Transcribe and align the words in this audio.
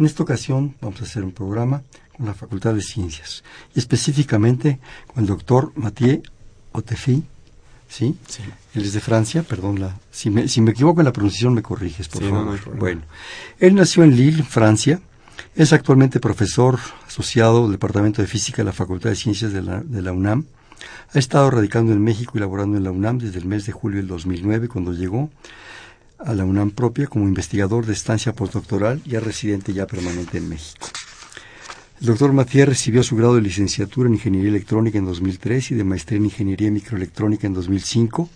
En 0.00 0.06
esta 0.06 0.22
ocasión 0.22 0.74
vamos 0.80 0.98
a 1.02 1.04
hacer 1.04 1.22
un 1.22 1.32
programa 1.32 1.82
con 2.16 2.24
la 2.24 2.32
Facultad 2.32 2.72
de 2.72 2.80
Ciencias 2.80 3.44
y 3.74 3.78
específicamente 3.78 4.80
con 5.06 5.22
el 5.22 5.26
doctor 5.28 5.72
Mathieu 5.76 6.22
Otefi, 6.72 7.22
¿sí? 7.86 8.16
Sí. 8.26 8.42
Él 8.74 8.82
es 8.84 8.94
de 8.94 9.00
Francia, 9.00 9.42
perdón, 9.42 9.78
la, 9.78 9.94
si, 10.10 10.30
me, 10.30 10.48
si 10.48 10.62
me 10.62 10.70
equivoco 10.70 11.02
en 11.02 11.04
la 11.04 11.12
pronunciación 11.12 11.52
me 11.52 11.60
corriges, 11.62 12.08
por 12.08 12.22
Sí, 12.22 12.30
favor. 12.30 12.66
no 12.66 12.76
bueno, 12.80 13.02
él 13.58 13.74
nació 13.74 14.02
en 14.02 14.16
Lille, 14.16 14.42
Francia, 14.42 15.02
es 15.54 15.74
actualmente 15.74 16.18
profesor 16.18 16.78
asociado 17.06 17.64
del 17.64 17.72
Departamento 17.72 18.22
de 18.22 18.28
Física 18.28 18.58
de 18.58 18.64
la 18.64 18.72
Facultad 18.72 19.10
de 19.10 19.16
Ciencias 19.16 19.52
de 19.52 19.60
la, 19.60 19.82
de 19.82 20.00
la 20.00 20.12
UNAM. 20.12 20.46
Ha 21.12 21.18
estado 21.18 21.50
radicando 21.50 21.92
en 21.92 22.02
México 22.02 22.32
y 22.36 22.40
laborando 22.40 22.78
en 22.78 22.84
la 22.84 22.90
UNAM 22.90 23.18
desde 23.18 23.38
el 23.38 23.44
mes 23.44 23.66
de 23.66 23.72
julio 23.72 23.98
del 23.98 24.06
2009, 24.08 24.68
cuando 24.68 24.94
llegó 24.94 25.28
a 26.24 26.34
la 26.34 26.44
UNAM 26.44 26.70
propia 26.70 27.06
como 27.06 27.26
investigador 27.26 27.86
de 27.86 27.92
estancia 27.92 28.32
postdoctoral 28.32 29.00
y 29.04 29.16
a 29.16 29.20
residente 29.20 29.72
ya 29.72 29.86
permanente 29.86 30.38
en 30.38 30.48
México. 30.48 30.88
El 32.00 32.06
doctor 32.06 32.32
Mathieu 32.32 32.64
recibió 32.64 33.02
su 33.02 33.16
grado 33.16 33.34
de 33.34 33.42
licenciatura 33.42 34.08
en 34.08 34.14
Ingeniería 34.14 34.48
Electrónica 34.48 34.98
en 34.98 35.04
2003 35.04 35.72
y 35.72 35.74
de 35.74 35.84
maestría 35.84 36.18
en 36.18 36.24
Ingeniería 36.24 36.70
Microelectrónica 36.70 37.46
en 37.46 37.54
2005 37.54 38.28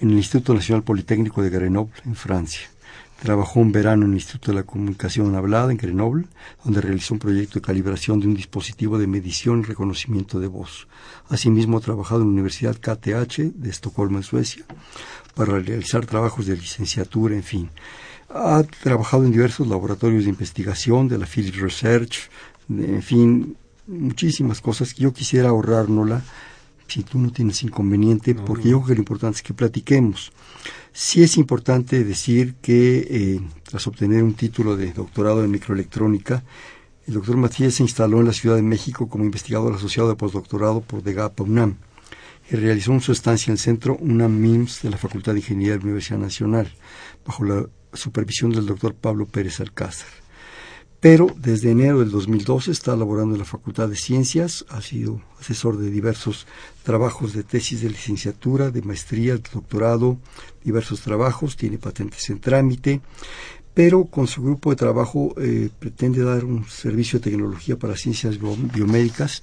en 0.00 0.10
el 0.10 0.16
Instituto 0.16 0.54
Nacional 0.54 0.82
Politécnico 0.82 1.42
de 1.42 1.50
Grenoble, 1.50 1.94
en 2.04 2.14
Francia. 2.14 2.68
Trabajó 3.22 3.60
un 3.60 3.72
verano 3.72 4.04
en 4.04 4.10
el 4.10 4.16
Instituto 4.16 4.50
de 4.52 4.56
la 4.56 4.64
Comunicación 4.64 5.34
Hablada 5.34 5.70
en 5.70 5.78
Grenoble, 5.78 6.26
donde 6.64 6.82
realizó 6.82 7.14
un 7.14 7.20
proyecto 7.20 7.54
de 7.54 7.64
calibración 7.64 8.20
de 8.20 8.26
un 8.26 8.34
dispositivo 8.34 8.98
de 8.98 9.06
medición 9.06 9.60
y 9.60 9.62
reconocimiento 9.62 10.38
de 10.38 10.48
voz. 10.48 10.86
Asimismo, 11.30 11.78
ha 11.78 11.80
trabajado 11.80 12.20
en 12.20 12.28
la 12.28 12.32
Universidad 12.32 12.76
KTH 12.76 13.54
de 13.54 13.70
Estocolmo, 13.70 14.18
en 14.18 14.22
Suecia, 14.22 14.66
para 15.36 15.58
realizar 15.60 16.04
trabajos 16.06 16.46
de 16.46 16.56
licenciatura, 16.56 17.34
en 17.36 17.42
fin. 17.42 17.70
Ha 18.30 18.64
trabajado 18.82 19.24
en 19.24 19.30
diversos 19.32 19.68
laboratorios 19.68 20.24
de 20.24 20.30
investigación 20.30 21.06
de 21.08 21.18
la 21.18 21.26
Philips 21.26 21.60
Research, 21.60 22.30
de- 22.68 22.86
en 22.96 23.02
fin, 23.02 23.56
muchísimas 23.86 24.60
cosas 24.60 24.92
que 24.94 25.02
yo 25.04 25.12
quisiera 25.12 25.50
ahorrárnosla, 25.50 26.22
si 26.88 27.02
tú 27.02 27.18
no 27.18 27.30
tienes 27.30 27.62
inconveniente, 27.62 28.32
No, 28.34 28.44
porque 28.46 28.64
no. 28.64 28.70
yo 28.70 28.76
creo 28.78 28.86
que 28.88 28.94
lo 28.94 29.00
importante 29.00 29.36
es 29.36 29.42
que 29.42 29.54
platiquemos. 29.54 30.32
Sí 30.92 31.22
es 31.22 31.36
importante 31.36 32.02
decir 32.02 32.54
que 32.62 33.06
eh, 33.10 33.40
tras 33.68 33.86
obtener 33.86 34.22
un 34.22 34.34
título 34.34 34.76
de 34.76 34.92
doctorado 34.92 35.44
en 35.44 35.50
microelectrónica, 35.50 36.42
el 37.06 37.14
doctor 37.14 37.36
Matías 37.36 37.74
se 37.74 37.82
instaló 37.82 38.20
en 38.20 38.26
la 38.26 38.32
Ciudad 38.32 38.56
de 38.56 38.62
México 38.62 39.08
como 39.08 39.24
investigador 39.24 39.74
asociado 39.74 40.08
de 40.08 40.16
postdoctorado 40.16 40.80
por 40.80 41.02
DEGAPA 41.02 41.42
UNAM 41.44 41.76
y 42.50 42.56
realizó 42.56 42.98
su 43.00 43.12
estancia 43.12 43.50
en 43.50 43.52
el 43.54 43.58
centro 43.58 43.96
UNAM 44.00 44.38
MIMS 44.38 44.82
de 44.82 44.90
la 44.90 44.98
Facultad 44.98 45.32
de 45.32 45.40
Ingeniería 45.40 45.72
de 45.74 45.78
la 45.80 45.84
Universidad 45.84 46.18
Nacional, 46.18 46.72
bajo 47.26 47.44
la 47.44 47.66
supervisión 47.92 48.52
del 48.52 48.66
doctor 48.66 48.94
Pablo 48.94 49.26
Pérez 49.26 49.60
Alcázar. 49.60 50.08
Pero 51.00 51.26
desde 51.38 51.70
enero 51.70 52.00
del 52.00 52.10
2012 52.10 52.70
está 52.70 52.96
laborando 52.96 53.34
en 53.34 53.40
la 53.40 53.44
Facultad 53.44 53.88
de 53.88 53.96
Ciencias, 53.96 54.64
ha 54.70 54.80
sido 54.80 55.20
asesor 55.38 55.76
de 55.76 55.90
diversos 55.90 56.46
trabajos 56.84 57.32
de 57.34 57.42
tesis 57.42 57.82
de 57.82 57.90
licenciatura, 57.90 58.70
de 58.70 58.82
maestría, 58.82 59.34
de 59.36 59.42
doctorado, 59.52 60.18
diversos 60.64 61.02
trabajos, 61.02 61.56
tiene 61.56 61.78
patentes 61.78 62.28
en 62.30 62.40
trámite, 62.40 63.00
pero 63.74 64.06
con 64.06 64.26
su 64.26 64.42
grupo 64.42 64.70
de 64.70 64.76
trabajo 64.76 65.34
eh, 65.36 65.68
pretende 65.78 66.22
dar 66.22 66.44
un 66.46 66.66
servicio 66.66 67.18
de 67.18 67.30
tecnología 67.30 67.78
para 67.78 67.94
ciencias 67.94 68.38
bio- 68.40 68.56
biomédicas 68.56 69.42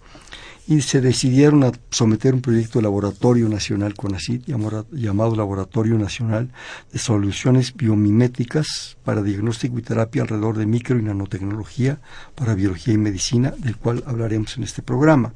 y 0.65 0.81
se 0.81 1.01
decidieron 1.01 1.63
a 1.63 1.71
someter 1.89 2.33
un 2.33 2.41
proyecto 2.41 2.79
de 2.79 2.83
laboratorio 2.83 3.49
nacional 3.49 3.95
CONACYT 3.95 4.45
llamado, 4.45 4.85
llamado 4.91 5.35
Laboratorio 5.35 5.97
Nacional 5.97 6.51
de 6.91 6.99
Soluciones 6.99 7.75
Biomiméticas 7.75 8.97
para 9.03 9.21
Diagnóstico 9.21 9.77
y 9.77 9.81
Terapia 9.81 10.21
alrededor 10.21 10.57
de 10.57 10.65
micro 10.65 10.97
y 10.97 11.03
nanotecnología 11.03 11.99
para 12.35 12.55
biología 12.55 12.93
y 12.93 12.97
medicina, 12.97 13.53
del 13.57 13.75
cual 13.75 14.03
hablaremos 14.07 14.57
en 14.57 14.63
este 14.63 14.81
programa, 14.81 15.33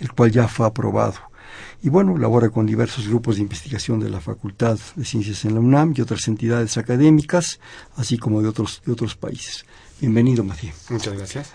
el 0.00 0.12
cual 0.12 0.32
ya 0.32 0.48
fue 0.48 0.66
aprobado. 0.66 1.18
Y 1.82 1.88
bueno, 1.88 2.18
labora 2.18 2.50
con 2.50 2.66
diversos 2.66 3.06
grupos 3.06 3.36
de 3.36 3.42
investigación 3.42 4.00
de 4.00 4.10
la 4.10 4.20
Facultad 4.20 4.78
de 4.96 5.04
Ciencias 5.04 5.44
en 5.44 5.54
la 5.54 5.60
UNAM 5.60 5.94
y 5.96 6.00
otras 6.00 6.26
entidades 6.26 6.76
académicas, 6.76 7.60
así 7.96 8.18
como 8.18 8.42
de 8.42 8.48
otros, 8.48 8.82
de 8.84 8.92
otros 8.92 9.14
países. 9.14 9.64
Bienvenido, 10.00 10.42
Matías. 10.42 10.90
Muchas 10.90 11.14
gracias. 11.14 11.52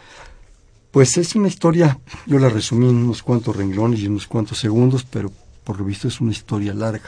Pues 0.91 1.17
es 1.17 1.35
una 1.35 1.47
historia, 1.47 1.99
yo 2.25 2.37
la 2.37 2.49
resumí 2.49 2.89
en 2.89 2.97
unos 2.97 3.23
cuantos 3.23 3.55
renglones 3.55 4.01
y 4.01 4.05
en 4.05 4.11
unos 4.11 4.27
cuantos 4.27 4.57
segundos, 4.59 5.05
pero 5.09 5.31
por 5.63 5.79
lo 5.79 5.85
visto 5.85 6.07
es 6.07 6.19
una 6.19 6.31
historia 6.31 6.73
larga, 6.73 7.07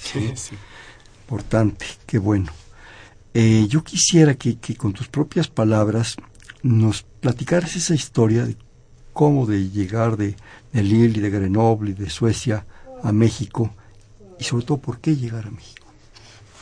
Sí, 0.00 0.32
sí. 0.36 0.54
importante, 1.24 1.86
qué 2.06 2.18
bueno. 2.18 2.52
Eh, 3.32 3.66
yo 3.68 3.82
quisiera 3.82 4.34
que, 4.34 4.58
que 4.58 4.76
con 4.76 4.92
tus 4.92 5.08
propias 5.08 5.48
palabras 5.48 6.16
nos 6.62 7.02
platicaras 7.02 7.74
esa 7.74 7.94
historia 7.94 8.44
de 8.44 8.56
cómo 9.12 9.46
de 9.46 9.68
llegar 9.70 10.16
de, 10.16 10.36
de 10.72 10.82
Lille 10.82 11.18
y 11.18 11.20
de 11.20 11.30
Grenoble 11.30 11.90
y 11.90 11.94
de 11.94 12.10
Suecia 12.10 12.64
a 13.02 13.10
México 13.12 13.74
y 14.38 14.44
sobre 14.44 14.64
todo 14.64 14.78
por 14.78 15.00
qué 15.00 15.16
llegar 15.16 15.46
a 15.46 15.50
México. 15.50 15.86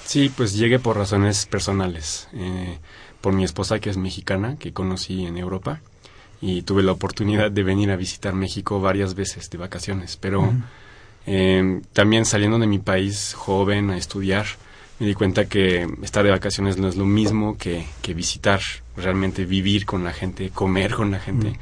Sí, 0.06 0.31
pues 0.34 0.54
llegué 0.54 0.78
por 0.78 0.97
razones 0.97 1.44
personales. 1.47 2.28
eh, 2.33 2.78
por 3.21 3.33
mi 3.34 3.44
esposa, 3.44 3.78
que 3.78 3.89
es 3.89 3.97
mexicana, 3.97 4.56
que 4.56 4.72
conocí 4.72 5.25
en 5.27 5.37
Europa. 5.37 5.81
Y 6.42 6.62
tuve 6.62 6.82
la 6.82 6.92
oportunidad 6.92 7.50
de 7.50 7.62
venir 7.62 7.91
a 7.91 7.97
visitar 7.97 8.34
México 8.34 8.80
varias 8.80 9.14
veces 9.14 9.48
de 9.48 9.56
vacaciones. 9.56 10.19
Pero 10.19 10.53
eh, 11.26 11.80
también 11.92 12.25
saliendo 12.25 12.58
de 12.58 12.66
mi 12.66 12.78
país 12.78 13.32
joven 13.34 13.91
a 13.91 13.97
estudiar, 13.97 14.47
me 14.98 15.06
di 15.06 15.14
cuenta 15.14 15.47
que 15.47 15.86
estar 16.03 16.25
de 16.25 16.30
vacaciones 16.30 16.78
no 16.78 16.88
es 16.88 16.97
lo 16.97 17.06
mismo 17.06 17.56
que, 17.56 17.86
que 18.03 18.12
visitar, 18.12 18.60
realmente 18.97 19.44
vivir 19.44 19.86
con 19.86 20.04
la 20.04 20.12
gente, 20.12 20.50
comer 20.50 20.94
con 20.94 21.12
la 21.12 21.20
gente. 21.20 21.58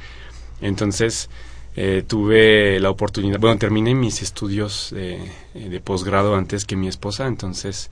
Entonces, 0.61 1.29
eh, 1.75 2.03
tuve 2.05 2.79
la 2.79 2.89
oportunidad, 2.89 3.39
bueno, 3.39 3.57
terminé 3.57 3.95
mis 3.95 4.21
estudios 4.21 4.89
de, 4.91 5.31
de 5.53 5.79
posgrado 5.79 6.35
antes 6.35 6.65
que 6.65 6.75
mi 6.75 6.87
esposa, 6.87 7.27
entonces 7.27 7.89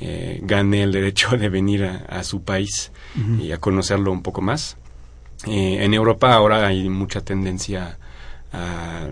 eh, 0.00 0.40
gané 0.42 0.82
el 0.84 0.92
derecho 0.92 1.36
de 1.36 1.48
venir 1.48 1.84
a, 1.84 1.96
a 2.08 2.24
su 2.24 2.42
país 2.42 2.90
y 3.40 3.52
a 3.52 3.58
conocerlo 3.58 4.12
un 4.12 4.22
poco 4.22 4.40
más. 4.40 4.76
Eh, 5.46 5.84
en 5.84 5.94
Europa 5.94 6.32
ahora 6.34 6.66
hay 6.66 6.88
mucha 6.88 7.20
tendencia 7.20 7.96
a, 8.52 9.06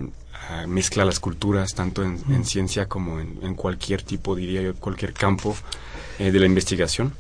a 0.51 0.67
mezclar 0.67 1.07
las 1.07 1.21
culturas, 1.21 1.75
tanto 1.75 2.03
en, 2.03 2.21
en 2.31 2.45
ciencia 2.45 2.87
como 2.87 3.21
en, 3.21 3.39
en 3.43 3.55
cualquier 3.55 4.03
tipo, 4.03 4.35
diría 4.35 4.63
yo, 4.63 4.75
cualquier 4.75 5.13
campo 5.13 5.57
eh, 6.19 6.31
de 6.33 6.41
la 6.41 6.47
investigación. 6.47 7.13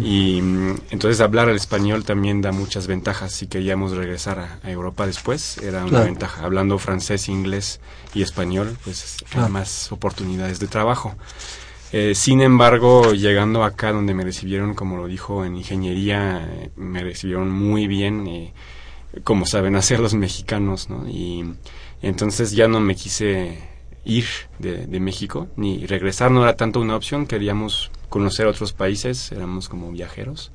Y 0.00 0.40
mm, 0.40 0.76
entonces 0.90 1.20
hablar 1.20 1.48
el 1.48 1.56
español 1.56 2.04
también 2.04 2.40
da 2.40 2.52
muchas 2.52 2.86
ventajas. 2.86 3.32
Si 3.32 3.48
queríamos 3.48 3.92
regresar 3.92 4.38
a, 4.38 4.58
a 4.62 4.70
Europa 4.70 5.06
después, 5.06 5.58
era 5.58 5.80
una 5.80 5.88
Claro. 5.90 6.04
ventaja. 6.04 6.44
Hablando 6.44 6.78
francés, 6.78 7.28
inglés 7.28 7.80
y 8.14 8.22
español, 8.22 8.76
pues 8.84 9.16
Claro. 9.28 9.46
hay 9.46 9.52
más 9.52 9.90
oportunidades 9.92 10.58
de 10.60 10.68
trabajo. 10.68 11.14
Eh, 11.96 12.16
sin 12.16 12.40
embargo, 12.40 13.12
llegando 13.12 13.62
acá 13.62 13.92
donde 13.92 14.14
me 14.14 14.24
recibieron, 14.24 14.74
como 14.74 14.96
lo 14.96 15.06
dijo, 15.06 15.44
en 15.44 15.54
ingeniería, 15.54 16.68
me 16.74 17.04
recibieron 17.04 17.52
muy 17.52 17.86
bien, 17.86 18.26
eh, 18.26 18.52
como 19.22 19.46
saben 19.46 19.76
hacer 19.76 20.00
los 20.00 20.12
mexicanos, 20.12 20.90
¿no? 20.90 21.08
Y 21.08 21.54
entonces 22.02 22.50
ya 22.50 22.66
no 22.66 22.80
me 22.80 22.96
quise 22.96 23.60
ir 24.04 24.24
de, 24.58 24.88
de 24.88 24.98
México, 24.98 25.46
ni 25.54 25.86
regresar 25.86 26.32
no 26.32 26.42
era 26.42 26.56
tanto 26.56 26.80
una 26.80 26.96
opción, 26.96 27.28
queríamos 27.28 27.92
conocer 28.08 28.48
otros 28.48 28.72
países, 28.72 29.30
éramos 29.30 29.68
como 29.68 29.92
viajeros. 29.92 30.50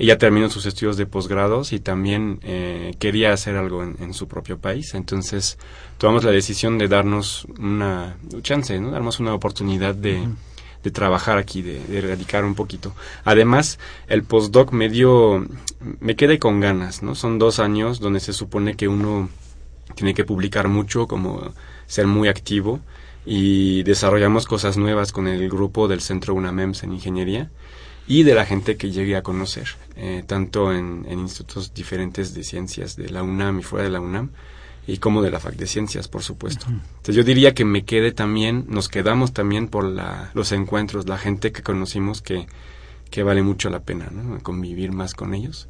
Ella 0.00 0.18
terminó 0.18 0.50
sus 0.50 0.66
estudios 0.66 0.96
de 0.96 1.06
posgrados 1.06 1.72
y 1.72 1.78
también 1.78 2.40
eh, 2.42 2.96
quería 2.98 3.32
hacer 3.32 3.54
algo 3.54 3.84
en, 3.84 3.98
en 4.00 4.12
su 4.14 4.26
propio 4.26 4.58
país. 4.58 4.94
Entonces 4.94 5.58
tomamos 5.96 6.24
la 6.24 6.32
decisión 6.32 6.76
de 6.76 6.88
darnos 6.88 7.46
una 7.56 8.16
chance, 8.42 8.80
¿no? 8.80 8.90
darnos 8.90 9.20
una 9.20 9.32
oportunidad 9.32 9.94
de, 9.94 10.28
de 10.82 10.90
trabajar 10.90 11.38
aquí, 11.38 11.62
de, 11.62 11.80
de 11.80 12.00
radicar 12.00 12.44
un 12.44 12.54
poquito. 12.54 12.94
Además, 13.24 13.78
el 14.08 14.22
postdoc 14.22 14.72
me 14.72 14.88
dio, 14.88 15.46
me 16.00 16.16
quedé 16.16 16.38
con 16.38 16.60
ganas, 16.60 17.02
¿no? 17.02 17.14
Son 17.14 17.38
dos 17.38 17.58
años 17.58 18.00
donde 18.00 18.20
se 18.20 18.32
supone 18.32 18.76
que 18.76 18.88
uno 18.88 19.28
tiene 19.94 20.14
que 20.14 20.24
publicar 20.24 20.68
mucho, 20.68 21.06
como 21.06 21.52
ser 21.86 22.06
muy 22.06 22.28
activo 22.28 22.80
y 23.24 23.82
desarrollamos 23.82 24.46
cosas 24.46 24.76
nuevas 24.76 25.12
con 25.12 25.26
el 25.26 25.48
grupo 25.48 25.88
del 25.88 26.00
Centro 26.00 26.34
UNAMEMS 26.34 26.84
en 26.84 26.92
Ingeniería 26.92 27.50
y 28.06 28.22
de 28.22 28.34
la 28.34 28.46
gente 28.46 28.76
que 28.76 28.92
llegué 28.92 29.16
a 29.16 29.22
conocer, 29.22 29.68
eh, 29.96 30.22
tanto 30.26 30.72
en, 30.72 31.04
en 31.08 31.18
institutos 31.18 31.74
diferentes 31.74 32.34
de 32.34 32.44
ciencias 32.44 32.96
de 32.96 33.08
la 33.08 33.24
UNAM 33.24 33.58
y 33.58 33.62
fuera 33.64 33.84
de 33.84 33.90
la 33.90 34.00
UNAM. 34.00 34.30
Y 34.86 34.98
como 34.98 35.22
de 35.22 35.30
la 35.30 35.40
Fac 35.40 35.56
de 35.56 35.66
Ciencias, 35.66 36.08
por 36.08 36.22
supuesto. 36.22 36.66
Entonces 36.68 37.16
yo 37.16 37.24
diría 37.24 37.54
que 37.54 37.64
me 37.64 37.84
quede 37.84 38.12
también, 38.12 38.66
nos 38.68 38.88
quedamos 38.88 39.32
también 39.32 39.68
por 39.68 39.84
la, 39.84 40.30
los 40.34 40.52
encuentros, 40.52 41.08
la 41.08 41.18
gente 41.18 41.50
que 41.50 41.62
conocimos 41.62 42.22
que, 42.22 42.46
que 43.10 43.22
vale 43.22 43.42
mucho 43.42 43.68
la 43.68 43.80
pena, 43.80 44.08
¿no? 44.12 44.38
Convivir 44.42 44.92
más 44.92 45.14
con 45.14 45.34
ellos. 45.34 45.68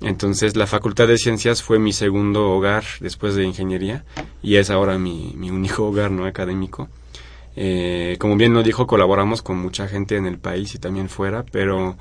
Entonces 0.00 0.56
la 0.56 0.66
Facultad 0.66 1.08
de 1.08 1.18
Ciencias 1.18 1.62
fue 1.62 1.78
mi 1.78 1.92
segundo 1.92 2.50
hogar 2.50 2.84
después 3.00 3.34
de 3.34 3.44
Ingeniería 3.44 4.04
y 4.42 4.56
es 4.56 4.70
ahora 4.70 4.98
mi, 4.98 5.34
mi 5.36 5.50
único 5.50 5.86
hogar 5.86 6.10
no 6.10 6.24
académico. 6.24 6.88
Eh, 7.56 8.16
como 8.20 8.36
bien 8.36 8.52
nos 8.52 8.64
dijo, 8.64 8.86
colaboramos 8.86 9.42
con 9.42 9.58
mucha 9.58 9.88
gente 9.88 10.16
en 10.16 10.26
el 10.26 10.38
país 10.38 10.74
y 10.74 10.78
también 10.78 11.08
fuera, 11.08 11.44
pero 11.50 11.96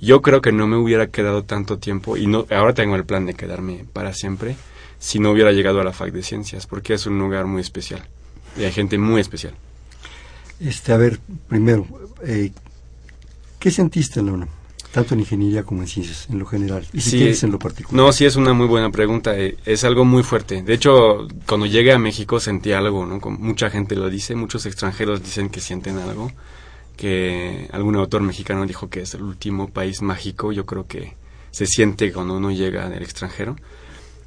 yo 0.00 0.20
creo 0.20 0.42
que 0.42 0.52
no 0.52 0.66
me 0.66 0.76
hubiera 0.76 1.06
quedado 1.08 1.44
tanto 1.44 1.78
tiempo 1.78 2.16
y 2.16 2.26
no, 2.26 2.46
ahora 2.50 2.74
tengo 2.74 2.96
el 2.96 3.04
plan 3.04 3.24
de 3.24 3.34
quedarme 3.34 3.86
para 3.92 4.12
siempre 4.12 4.56
si 4.98 5.18
no 5.18 5.30
hubiera 5.30 5.52
llegado 5.52 5.80
a 5.80 5.84
la 5.84 5.92
Fac 5.92 6.12
de 6.12 6.22
Ciencias, 6.22 6.66
porque 6.66 6.94
es 6.94 7.06
un 7.06 7.18
lugar 7.18 7.46
muy 7.46 7.60
especial 7.60 8.02
y 8.56 8.64
hay 8.64 8.72
gente 8.72 8.98
muy 8.98 9.20
especial. 9.20 9.54
Este, 10.60 10.92
a 10.92 10.96
ver, 10.96 11.20
primero, 11.48 11.86
eh, 12.24 12.52
¿qué 13.58 13.70
sentiste 13.70 14.20
en 14.20 14.26
la 14.26 14.32
UNAM? 14.32 14.48
tanto 14.90 15.14
en 15.14 15.20
ingeniería 15.20 15.64
como 15.64 15.82
en 15.82 15.88
ciencias, 15.88 16.26
en 16.30 16.38
lo 16.38 16.46
general. 16.46 16.86
¿Y 16.92 17.00
si 17.00 17.18
quieres 17.18 17.42
en 17.42 17.52
lo 17.52 17.58
particular? 17.58 17.94
No, 17.94 18.12
sí 18.12 18.24
es 18.24 18.36
una 18.36 18.52
muy 18.52 18.66
buena 18.66 18.90
pregunta. 18.90 19.38
Eh, 19.38 19.56
es 19.64 19.84
algo 19.84 20.04
muy 20.04 20.22
fuerte. 20.22 20.62
De 20.62 20.74
hecho, 20.74 21.28
cuando 21.46 21.66
llegué 21.66 21.92
a 21.92 21.98
México 21.98 22.40
sentí 22.40 22.72
algo, 22.72 23.04
¿no? 23.04 23.20
mucha 23.30 23.70
gente 23.70 23.94
lo 23.96 24.08
dice, 24.08 24.34
muchos 24.34 24.66
extranjeros 24.66 25.22
dicen 25.22 25.50
que 25.50 25.60
sienten 25.60 25.98
algo. 25.98 26.32
Que 26.96 27.68
algún 27.72 27.94
autor 27.96 28.22
mexicano 28.22 28.66
dijo 28.66 28.88
que 28.88 29.02
es 29.02 29.14
el 29.14 29.22
último 29.22 29.68
país 29.68 30.02
mágico. 30.02 30.52
Yo 30.52 30.66
creo 30.66 30.86
que 30.86 31.14
se 31.50 31.66
siente 31.66 32.12
cuando 32.12 32.36
uno 32.36 32.50
llega 32.50 32.88
del 32.88 33.02
extranjero. 33.02 33.56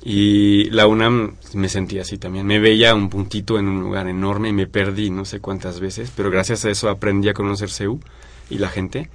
Y 0.04 0.70
la 0.72 0.88
UNAM 0.88 1.36
me 1.54 1.70
sentí 1.70 2.00
así 2.00 2.18
también. 2.18 2.48
Me 2.48 2.60
veía 2.60 2.96
un 2.96 3.10
puntito 3.10 3.60
en 3.60 3.68
un 3.68 3.82
lugar 3.82 4.08
enorme 4.08 4.50
y 4.50 4.54
me 4.54 4.68
perdí 4.68 5.10
no 5.12 5.26
sé 5.26 5.40
cuántas 5.40 5.80
veces, 5.80 6.12
pero 6.16 6.32
gracias 6.32 6.66
a 6.66 6.72
eso 6.72 6.90
aprendí 6.90 7.30
a 7.30 7.34
conocer 7.34 7.70
CEU 7.70 8.00
y 8.50 8.58
la 8.58 8.70
gente 8.70 9.10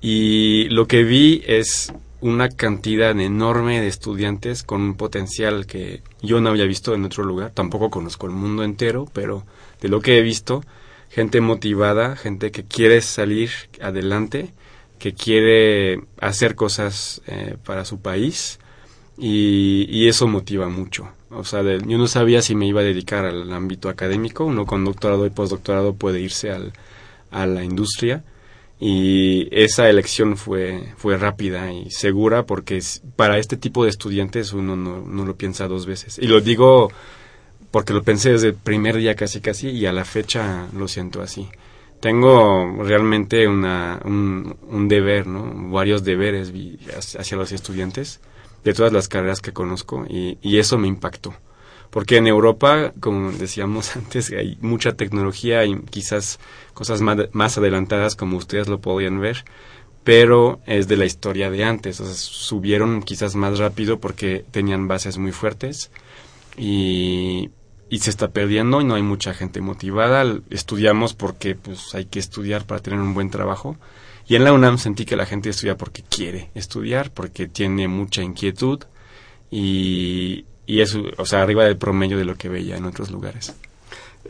y 0.00 0.68
lo 0.70 0.86
que 0.86 1.04
vi 1.04 1.42
es 1.46 1.92
una 2.20 2.48
cantidad 2.48 3.18
enorme 3.18 3.80
de 3.80 3.88
estudiantes 3.88 4.62
con 4.62 4.80
un 4.82 4.94
potencial 4.94 5.66
que 5.66 6.02
yo 6.22 6.40
no 6.40 6.50
había 6.50 6.64
visto 6.64 6.94
en 6.94 7.04
otro 7.04 7.24
lugar. 7.24 7.50
Tampoco 7.50 7.90
conozco 7.90 8.26
el 8.26 8.32
mundo 8.32 8.62
entero, 8.62 9.08
pero 9.12 9.44
de 9.80 9.88
lo 9.88 10.00
que 10.00 10.18
he 10.18 10.22
visto, 10.22 10.62
gente 11.10 11.40
motivada, 11.40 12.16
gente 12.16 12.50
que 12.50 12.64
quiere 12.64 13.00
salir 13.00 13.50
adelante, 13.80 14.52
que 14.98 15.14
quiere 15.14 16.02
hacer 16.20 16.54
cosas 16.54 17.22
eh, 17.26 17.56
para 17.64 17.84
su 17.84 18.00
país 18.00 18.58
y, 19.20 20.08
eso 20.08 20.26
motiva 20.26 20.68
mucho. 20.68 21.08
O 21.30 21.44
sea, 21.44 21.62
yo 21.62 21.98
no 21.98 22.06
sabía 22.06 22.42
si 22.42 22.54
me 22.54 22.66
iba 22.66 22.80
a 22.80 22.84
dedicar 22.84 23.24
al 23.24 23.52
ámbito 23.52 23.88
académico. 23.88 24.44
Uno 24.44 24.66
con 24.66 24.84
doctorado 24.84 25.26
y 25.26 25.30
postdoctorado 25.30 25.94
puede 25.94 26.20
irse 26.20 26.50
al, 26.50 26.72
a 27.30 27.46
la 27.46 27.62
industria 27.62 28.24
y 28.80 29.46
esa 29.52 29.90
elección 29.90 30.38
fue, 30.38 30.84
fue 30.96 31.18
rápida 31.18 31.70
y 31.70 31.90
segura 31.90 32.46
porque 32.46 32.82
para 33.14 33.36
este 33.36 33.58
tipo 33.58 33.84
de 33.84 33.90
estudiantes 33.90 34.54
uno 34.54 34.74
no, 34.74 35.02
no, 35.02 35.26
lo 35.26 35.36
piensa 35.36 35.68
dos 35.68 35.84
veces. 35.84 36.18
Y 36.18 36.26
lo 36.26 36.40
digo 36.40 36.90
porque 37.70 37.92
lo 37.92 38.02
pensé 38.02 38.30
desde 38.30 38.48
el 38.48 38.54
primer 38.54 38.96
día 38.96 39.14
casi 39.14 39.42
casi 39.42 39.68
y 39.68 39.84
a 39.84 39.92
la 39.92 40.06
fecha 40.06 40.66
lo 40.74 40.88
siento 40.88 41.20
así. 41.20 41.46
Tengo 42.00 42.82
realmente 42.82 43.46
una, 43.46 44.00
un, 44.02 44.56
un 44.70 44.88
deber, 44.88 45.26
¿no? 45.26 45.70
varios 45.70 46.02
deberes 46.02 46.50
hacia 47.18 47.36
los 47.36 47.52
estudiantes 47.52 48.20
de 48.64 48.74
todas 48.74 48.92
las 48.92 49.08
carreras 49.08 49.40
que 49.40 49.52
conozco 49.52 50.06
y, 50.08 50.38
y 50.42 50.58
eso 50.58 50.78
me 50.78 50.88
impactó. 50.88 51.34
Porque 51.90 52.16
en 52.16 52.28
Europa, 52.28 52.92
como 53.00 53.32
decíamos 53.32 53.96
antes, 53.96 54.30
hay 54.30 54.56
mucha 54.60 54.96
tecnología 54.96 55.64
y 55.64 55.78
quizás 55.82 56.38
cosas 56.72 57.00
más, 57.00 57.58
adelantadas 57.58 58.16
como 58.16 58.36
ustedes 58.36 58.68
lo 58.68 58.80
podían 58.80 59.20
ver, 59.20 59.44
pero 60.04 60.60
es 60.66 60.88
de 60.88 60.96
la 60.96 61.04
historia 61.04 61.50
de 61.50 61.64
antes, 61.64 61.96
subieron 61.96 63.02
quizás 63.02 63.34
más 63.34 63.58
rápido 63.58 64.00
porque 64.00 64.44
tenían 64.50 64.88
bases 64.88 65.18
muy 65.18 65.32
fuertes 65.32 65.90
y, 66.56 67.50
y 67.90 67.98
se 67.98 68.10
está 68.10 68.28
perdiendo 68.28 68.80
y 68.80 68.84
no 68.84 68.94
hay 68.94 69.02
mucha 69.02 69.34
gente 69.34 69.60
motivada, 69.60 70.24
estudiamos 70.48 71.12
porque 71.12 71.54
pues 71.54 71.94
hay 71.94 72.06
que 72.06 72.18
estudiar 72.18 72.66
para 72.66 72.80
tener 72.80 73.00
un 73.00 73.14
buen 73.14 73.30
trabajo. 73.30 73.76
Y 74.30 74.36
en 74.36 74.44
la 74.44 74.52
UNAM 74.52 74.78
sentí 74.78 75.06
que 75.06 75.16
la 75.16 75.26
gente 75.26 75.50
estudia 75.50 75.76
porque 75.76 76.04
quiere 76.04 76.52
estudiar, 76.54 77.10
porque 77.10 77.48
tiene 77.48 77.88
mucha 77.88 78.22
inquietud 78.22 78.78
y, 79.50 80.44
y 80.66 80.80
es, 80.82 80.94
o 80.94 81.26
sea, 81.26 81.42
arriba 81.42 81.64
del 81.64 81.76
promedio 81.76 82.16
de 82.16 82.24
lo 82.24 82.36
que 82.36 82.48
veía 82.48 82.76
en 82.76 82.84
otros 82.84 83.10
lugares. 83.10 83.52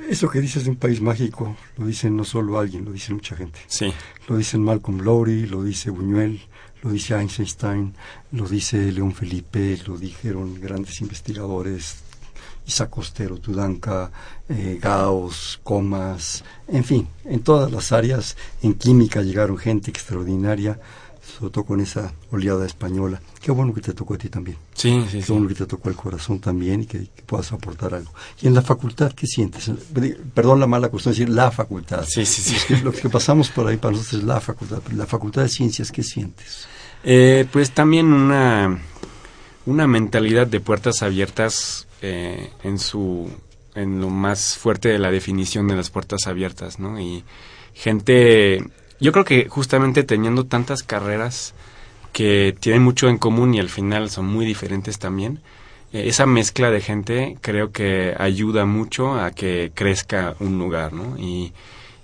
Eso 0.08 0.31
que 0.31 0.41
dices 0.41 0.64
de 0.64 0.70
un 0.70 0.76
país 0.76 1.02
mágico, 1.02 1.55
lo 1.76 1.85
dicen 1.85 2.17
no 2.17 2.25
solo 2.25 2.58
alguien, 2.58 2.87
lo 2.87 2.93
dicen 2.93 3.17
mucha 3.17 3.37
gente. 3.37 3.61
Sí. 3.67 3.93
Lo 4.26 4.38
dicen 4.38 4.64
Malcolm 4.64 5.02
Lowry, 5.02 5.44
lo 5.44 5.62
dice 5.62 5.91
Buñuel, 5.91 6.41
lo 6.82 6.93
dice 6.93 7.14
Einstein, 7.14 7.93
lo 8.32 8.49
dice 8.49 8.91
León 8.93 9.12
Felipe, 9.12 9.76
lo 9.87 9.99
dijeron 9.99 10.58
grandes 10.62 10.99
investigadores, 11.03 11.96
Isaac 12.70 12.90
Costero, 12.90 13.37
Tudanka, 13.38 14.11
eh, 14.49 14.78
Gauss, 14.81 15.61
Comas, 15.62 16.44
en 16.69 16.84
fin, 16.84 17.08
en 17.25 17.40
todas 17.40 17.70
las 17.70 17.93
áreas, 17.93 18.37
en 18.62 18.75
química 18.75 19.22
llegaron 19.22 19.58
gente 19.58 19.90
extraordinaria 19.90 20.78
sobre 21.38 21.52
todo 21.52 21.64
con 21.64 21.81
esa 21.81 22.12
oleada 22.32 22.67
española. 22.67 23.20
Qué 23.40 23.50
bueno 23.52 23.72
que 23.72 23.81
te 23.81 23.93
tocó 23.94 24.14
a 24.14 24.19
ti 24.19 24.28
también. 24.28 24.56
Sí, 24.75 25.05
sí, 25.11 25.20
Qué 25.20 25.32
bueno 25.32 25.49
que 25.49 25.55
te 25.55 25.67
tocó 25.67 25.88
el 25.88 25.94
corazón 25.94 26.40
también 26.40 26.82
y 26.82 26.87
que, 26.87 27.08
puedas 27.25 27.52
aportar 27.52 27.94
algo. 27.94 28.12
Y 28.43 28.49
en 28.49 28.55
la 28.55 28.62
facultad, 28.62 29.12
¿qué 29.12 29.26
sientes? 29.26 29.70
Perdón 30.34 30.61
la 30.61 30.67
mala 30.67 30.88
cuestión 30.88 31.14
de 31.14 31.20
decir 31.20 31.34
la 31.34 31.50
facultad. 31.50 32.05
Sí, 32.06 32.26
sí, 32.26 32.43
sí. 32.43 32.76
Lo 32.82 32.93
que, 32.93 33.08
pasamos 33.08 33.49
por 33.50 33.67
ahí 33.69 33.76
para 33.76 33.93
nosotros 33.93 34.20
es 34.22 34.26
la 34.26 34.40
facultad. 34.40 34.82
la 34.94 35.06
facultad 35.06 35.43
de 35.43 35.49
ciencias, 35.49 35.93
¿qué 35.93 36.02
sientes? 36.02 36.67
Eh, 37.05 37.46
pues 37.52 37.70
también 37.70 38.12
una, 38.12 38.78
una 39.67 39.87
mentalidad 39.87 40.46
de 40.46 40.61
puertas 40.61 41.02
abiertas 41.02 41.87
eh, 42.02 42.50
en 42.64 42.79
su 42.79 43.31
en 43.75 44.00
lo 44.00 44.11
más 44.11 44.58
fuerte 44.58 44.88
de 44.88 44.99
la 44.99 45.11
definición 45.11 45.69
de 45.69 45.76
las 45.76 45.91
puertas 45.91 46.26
abiertas, 46.26 46.79
¿no? 46.79 47.00
Y 47.00 47.25
gente 47.75 48.64
yo 49.00 49.12
creo 49.12 49.25
que 49.25 49.49
justamente 49.49 50.02
teniendo 50.02 50.44
tantas 50.44 50.82
carreras 50.82 51.55
que 52.12 52.55
tienen 52.58 52.82
mucho 52.82 53.08
en 53.08 53.19
común 53.19 53.55
y 53.55 53.61
al 53.61 53.69
final 53.69 54.11
son 54.11 54.26
muy 54.26 54.44
diferentes 54.44 54.99
también, 54.99 55.41
eh, 55.93 56.05
esa 56.06 56.26
mezcla 56.26 56.70
de 56.70 56.81
gente 56.81 57.36
creo 57.41 57.72
que 57.72 58.15
ayuda 58.19 58.67
mucho 58.67 59.15
a 59.15 59.31
que 59.31 59.72
crezca 59.75 60.34
un 60.41 60.58
lugar, 60.58 60.93
¿no? 60.93 61.17
Y, 61.19 61.53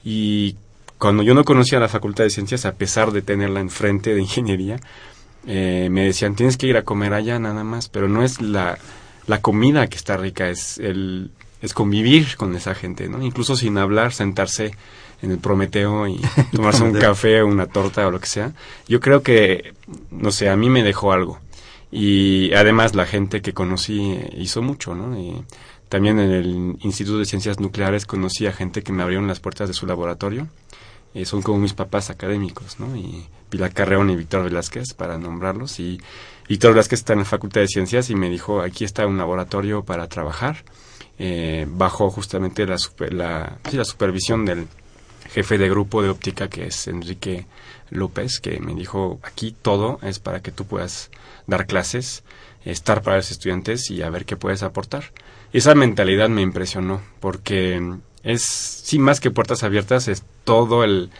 y 0.04 0.56
cuando 0.98 1.22
yo 1.22 1.34
no 1.34 1.44
conocía 1.44 1.80
la 1.80 1.88
Facultad 1.88 2.24
de 2.24 2.30
Ciencias, 2.30 2.64
a 2.64 2.72
pesar 2.72 3.12
de 3.12 3.22
tenerla 3.22 3.60
enfrente 3.60 4.14
de 4.14 4.22
ingeniería, 4.22 4.80
eh, 5.46 5.88
me 5.90 6.04
decían, 6.04 6.34
tienes 6.34 6.56
que 6.56 6.66
ir 6.66 6.76
a 6.76 6.82
comer 6.82 7.12
allá 7.12 7.38
nada 7.38 7.64
más, 7.64 7.88
pero 7.88 8.08
no 8.08 8.22
es 8.22 8.40
la, 8.40 8.78
la 9.26 9.40
comida 9.42 9.86
que 9.88 9.96
está 9.96 10.16
rica, 10.16 10.48
es 10.48 10.78
el 10.78 11.30
es 11.62 11.74
convivir 11.74 12.36
con 12.36 12.54
esa 12.54 12.74
gente, 12.74 13.08
¿no? 13.08 13.22
Incluso 13.22 13.56
sin 13.56 13.78
hablar, 13.78 14.12
sentarse 14.12 14.72
en 15.22 15.30
el 15.30 15.38
Prometeo 15.38 16.06
y 16.06 16.20
tomarse 16.52 16.82
un 16.82 16.92
café, 16.92 17.42
una 17.42 17.66
torta 17.66 18.06
o 18.06 18.10
lo 18.10 18.20
que 18.20 18.26
sea. 18.26 18.52
Yo 18.88 19.00
creo 19.00 19.22
que, 19.22 19.74
no 20.10 20.30
sé, 20.30 20.48
a 20.48 20.56
mí 20.56 20.68
me 20.70 20.82
dejó 20.82 21.12
algo. 21.12 21.40
Y 21.90 22.52
además 22.54 22.94
la 22.94 23.06
gente 23.06 23.40
que 23.40 23.54
conocí 23.54 24.18
hizo 24.36 24.60
mucho, 24.60 24.94
¿no? 24.94 25.18
Y 25.18 25.42
también 25.88 26.18
en 26.18 26.30
el 26.30 26.76
Instituto 26.80 27.18
de 27.18 27.24
Ciencias 27.24 27.60
Nucleares 27.60 28.06
conocí 28.06 28.46
a 28.46 28.52
gente 28.52 28.82
que 28.82 28.92
me 28.92 29.02
abrieron 29.02 29.28
las 29.28 29.40
puertas 29.40 29.68
de 29.68 29.74
su 29.74 29.86
laboratorio. 29.86 30.48
y 31.14 31.24
son 31.24 31.40
como 31.40 31.58
mis 31.58 31.72
papás 31.72 32.10
académicos, 32.10 32.78
¿no? 32.78 32.94
Y 32.94 33.26
Pilar 33.48 33.72
Carreón 33.72 34.10
y 34.10 34.16
Víctor 34.16 34.44
Velázquez, 34.44 34.92
para 34.92 35.16
nombrarlos. 35.16 35.80
Y 35.80 35.98
Víctor 36.48 36.72
Velázquez 36.72 37.00
está 37.00 37.12
en 37.12 37.20
la 37.20 37.24
Facultad 37.24 37.60
de 37.60 37.68
Ciencias 37.68 38.10
y 38.10 38.14
me 38.14 38.30
dijo, 38.30 38.60
aquí 38.60 38.84
está 38.84 39.06
un 39.06 39.18
laboratorio 39.18 39.82
para 39.84 40.08
trabajar. 40.08 40.64
Eh, 41.18 41.66
bajo 41.68 42.10
justamente 42.10 42.66
la, 42.66 42.76
la, 43.10 43.58
la 43.72 43.84
supervisión 43.84 44.44
del 44.44 44.68
jefe 45.30 45.56
de 45.58 45.68
grupo 45.68 46.02
de 46.02 46.10
óptica 46.10 46.48
que 46.48 46.66
es 46.66 46.86
Enrique 46.88 47.46
López, 47.90 48.38
que 48.40 48.60
me 48.60 48.74
dijo, 48.74 49.18
aquí 49.22 49.54
todo 49.60 49.98
es 50.02 50.18
para 50.18 50.40
que 50.40 50.52
tú 50.52 50.66
puedas 50.66 51.10
dar 51.46 51.66
clases, 51.66 52.22
estar 52.64 53.02
para 53.02 53.16
los 53.16 53.30
estudiantes 53.30 53.90
y 53.90 54.02
a 54.02 54.10
ver 54.10 54.24
qué 54.24 54.36
puedes 54.36 54.62
aportar. 54.62 55.12
Esa 55.52 55.74
mentalidad 55.74 56.28
me 56.28 56.42
impresionó, 56.42 57.00
porque 57.20 57.80
es, 58.22 58.42
sí, 58.42 58.98
más 58.98 59.20
que 59.20 59.30
puertas 59.30 59.62
abiertas, 59.62 60.08
es 60.08 60.24
todo 60.44 60.84
el, 60.84 61.10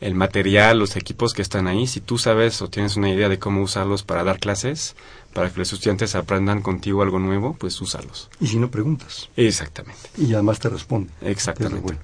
el 0.00 0.14
material, 0.14 0.78
los 0.78 0.96
equipos 0.96 1.34
que 1.34 1.42
están 1.42 1.66
ahí. 1.66 1.86
Si 1.86 2.00
tú 2.00 2.18
sabes 2.18 2.62
o 2.62 2.68
tienes 2.68 2.96
una 2.96 3.10
idea 3.10 3.28
de 3.28 3.38
cómo 3.38 3.62
usarlos 3.62 4.02
para 4.02 4.24
dar 4.24 4.38
clases, 4.38 4.96
para 5.34 5.50
que 5.50 5.58
los 5.58 5.72
estudiantes 5.72 6.14
aprendan 6.14 6.62
contigo 6.62 7.02
algo 7.02 7.18
nuevo, 7.18 7.54
pues 7.58 7.80
úsalos. 7.80 8.30
Y 8.40 8.46
si 8.46 8.58
no 8.58 8.70
preguntas. 8.70 9.28
Exactamente. 9.36 10.00
Y 10.16 10.32
además 10.32 10.58
te 10.58 10.68
responden. 10.68 11.12
Exactamente. 11.20 11.80
Bueno. 11.80 12.00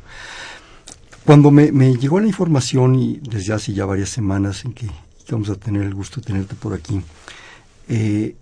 Cuando 1.25 1.51
me, 1.51 1.97
llegó 1.97 2.21
la 2.21 2.27
información, 2.27 2.95
y 2.95 3.19
desde 3.21 3.53
hace 3.53 3.73
ya 3.73 3.85
varias 3.85 4.11
semanas 4.11 4.65
en 4.65 4.75
que, 4.75 4.89
vamos 5.31 5.49
a 5.51 5.57
tener 5.57 5.83
el 5.83 5.95
gusto 5.95 6.21
de 6.21 6.27
tenerte 6.27 6.55
por 6.55 6.73
aquí, 6.73 7.01
eh, 7.89 8.37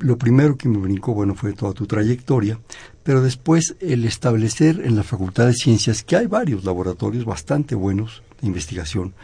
lo 0.00 0.18
primero 0.18 0.56
que 0.56 0.68
me 0.68 0.78
brincó, 0.78 1.14
bueno, 1.14 1.34
fue 1.34 1.52
toda 1.52 1.72
tu 1.72 1.86
trayectoria, 1.86 2.58
pero 3.02 3.22
después 3.22 3.76
el 3.80 4.04
establecer 4.04 4.80
en 4.84 4.96
la 4.96 5.04
Facultad 5.04 5.46
de 5.46 5.54
Ciencias, 5.54 6.02
que 6.02 6.16
hay 6.16 6.26
varios 6.26 6.64
laboratorios 6.64 7.24
bastante 7.24 7.74
buenos 7.76 8.22
investigación, 8.42 9.14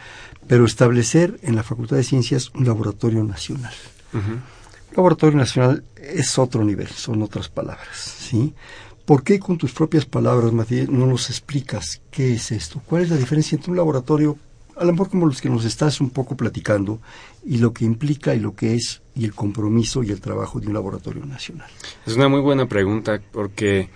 pero 0.46 0.64
establecer 0.64 1.38
en 1.42 1.56
la 1.56 1.62
Facultad 1.62 1.96
de 1.96 2.04
Ciencias 2.04 2.50
un 2.54 2.66
laboratorio 2.66 3.24
nacional. 3.24 3.74
Laboratorio 4.94 5.38
nacional 5.38 5.84
es 5.96 6.38
otro 6.38 6.64
nivel, 6.64 6.88
son 6.88 7.22
otras 7.22 7.48
palabras, 7.48 7.96
¿sí? 7.96 8.54
¿Por 9.04 9.24
qué 9.24 9.40
con 9.40 9.58
tus 9.58 9.72
propias 9.72 10.04
palabras, 10.04 10.52
Matías, 10.52 10.88
no 10.88 11.06
nos 11.06 11.30
explicas 11.30 12.02
qué 12.10 12.34
es 12.34 12.52
esto? 12.52 12.80
¿Cuál 12.86 13.02
es 13.02 13.10
la 13.10 13.16
diferencia 13.16 13.56
entre 13.56 13.70
un 13.70 13.76
laboratorio, 13.76 14.36
a 14.76 14.84
lo 14.84 14.92
mejor 14.92 15.10
como 15.10 15.26
los 15.26 15.40
que 15.40 15.48
nos 15.48 15.64
estás 15.64 16.00
un 16.00 16.10
poco 16.10 16.36
platicando, 16.36 17.00
y 17.44 17.58
lo 17.58 17.72
que 17.72 17.84
implica 17.84 18.34
y 18.34 18.40
lo 18.40 18.54
que 18.54 18.74
es, 18.74 19.02
y 19.16 19.24
el 19.24 19.34
compromiso 19.34 20.02
y 20.02 20.10
el 20.10 20.20
trabajo 20.20 20.60
de 20.60 20.68
un 20.68 20.74
laboratorio 20.74 21.24
nacional? 21.26 21.68
Es 22.06 22.14
una 22.14 22.28
muy 22.28 22.40
buena 22.40 22.66
pregunta 22.68 23.20
porque 23.32 23.88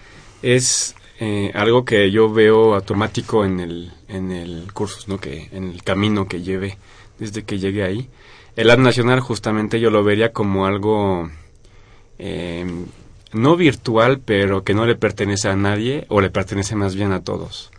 es 0.43 0.95
eh, 1.19 1.51
algo 1.55 1.85
que 1.85 2.11
yo 2.11 2.33
veo 2.33 2.75
automático 2.75 3.45
en 3.45 3.61
el, 3.61 3.93
en 4.09 4.33
el 4.33 4.73
curso, 4.73 5.01
¿no? 5.07 5.19
que, 5.19 5.49
en 5.53 5.71
el 5.71 5.83
camino 5.83 6.29
que 6.29 6.43
lleve 6.43 6.79
desde 7.19 7.45
que 7.45 7.59
llegué 7.59 7.85
ahí. 7.85 8.09
El 8.57 8.69
Lab 8.69 8.79
Nacional 8.79 9.21
justamente 9.21 9.81
yo 9.81 9.91
lo 9.91 10.05
vería 10.05 10.33
como 10.33 10.67
algo... 10.67 11.31
Eh, 12.19 12.67
no 13.33 13.57
virtual, 13.57 14.21
pero 14.25 14.65
que 14.65 14.75
no 14.75 14.87
le 14.87 14.95
pertenece 14.95 15.49
a 15.49 15.57
nadie 15.57 16.07
o 16.09 16.21
le 16.21 16.31
pertenece 16.31 16.75
más 16.75 16.95
bien 16.95 17.13
a 17.13 17.23
todos. 17.23 17.71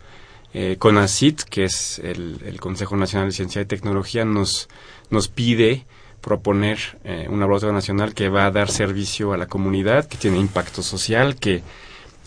Eh, 0.54 0.76
CONACIT, 0.78 1.42
que 1.42 1.64
es 1.64 1.98
el, 1.98 2.58
Consejo 2.60 2.96
Nacional 2.96 3.28
de 3.28 3.34
Ciencia 3.34 3.60
y 3.62 3.66
Tecnología, 3.66 4.24
nos, 4.24 4.68
nos 5.10 5.28
pide 5.28 5.84
proponer 6.20 6.78
eh, 7.04 7.26
un 7.28 7.40
laboratorio 7.40 7.74
nacional 7.74 8.14
que 8.14 8.28
va 8.28 8.46
a 8.46 8.50
dar 8.50 8.70
servicio 8.70 9.32
a 9.32 9.36
la 9.36 9.46
comunidad, 9.46 10.06
que 10.06 10.16
tiene 10.16 10.38
impacto 10.38 10.82
social, 10.82 11.36
que, 11.36 11.62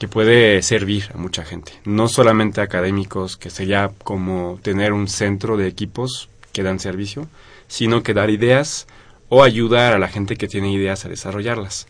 que 0.01 0.07
puede 0.07 0.63
servir 0.63 1.11
a 1.13 1.17
mucha 1.19 1.45
gente. 1.45 1.73
No 1.85 2.07
solamente 2.07 2.59
académicos, 2.59 3.37
que 3.37 3.51
sería 3.51 3.91
como 4.03 4.59
tener 4.63 4.93
un 4.93 5.07
centro 5.07 5.57
de 5.57 5.67
equipos 5.67 6.27
que 6.51 6.63
dan 6.63 6.79
servicio, 6.79 7.27
sino 7.67 8.01
que 8.01 8.15
dar 8.15 8.31
ideas 8.31 8.87
o 9.29 9.43
ayudar 9.43 9.93
a 9.93 9.99
la 9.99 10.07
gente 10.07 10.37
que 10.37 10.47
tiene 10.47 10.71
ideas 10.73 11.05
a 11.05 11.09
desarrollarlas. 11.09 11.85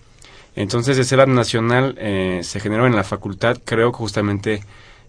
Entonces, 0.57 0.97
ese 0.97 1.15
lab 1.15 1.29
nacional 1.29 1.95
eh, 1.99 2.41
se 2.43 2.59
generó 2.59 2.85
en 2.85 2.97
la 2.97 3.05
facultad, 3.05 3.59
creo 3.63 3.93
justamente 3.93 4.61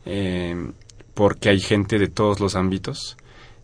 eh, 0.07 0.55
porque 1.15 1.49
hay 1.49 1.59
gente 1.59 1.99
de 1.99 2.07
todos 2.07 2.39
los 2.39 2.55
ámbitos. 2.55 3.17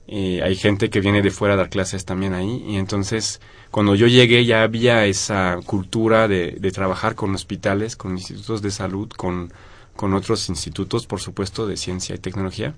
Eh, 0.09 0.41
hay 0.43 0.57
gente 0.57 0.91
que 0.91 1.01
viene 1.01 1.23
de 1.23 1.31
fuera 1.31 1.55
a 1.55 1.57
dar 1.57 1.71
clases 1.71 2.05
también 2.05 2.35
ahí. 2.35 2.65
Y 2.67 2.77
entonces, 2.77 3.41
cuando 3.71 3.95
yo 3.95 4.07
llegué, 4.07 4.45
ya 4.45 4.63
había 4.63 5.07
esa 5.07 5.59
cultura 5.65 6.29
de, 6.29 6.59
trabajar 6.73 7.15
con 7.15 7.35
hospitales, 7.35 7.97
con 7.97 8.13
institutos 8.13 8.63
de 8.63 8.71
salud, 8.71 9.09
con, 9.11 9.53
con 9.97 10.15
otros 10.15 10.49
institutos, 10.49 11.07
por 11.07 11.21
supuesto, 11.21 11.67
de 11.67 11.77
ciencia 11.77 12.15
y 12.15 12.19
tecnología. 12.19 12.75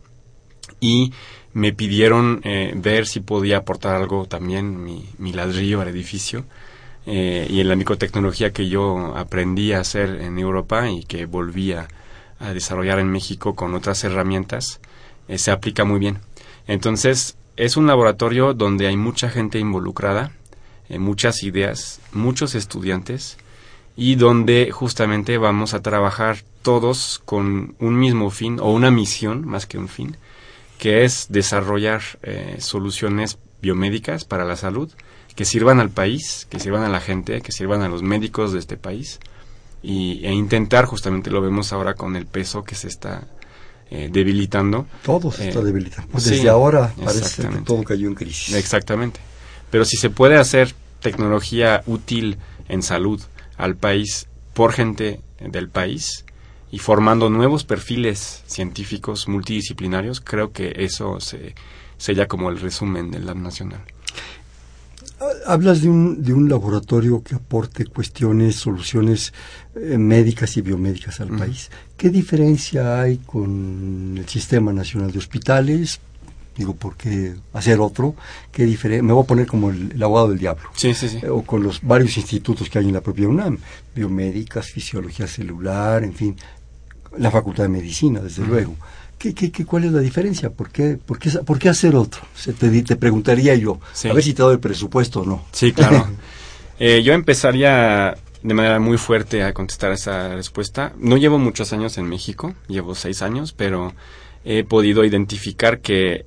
Y 0.80 1.12
me 1.52 1.72
pidieron 1.72 2.42
ver 2.76 3.06
si 3.06 3.20
podía 3.20 3.58
aportar 3.58 3.96
algo 3.96 4.26
también, 4.26 4.82
mi, 4.82 5.08
mi 5.18 5.32
ladrillo 5.32 5.80
al 5.80 5.88
edificio. 5.88 6.44
Eh, 7.06 7.46
y 7.48 7.60
en 7.60 7.68
la 7.68 7.76
microtecnología 7.76 8.52
que 8.52 8.68
yo 8.68 9.16
aprendí 9.16 9.72
a 9.72 9.80
hacer 9.80 10.20
en 10.20 10.38
Europa 10.38 10.90
y 10.90 11.04
que 11.04 11.26
volví 11.26 11.72
a, 11.72 11.88
desarrollar 12.54 12.98
en 13.00 13.10
México 13.10 13.54
con 13.54 13.74
otras 13.74 14.02
herramientas, 14.02 14.80
eh, 15.28 15.36
se 15.36 15.50
aplica 15.50 15.84
muy 15.84 15.98
bien. 15.98 16.20
Entonces, 16.70 17.36
es 17.56 17.76
un 17.76 17.88
laboratorio 17.88 18.54
donde 18.54 18.86
hay 18.86 18.96
mucha 18.96 19.28
gente 19.28 19.58
involucrada, 19.58 20.30
eh, 20.88 21.00
muchas 21.00 21.42
ideas, 21.42 22.00
muchos 22.12 22.54
estudiantes 22.54 23.38
y 23.96 24.14
donde 24.14 24.70
justamente 24.70 25.36
vamos 25.36 25.74
a 25.74 25.82
trabajar 25.82 26.44
todos 26.62 27.20
con 27.24 27.74
un 27.80 27.98
mismo 27.98 28.30
fin 28.30 28.60
o 28.60 28.72
una 28.72 28.92
misión 28.92 29.48
más 29.48 29.66
que 29.66 29.78
un 29.78 29.88
fin, 29.88 30.16
que 30.78 31.02
es 31.02 31.26
desarrollar 31.28 32.02
soluciones 32.58 33.36
biomédicas 33.60 34.24
para 34.24 34.44
la 34.44 34.54
salud 34.54 34.92
que 35.34 35.44
sirvan 35.44 35.80
al 35.80 35.90
país, 35.90 36.46
que 36.50 36.60
sirvan 36.60 36.84
a 36.84 36.88
la 36.88 37.00
gente, 37.00 37.40
que 37.40 37.50
sirvan 37.50 37.82
a 37.82 37.88
los 37.88 38.04
médicos 38.04 38.52
de 38.52 38.60
este 38.60 38.76
país 38.76 39.18
y, 39.82 40.24
e 40.24 40.32
intentar, 40.32 40.84
justamente 40.84 41.30
lo 41.30 41.40
vemos 41.40 41.72
ahora 41.72 41.94
con 41.94 42.14
el 42.14 42.26
peso 42.26 42.62
que 42.62 42.76
se 42.76 42.86
está 42.86 43.26
eh, 43.90 44.08
debilitando. 44.10 44.86
Todo 45.02 45.32
se 45.32 45.48
está 45.48 45.60
eh, 45.60 45.64
debilitando. 45.64 46.10
Pues 46.12 46.24
desde 46.24 46.48
ahora 46.48 46.92
parece 47.02 47.42
que 47.42 47.48
todo 47.58 47.82
cayó 47.82 48.06
en 48.06 48.14
crisis. 48.14 48.54
Exactamente. 48.54 49.20
Pero 49.70 49.84
si 49.84 49.96
se 49.96 50.10
puede 50.10 50.36
hacer 50.36 50.74
tecnología 51.00 51.82
útil 51.86 52.38
en 52.68 52.82
salud 52.82 53.20
al 53.56 53.76
país 53.76 54.28
por 54.54 54.72
gente 54.72 55.20
del 55.40 55.68
país 55.68 56.24
y 56.70 56.78
formando 56.78 57.30
nuevos 57.30 57.64
perfiles 57.64 58.42
científicos 58.46 59.26
multidisciplinarios, 59.26 60.20
creo 60.20 60.52
que 60.52 60.72
eso 60.76 61.18
se, 61.20 61.54
sería 61.98 62.28
como 62.28 62.50
el 62.50 62.60
resumen 62.60 63.10
del 63.10 63.26
Lab 63.26 63.36
Nacional. 63.36 63.80
Hablas 65.46 65.82
de 65.82 65.90
un, 65.90 66.22
de 66.22 66.32
un 66.32 66.48
laboratorio 66.48 67.22
que 67.22 67.34
aporte 67.34 67.84
cuestiones, 67.84 68.56
soluciones 68.56 69.34
eh, 69.74 69.98
médicas 69.98 70.56
y 70.56 70.62
biomédicas 70.62 71.20
al 71.20 71.36
país. 71.36 71.70
¿Qué 71.96 72.08
diferencia 72.08 73.02
hay 73.02 73.18
con 73.18 74.16
el 74.16 74.26
Sistema 74.26 74.72
Nacional 74.72 75.12
de 75.12 75.18
Hospitales? 75.18 76.00
Digo, 76.56 76.74
¿por 76.74 76.96
qué 76.96 77.34
hacer 77.52 77.80
otro? 77.80 78.14
¿Qué 78.50 78.64
diferencia? 78.64 79.02
Me 79.02 79.12
voy 79.12 79.24
a 79.24 79.26
poner 79.26 79.46
como 79.46 79.70
el, 79.70 80.02
abogado 80.02 80.30
del 80.30 80.38
diablo. 80.38 80.70
Sí, 80.74 80.94
sí, 80.94 81.08
sí. 81.08 81.18
Eh, 81.22 81.28
o 81.28 81.42
con 81.42 81.62
los 81.62 81.82
varios 81.82 82.16
institutos 82.16 82.70
que 82.70 82.78
hay 82.78 82.86
en 82.86 82.94
la 82.94 83.02
propia 83.02 83.28
UNAM. 83.28 83.58
Biomédicas, 83.94 84.70
fisiología 84.70 85.26
celular, 85.26 86.02
en 86.02 86.14
fin. 86.14 86.36
La 87.18 87.30
Facultad 87.30 87.64
de 87.64 87.68
Medicina, 87.68 88.20
desde 88.20 88.46
luego. 88.46 88.74
¿Qué, 89.20 89.34
qué, 89.34 89.66
cuál 89.66 89.84
es 89.84 89.92
la 89.92 90.00
diferencia? 90.00 90.48
¿Por 90.48 90.70
qué, 90.70 90.96
por 90.96 91.18
qué, 91.18 91.28
por 91.30 91.58
qué 91.58 91.68
hacer 91.68 91.94
otro? 91.94 92.22
Se 92.34 92.54
te, 92.54 92.70
te 92.82 92.96
preguntaría 92.96 93.54
yo. 93.54 93.78
A 94.08 94.14
ver 94.14 94.22
si 94.22 94.32
te 94.32 94.42
doy 94.42 94.54
el 94.54 94.60
presupuesto 94.60 95.20
o 95.20 95.26
no. 95.26 95.44
Sí, 95.52 95.72
claro. 95.72 96.08
Eh, 96.82 97.02
yo 97.02 97.12
empezaría 97.12 98.16
de 98.42 98.54
manera 98.54 98.80
muy 98.80 98.96
fuerte 98.96 99.42
a 99.42 99.52
contestar 99.52 99.92
esa 99.92 100.34
respuesta. 100.34 100.94
No 100.96 101.18
llevo 101.18 101.38
muchos 101.38 101.74
años 101.74 101.98
en 101.98 102.08
México, 102.08 102.54
llevo 102.68 102.94
seis 102.94 103.20
años, 103.20 103.52
pero 103.52 103.92
he 104.46 104.64
podido 104.64 105.04
identificar 105.04 105.80
que 105.80 106.24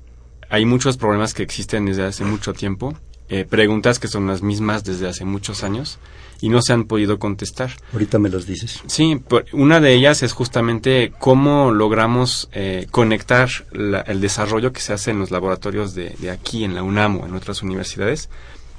hay 0.48 0.64
muchos 0.64 0.96
problemas 0.96 1.34
que 1.34 1.42
existen 1.42 1.86
desde 1.86 2.04
hace 2.04 2.24
mucho 2.24 2.52
tiempo, 2.52 2.96
eh, 3.28 3.44
preguntas 3.44 3.98
que 3.98 4.06
son 4.06 4.28
las 4.28 4.42
mismas 4.42 4.84
desde 4.84 5.08
hace 5.08 5.24
muchos 5.24 5.64
años 5.64 5.98
y 6.44 6.50
no 6.50 6.60
se 6.60 6.74
han 6.74 6.84
podido 6.84 7.18
contestar. 7.18 7.70
Ahorita 7.94 8.18
me 8.18 8.28
los 8.28 8.46
dices. 8.46 8.82
Sí, 8.86 9.18
una 9.54 9.80
de 9.80 9.94
ellas 9.94 10.22
es 10.22 10.34
justamente 10.34 11.10
cómo 11.18 11.72
logramos 11.72 12.50
eh, 12.52 12.86
conectar 12.90 13.48
el 13.72 14.20
desarrollo 14.20 14.70
que 14.70 14.82
se 14.82 14.92
hace 14.92 15.12
en 15.12 15.20
los 15.20 15.30
laboratorios 15.30 15.94
de, 15.94 16.30
aquí, 16.30 16.62
en 16.64 16.74
la 16.74 16.82
UNAM 16.82 17.16
o 17.16 17.24
en 17.24 17.34
otras 17.34 17.62
universidades, 17.62 18.28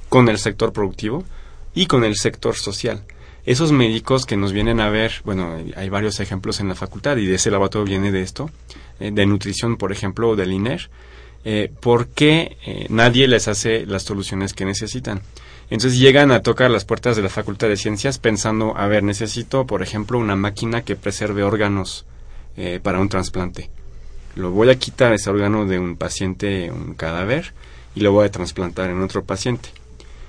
con 0.08 0.28
el 0.28 0.38
sector 0.38 0.72
productivo 0.72 1.24
y 1.74 1.86
con 1.86 2.04
el 2.04 2.14
sector 2.14 2.54
social. 2.54 3.02
Esos 3.44 3.72
médicos 3.72 4.26
que 4.26 4.36
nos 4.36 4.52
vienen 4.52 4.78
a 4.78 4.88
ver, 4.88 5.14
bueno, 5.24 5.56
hay 5.74 5.88
varios 5.88 6.20
ejemplos 6.20 6.60
en 6.60 6.68
la 6.68 6.76
facultad 6.76 7.16
y 7.16 7.26
de 7.26 7.34
ese 7.34 7.50
laboratorio 7.50 7.84
viene 7.84 8.12
de 8.12 8.22
esto, 8.22 8.48
eh, 9.00 9.10
de 9.12 9.26
nutrición, 9.26 9.76
por 9.76 9.90
ejemplo, 9.90 10.28
o 10.28 10.36
del 10.36 10.52
INER, 10.52 10.88
eh, 11.44 11.72
¿por 11.80 12.06
qué 12.06 12.58
eh, 12.64 12.86
nadie 12.90 13.26
les 13.26 13.48
hace 13.48 13.86
las 13.86 14.04
soluciones 14.04 14.54
que 14.54 14.64
necesitan? 14.64 15.22
Entonces 15.68 15.98
llegan 15.98 16.30
a 16.30 16.42
tocar 16.42 16.70
las 16.70 16.84
puertas 16.84 17.16
de 17.16 17.22
la 17.22 17.28
Facultad 17.28 17.68
de 17.68 17.76
Ciencias 17.76 18.18
pensando, 18.18 18.76
a 18.76 18.86
ver, 18.86 19.02
necesito, 19.02 19.66
por 19.66 19.82
ejemplo, 19.82 20.18
una 20.18 20.36
máquina 20.36 20.82
que 20.82 20.94
preserve 20.94 21.42
órganos 21.42 22.06
eh, 22.56 22.78
para 22.82 23.00
un 23.00 23.08
trasplante. 23.08 23.68
Lo 24.36 24.50
voy 24.50 24.70
a 24.70 24.78
quitar 24.78 25.12
ese 25.12 25.28
órgano 25.28 25.66
de 25.66 25.78
un 25.78 25.96
paciente, 25.96 26.70
un 26.70 26.94
cadáver, 26.94 27.52
y 27.94 28.00
lo 28.00 28.12
voy 28.12 28.26
a 28.26 28.30
trasplantar 28.30 28.90
en 28.90 29.02
otro 29.02 29.24
paciente. 29.24 29.70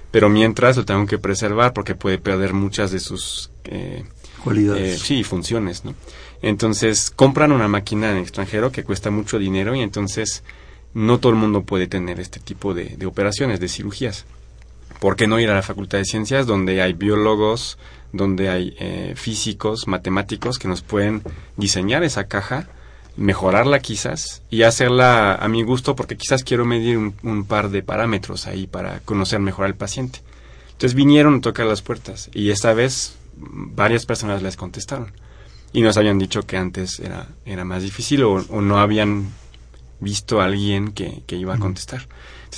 Pero 0.10 0.30
mientras 0.30 0.78
lo 0.78 0.86
tengo 0.86 1.06
que 1.06 1.20
preservar 1.20 1.74
porque 1.74 1.94
puede 1.94 2.18
perder 2.18 2.54
muchas 2.54 2.92
de 2.92 3.00
sus 3.00 3.52
eh, 3.66 4.06
cualidades. 4.44 4.96
Eh, 4.96 5.06
sí, 5.06 5.24
funciones, 5.24 5.86
¿no? 5.86 5.94
Entonces 6.42 7.12
compran 7.12 7.52
una 7.52 7.68
máquina 7.68 8.12
en 8.12 8.18
extranjero 8.18 8.72
que 8.72 8.84
cuesta 8.84 9.12
mucho 9.12 9.38
dinero 9.38 9.76
y 9.76 9.82
entonces 9.82 10.44
no 10.94 11.20
todo 11.20 11.34
el 11.34 11.38
mundo 11.38 11.64
puede 11.64 11.88
tener 11.88 12.20
este 12.20 12.40
tipo 12.40 12.74
de 12.74 13.06
operaciones, 13.06 13.60
de 13.60 13.68
cirugías. 13.68 14.26
¿Por 15.00 15.16
qué 15.16 15.28
no 15.28 15.40
ir 15.40 15.50
a 15.50 15.56
la 15.56 15.62
Facultad 15.62 15.98
de 15.98 16.06
Ciencias 16.06 16.48
donde 16.48 16.82
hay 16.82 16.94
biólogos, 16.94 17.78
donde 18.12 18.50
hay 18.50 18.76
eh, 18.80 19.14
físicos, 19.16 19.88
matemáticos 19.88 20.60
que 20.60 20.68
nos 20.68 20.82
pueden 20.82 21.24
diseñar 21.56 22.04
esa 22.04 22.28
caja, 22.28 22.68
mejorarla 23.16 23.80
quizás 23.80 24.44
y 24.50 24.64
hacerla 24.64 25.36
a 25.36 25.48
mi 25.48 25.64
gusto 25.64 25.96
porque 25.96 26.18
quizás 26.18 26.44
quiero 26.44 26.66
medir 26.66 26.98
un, 26.98 27.46
par 27.46 27.70
de 27.70 27.84
parámetros 27.84 28.48
ahí 28.48 28.68
para 28.68 29.00
conocer 29.02 29.40
mejor 29.40 29.66
al 29.66 29.76
paciente. 29.76 30.20
Entonces 30.68 30.94
vinieron 30.94 31.36
a 31.36 31.42
tocar 31.42 31.66
las 31.66 31.82
puertas 31.82 32.30
y 32.34 32.52
esta 32.52 32.74
vez 32.74 33.18
varias 33.36 34.06
personas 34.06 34.44
les 34.44 34.56
contestaron 34.56 35.12
y 35.74 35.82
nos 35.82 35.98
habían 35.98 36.20
dicho 36.20 36.44
que 36.44 36.58
antes 36.58 37.00
era, 37.00 37.28
era 37.46 37.66
más 37.66 37.82
difícil 37.82 38.24
o, 38.24 38.40
no 38.62 38.80
habían 38.80 39.32
visto 40.00 40.40
a 40.40 40.46
alguien 40.46 40.92
que, 40.92 41.24
que 41.26 41.36
iba 41.36 41.56
a 41.56 41.60
contestar. 41.60 42.08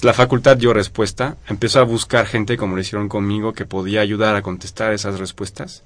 La 0.02 0.14
facultad 0.14 0.56
dio 0.56 0.74
respuesta, 0.74 1.36
empezó 1.48 1.80
a 1.80 1.84
buscar 1.84 2.26
gente 2.26 2.56
como 2.56 2.76
lo 2.76 2.82
hicieron 2.82 3.10
conmigo 3.10 3.52
que 3.52 3.66
podía 3.66 4.00
ayudar 4.00 4.36
a 4.36 4.42
contestar 4.42 4.94
esas 4.94 5.20
respuestas. 5.20 5.84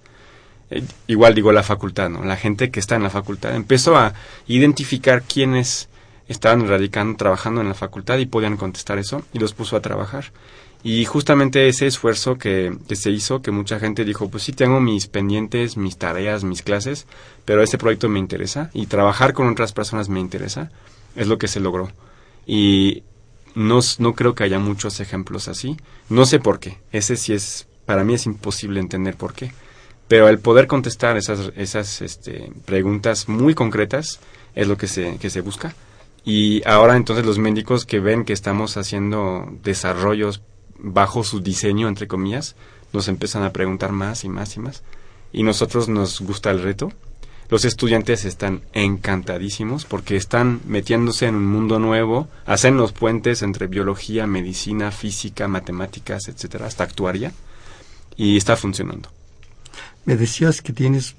Eh, 0.70 0.84
igual 1.08 1.34
digo 1.34 1.52
la 1.52 1.64
facultad, 1.64 2.10
¿no? 2.10 2.24
La 2.24 2.38
gente 2.38 2.70
que 2.70 2.80
está 2.80 2.96
en 2.96 3.04
la 3.04 3.10
facultad 3.10 3.56
empezó 3.56 3.98
a 3.98 4.14
identificar 4.48 5.24
quiénes 5.24 5.90
estaban 6.28 6.68
radicando, 6.68 7.18
trabajando 7.18 7.62
en 7.62 7.70
la 7.70 7.74
facultad 7.74 8.20
y 8.20 8.28
podían 8.28 8.56
contestar 8.56 9.00
eso 9.00 9.24
y 9.34 9.40
los 9.40 9.54
puso 9.54 9.76
a 9.76 9.82
trabajar. 9.82 10.32
Y 10.84 11.06
justamente 11.06 11.68
ese 11.68 11.88
esfuerzo 11.88 12.38
que, 12.38 12.78
que, 12.88 12.96
se 12.96 13.10
hizo, 13.10 13.42
que 13.42 13.52
mucha 13.52 13.80
gente 13.80 14.06
dijo, 14.06 14.30
pues 14.30 14.44
sí 14.44 14.52
tengo 14.52 14.80
mis 14.80 15.08
pendientes, 15.08 15.76
mis 15.76 15.98
tareas, 15.98 16.44
mis 16.44 16.62
clases, 16.62 17.08
pero 17.46 17.64
este 17.64 17.78
proyecto 17.78 18.10
me 18.10 18.20
interesa 18.20 18.70
y 18.74 18.86
trabajar 18.86 19.34
con 19.34 19.48
otras 19.48 19.72
personas 19.72 20.10
me 20.10 20.20
interesa, 20.20 20.72
es 21.16 21.28
lo 21.28 21.38
que 21.38 21.48
se 21.48 21.62
logró. 21.62 21.90
Y 22.46 23.04
no, 23.56 23.80
no 24.00 24.14
creo 24.14 24.36
que 24.36 24.44
haya 24.44 24.60
muchos 24.60 25.00
ejemplos 25.00 25.48
así. 25.48 25.78
No 26.10 26.26
sé 26.26 26.40
por 26.40 26.60
qué. 26.60 26.80
Ese 26.92 27.16
sí 27.16 27.34
es, 27.34 27.68
para 27.86 28.04
mí 28.04 28.14
es 28.14 28.26
imposible 28.26 28.80
entender 28.80 29.16
por 29.16 29.34
qué. 29.34 29.52
Pero 30.08 30.28
el 30.28 30.40
poder 30.40 30.68
contestar 30.68 31.18
esas, 31.18 31.52
esas 31.56 32.02
este, 32.02 32.52
preguntas 32.66 33.30
muy 33.30 33.56
concretas 33.56 34.20
es 34.56 34.68
lo 34.68 34.78
que 34.78 34.88
se, 34.88 35.18
que 35.18 35.30
se 35.30 35.42
busca. 35.42 35.74
Y 36.26 36.66
ahora 36.68 36.96
entonces 36.96 37.26
los 37.26 37.38
médicos 37.38 37.86
que 37.86 38.00
ven 38.00 38.24
que 38.26 38.34
estamos 38.34 38.78
haciendo 38.78 39.48
desarrollos 39.64 40.42
bajo 40.78 41.24
su 41.24 41.42
diseño, 41.42 41.88
entre 41.88 42.08
comillas, 42.08 42.56
nos 42.92 43.08
empiezan 43.08 43.44
a 43.44 43.52
preguntar 43.52 43.92
más 43.92 44.24
y 44.24 44.30
más 44.30 44.56
y 44.56 44.60
más. 44.60 44.84
Y 45.32 45.44
nosotros 45.44 45.90
nos 45.90 46.22
gusta 46.22 46.52
el 46.52 46.62
reto. 46.62 46.92
Los 47.54 47.66
estudiantes 47.66 48.26
están 48.26 48.64
encantadísimos 48.74 49.86
porque 49.86 50.16
están 50.16 50.62
metiéndose 50.66 51.28
en 51.28 51.36
un 51.36 51.46
mundo 51.46 51.78
nuevo, 51.78 52.28
hacen 52.48 52.78
los 52.78 52.94
puentes 52.94 53.44
entre 53.44 53.68
biología, 53.68 54.26
medicina, 54.26 54.90
física, 54.90 55.48
matemáticas, 55.48 56.30
etcétera, 56.30 56.66
hasta 56.66 56.84
actuaria, 56.84 57.32
y 58.18 58.38
está 58.38 58.56
funcionando. 58.58 59.10
Me 60.06 60.18
decías 60.18 60.64
que 60.64 60.74
tienes 60.74 61.14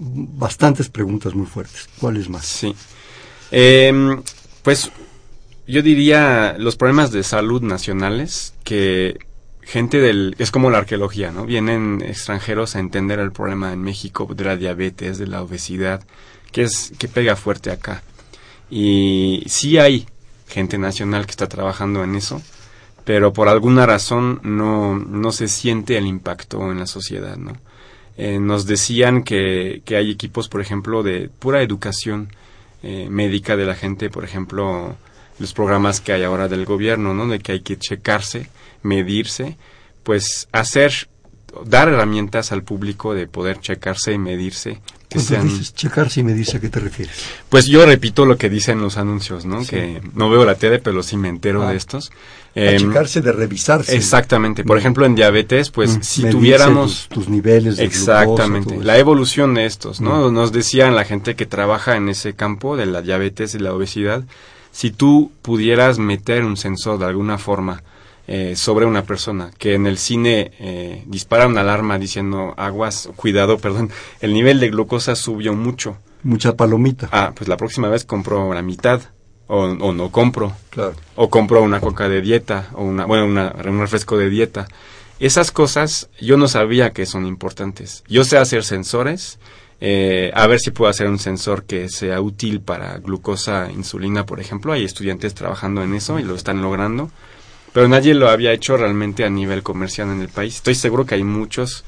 bastantes 0.00 0.88
preguntas 0.88 1.36
muy 1.36 1.46
fuertes. 1.46 1.88
¿Cuáles 2.00 2.28
más? 2.28 2.46
Sí. 2.46 2.74
Eh, 3.52 3.92
pues 4.64 4.90
yo 5.68 5.82
diría 5.82 6.56
los 6.58 6.74
problemas 6.74 7.12
de 7.12 7.22
salud 7.22 7.62
nacionales 7.62 8.54
que 8.64 9.20
gente 9.70 10.00
del 10.00 10.34
es 10.38 10.50
como 10.50 10.68
la 10.68 10.78
arqueología, 10.78 11.30
¿no? 11.30 11.46
Vienen 11.46 12.02
extranjeros 12.04 12.74
a 12.74 12.80
entender 12.80 13.20
el 13.20 13.30
problema 13.30 13.72
en 13.72 13.82
México 13.82 14.28
de 14.34 14.44
la 14.44 14.56
diabetes, 14.56 15.16
de 15.18 15.28
la 15.28 15.42
obesidad, 15.42 16.02
que 16.50 16.62
es 16.62 16.92
que 16.98 17.06
pega 17.06 17.36
fuerte 17.36 17.70
acá. 17.70 18.02
Y 18.68 19.44
sí 19.46 19.78
hay 19.78 20.06
gente 20.48 20.76
nacional 20.76 21.24
que 21.24 21.30
está 21.30 21.48
trabajando 21.48 22.02
en 22.02 22.16
eso, 22.16 22.42
pero 23.04 23.32
por 23.32 23.48
alguna 23.48 23.86
razón 23.86 24.40
no 24.42 24.98
no 24.98 25.30
se 25.30 25.46
siente 25.46 25.96
el 25.96 26.06
impacto 26.06 26.72
en 26.72 26.80
la 26.80 26.86
sociedad, 26.86 27.36
¿no? 27.36 27.52
Eh, 28.16 28.40
nos 28.40 28.66
decían 28.66 29.22
que, 29.22 29.82
que 29.84 29.96
hay 29.96 30.10
equipos, 30.10 30.48
por 30.48 30.60
ejemplo, 30.60 31.04
de 31.04 31.30
pura 31.38 31.62
educación 31.62 32.28
eh, 32.82 33.06
médica 33.08 33.56
de 33.56 33.66
la 33.66 33.76
gente, 33.76 34.10
por 34.10 34.24
ejemplo, 34.24 34.96
los 35.38 35.54
programas 35.54 36.00
que 36.00 36.12
hay 36.12 36.24
ahora 36.24 36.48
del 36.48 36.64
gobierno, 36.64 37.14
¿no? 37.14 37.28
De 37.28 37.38
que 37.38 37.52
hay 37.52 37.60
que 37.60 37.78
checarse, 37.78 38.48
medirse, 38.82 39.56
pues 40.02 40.48
hacer, 40.52 41.08
dar 41.64 41.88
herramientas 41.88 42.52
al 42.52 42.62
público 42.62 43.14
de 43.14 43.26
poder 43.26 43.60
checarse 43.60 44.12
y 44.12 44.18
medirse. 44.18 44.80
Que 45.08 45.18
sean... 45.18 45.48
dices 45.48 45.74
checarse 45.74 46.20
y 46.20 46.22
medirse, 46.22 46.58
¿a 46.58 46.60
qué 46.60 46.68
te 46.68 46.78
refieres? 46.78 47.16
Pues 47.48 47.66
yo 47.66 47.84
repito 47.84 48.26
lo 48.26 48.38
que 48.38 48.48
dicen 48.48 48.80
los 48.80 48.96
anuncios, 48.96 49.44
¿no? 49.44 49.64
Sí. 49.64 49.70
Que 49.70 50.02
no 50.14 50.30
veo 50.30 50.44
la 50.44 50.54
tele, 50.54 50.78
pero 50.78 51.02
sí 51.02 51.16
me 51.16 51.28
entero 51.28 51.64
ah. 51.64 51.70
de 51.70 51.76
estos. 51.76 52.12
Eh, 52.54 52.76
checarse, 52.78 53.20
de 53.20 53.32
revisarse. 53.32 53.96
Exactamente. 53.96 54.62
Por 54.62 54.78
ejemplo, 54.78 55.04
en 55.06 55.16
diabetes, 55.16 55.70
pues 55.70 55.98
mm. 55.98 56.02
si 56.02 56.30
tuviéramos... 56.30 57.08
Tus, 57.08 57.24
tus, 57.24 57.28
niveles 57.28 57.78
de 57.78 57.84
Exactamente. 57.84 58.70
Glucosa, 58.70 58.86
la 58.86 58.98
evolución 58.98 59.54
de 59.54 59.66
estos, 59.66 60.00
¿no? 60.00 60.30
Mm. 60.30 60.34
Nos 60.34 60.52
decían 60.52 60.94
la 60.94 61.04
gente 61.04 61.34
que 61.34 61.46
trabaja 61.46 61.96
en 61.96 62.08
ese 62.08 62.34
campo 62.34 62.76
de 62.76 62.86
la 62.86 63.02
diabetes 63.02 63.56
y 63.56 63.58
la 63.58 63.74
obesidad, 63.74 64.22
si 64.70 64.92
tú 64.92 65.32
pudieras 65.42 65.98
meter 65.98 66.44
un 66.44 66.56
sensor 66.56 67.00
de 67.00 67.06
alguna 67.06 67.36
forma 67.36 67.82
eh, 68.26 68.54
sobre 68.56 68.86
una 68.86 69.04
persona 69.04 69.50
que 69.58 69.74
en 69.74 69.86
el 69.86 69.98
cine 69.98 70.52
eh, 70.60 71.02
dispara 71.06 71.46
una 71.46 71.62
alarma 71.62 71.98
diciendo 71.98 72.54
aguas, 72.56 73.08
cuidado, 73.16 73.58
perdón, 73.58 73.90
el 74.20 74.32
nivel 74.32 74.60
de 74.60 74.70
glucosa 74.70 75.16
subió 75.16 75.54
mucho. 75.54 75.96
Mucha 76.22 76.54
palomita. 76.54 77.08
Ah, 77.12 77.32
pues 77.34 77.48
la 77.48 77.56
próxima 77.56 77.88
vez 77.88 78.04
compro 78.04 78.52
la 78.52 78.62
mitad. 78.62 79.00
O, 79.46 79.64
o 79.64 79.92
no 79.92 80.12
compro. 80.12 80.52
Claro. 80.70 80.94
O 81.16 81.28
compro 81.28 81.62
una 81.62 81.80
coca 81.80 82.08
de 82.08 82.20
dieta. 82.20 82.68
O 82.74 82.84
una, 82.84 83.04
bueno, 83.04 83.24
una, 83.26 83.52
un 83.64 83.80
refresco 83.80 84.16
de 84.16 84.30
dieta. 84.30 84.68
Esas 85.18 85.50
cosas 85.50 86.08
yo 86.20 86.36
no 86.36 86.46
sabía 86.46 86.92
que 86.92 87.06
son 87.06 87.26
importantes. 87.26 88.04
Yo 88.06 88.24
sé 88.24 88.38
hacer 88.38 88.62
sensores. 88.62 89.38
Eh, 89.80 90.30
a 90.34 90.46
ver 90.46 90.60
si 90.60 90.70
puedo 90.70 90.90
hacer 90.90 91.08
un 91.08 91.18
sensor 91.18 91.64
que 91.64 91.88
sea 91.88 92.20
útil 92.20 92.60
para 92.60 92.98
glucosa, 92.98 93.70
insulina, 93.72 94.24
por 94.24 94.40
ejemplo. 94.40 94.72
Hay 94.72 94.84
estudiantes 94.84 95.34
trabajando 95.34 95.82
en 95.82 95.94
eso 95.94 96.18
y 96.18 96.22
lo 96.22 96.34
están 96.34 96.62
logrando 96.62 97.10
pero 97.72 97.88
nadie 97.88 98.14
lo 98.14 98.28
había 98.28 98.52
hecho 98.52 98.76
realmente 98.76 99.24
a 99.24 99.30
nivel 99.30 99.62
comercial 99.62 100.08
en 100.10 100.20
el 100.20 100.28
país. 100.28 100.56
Estoy 100.56 100.74
seguro 100.74 101.06
que 101.06 101.14
hay 101.14 101.24
muchos 101.24 101.84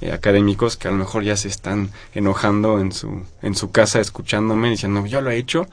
eh, 0.00 0.12
académicos 0.12 0.76
que 0.76 0.88
a 0.88 0.90
lo 0.90 0.96
mejor 0.96 1.24
ya 1.24 1.36
se 1.36 1.48
están 1.48 1.90
enojando 2.14 2.80
en 2.80 2.92
su, 2.92 3.22
en 3.42 3.54
su 3.54 3.70
casa 3.70 4.00
escuchándome 4.00 4.70
diciendo 4.70 5.04
yo 5.06 5.20
lo 5.20 5.30
he 5.30 5.36
hecho, 5.36 5.66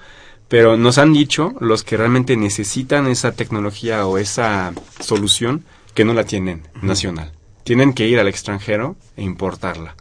pero 0.47 0.77
nos 0.77 0.97
han 0.97 1.13
dicho 1.13 1.53
los 1.59 1.83
que 1.83 1.97
realmente 1.97 2.37
necesitan 2.37 3.07
esa 3.07 3.31
tecnología 3.31 4.05
o 4.05 4.17
esa 4.17 4.73
solución 4.99 5.63
que 5.93 6.05
no 6.05 6.13
la 6.13 6.25
tienen 6.25 6.63
nacional. 6.81 7.31
Tienen 7.63 7.93
que 7.93 8.07
ir 8.07 8.19
al 8.19 8.27
extranjero 8.27 8.95
e 9.15 9.23
importarla. 9.23 9.95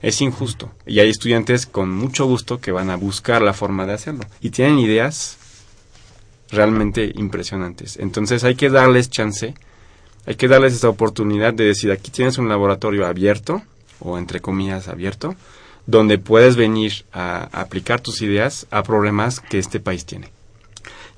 Es 0.00 0.20
injusto. 0.20 0.72
Y 0.86 1.00
hay 1.00 1.10
estudiantes 1.10 1.66
con 1.66 1.90
mucho 1.90 2.26
gusto 2.26 2.60
que 2.60 2.72
van 2.72 2.90
a 2.90 2.96
buscar 2.96 3.42
la 3.42 3.52
forma 3.52 3.86
de 3.86 3.92
hacerlo. 3.92 4.24
Y 4.40 4.50
tienen 4.50 4.78
ideas 4.78 5.38
realmente 6.52 7.10
impresionantes. 7.16 7.96
Entonces 7.96 8.44
hay 8.44 8.54
que 8.54 8.70
darles 8.70 9.10
chance, 9.10 9.54
hay 10.26 10.34
que 10.36 10.48
darles 10.48 10.74
esta 10.74 10.88
oportunidad 10.88 11.54
de 11.54 11.64
decir, 11.64 11.90
aquí 11.90 12.10
tienes 12.10 12.38
un 12.38 12.48
laboratorio 12.48 13.06
abierto, 13.06 13.62
o 13.98 14.18
entre 14.18 14.40
comillas 14.40 14.88
abierto, 14.88 15.34
donde 15.86 16.18
puedes 16.18 16.54
venir 16.56 17.04
a 17.12 17.48
aplicar 17.52 18.00
tus 18.00 18.22
ideas 18.22 18.66
a 18.70 18.82
problemas 18.82 19.40
que 19.40 19.58
este 19.58 19.80
país 19.80 20.04
tiene. 20.04 20.30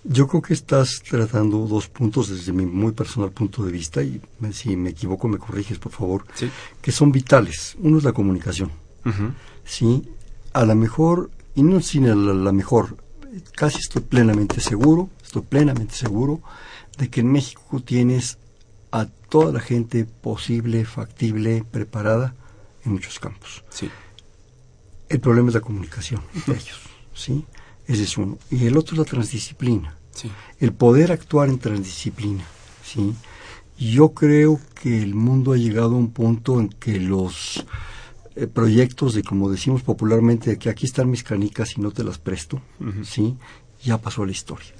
Yo 0.05 0.27
creo 0.29 0.43
que 0.43 0.53
estás 0.53 1.03
tratando 1.09 1.67
dos 1.67 1.89
puntos 1.89 2.29
desde 2.29 2.53
mi 2.53 2.67
muy 2.67 2.93
personal 2.93 3.31
punto 3.31 3.65
de 3.65 3.73
vista, 3.73 4.03
y 4.03 4.21
si 4.53 4.77
me 4.77 4.91
equivoco 4.91 5.29
me 5.29 5.39
corriges, 5.39 5.79
por 5.79 5.93
favor, 5.93 6.27
¿Sí? 6.35 6.51
que 6.83 6.93
son 6.93 7.11
vitales. 7.11 7.75
Uno 7.81 7.99
es 7.99 8.05
la 8.05 8.13
comunicación. 8.13 8.71
Uh 9.07 9.09
-huh. 9.09 9.33
Sí, 9.65 10.03
a 10.53 10.67
la 10.67 10.75
mejor, 10.75 11.31
y 11.55 11.63
no 11.63 11.81
sin 11.81 12.07
la, 12.07 12.35
la 12.35 12.53
mejor, 12.53 12.99
casi 13.57 13.79
estoy 13.79 14.03
plenamente 14.03 14.61
seguro, 14.61 15.09
estoy 15.35 15.43
plenamente 15.49 15.95
seguro 15.97 16.41
de 16.97 17.11
que 17.11 17.21
en 17.21 17.33
México 17.33 17.81
tienes 17.81 18.39
a 18.93 19.07
toda 19.29 19.53
la 19.53 19.59
gente 19.61 20.05
posible, 20.05 20.85
factible, 20.85 21.65
preparada 21.69 22.35
en 22.85 22.93
muchos 22.93 23.19
campos. 23.19 23.65
Sí. 23.69 23.91
El 25.09 25.19
problema 25.21 25.49
es 25.49 25.55
la 25.55 25.61
comunicación 25.61 26.21
entre 26.35 26.55
ellos, 26.55 26.79
¿sí? 27.13 27.45
Ese 27.87 28.05
es 28.05 28.17
uno. 28.17 28.39
Y 28.51 28.67
el 28.67 28.77
otro 28.77 28.95
es 28.95 28.99
la 29.01 29.05
transdisciplina. 29.05 29.97
Sí. 30.13 30.31
El 30.61 30.73
poder 30.73 31.11
actuar 31.11 31.49
en 31.49 31.59
transdisciplina, 31.59 32.45
¿sí? 32.85 33.13
Yo 33.77 34.11
creo 34.15 34.61
que 34.81 35.03
el 35.03 35.15
mundo 35.17 35.53
ha 35.53 35.57
llegado 35.57 35.97
a 35.97 35.99
un 35.99 36.13
punto 36.13 36.61
en 36.61 36.69
que 36.69 37.01
los 37.01 37.67
eh, 38.37 38.47
proyectos 38.47 39.15
de, 39.15 39.25
como 39.25 39.51
decimos 39.51 39.83
popularmente, 39.83 40.51
de 40.51 40.59
que 40.59 40.71
aquí 40.71 40.87
están 40.87 41.11
mis 41.11 41.25
canicas 41.25 41.77
y 41.77 41.81
no 41.81 41.91
te 41.91 42.05
las 42.05 42.19
presto, 42.19 42.63
Uh 42.79 42.85
-huh. 42.85 43.05
¿sí? 43.05 43.37
Ya 43.83 43.99
pasó 44.01 44.23
a 44.23 44.27
la 44.27 44.33
historia. 44.33 44.73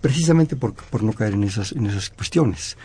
Precisamente 0.00 0.56
por, 0.56 0.74
por 0.74 1.02
no 1.02 1.12
caer 1.12 1.34
en 1.34 1.44
esas, 1.44 1.72
en 1.72 1.86
esas 1.86 2.10
cuestiones. 2.10 2.76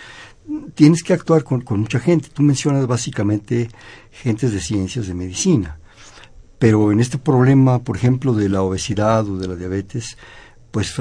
Tienes 0.75 1.03
que 1.03 1.13
actuar 1.13 1.43
con, 1.43 1.62
con 1.62 1.79
mucha 1.79 1.99
gente. 1.99 2.29
Tú 2.29 2.41
mencionas 2.43 2.86
básicamente 2.88 3.69
gentes 4.12 4.51
de 4.51 4.60
ciencias, 4.60 5.08
de 5.08 5.13
medicina. 5.13 5.77
Pero 6.60 6.91
en 6.91 6.99
este 6.99 7.17
problema, 7.17 7.79
por 7.79 7.97
ejemplo, 7.97 8.34
de 8.34 8.49
la 8.49 8.62
obesidad 8.62 9.27
o 9.27 9.38
de 9.38 9.47
la 9.47 9.56
diabetes, 9.56 10.17
pues 10.71 10.93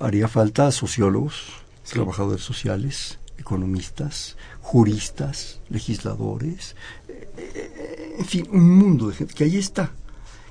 haría 0.00 0.28
falta 0.28 0.70
sociólogos, 0.70 1.52
Sí. 1.82 1.94
trabajadores 1.94 2.42
sociales, 2.42 3.18
economistas, 3.36 4.36
juristas, 4.60 5.60
legisladores, 5.68 6.76
eh, 7.08 8.16
en 8.18 8.24
fin, 8.24 8.48
un 8.50 8.76
mundo 8.76 9.08
de 9.08 9.14
gente 9.14 9.34
que 9.34 9.44
ahí 9.44 9.56
está. 9.58 9.92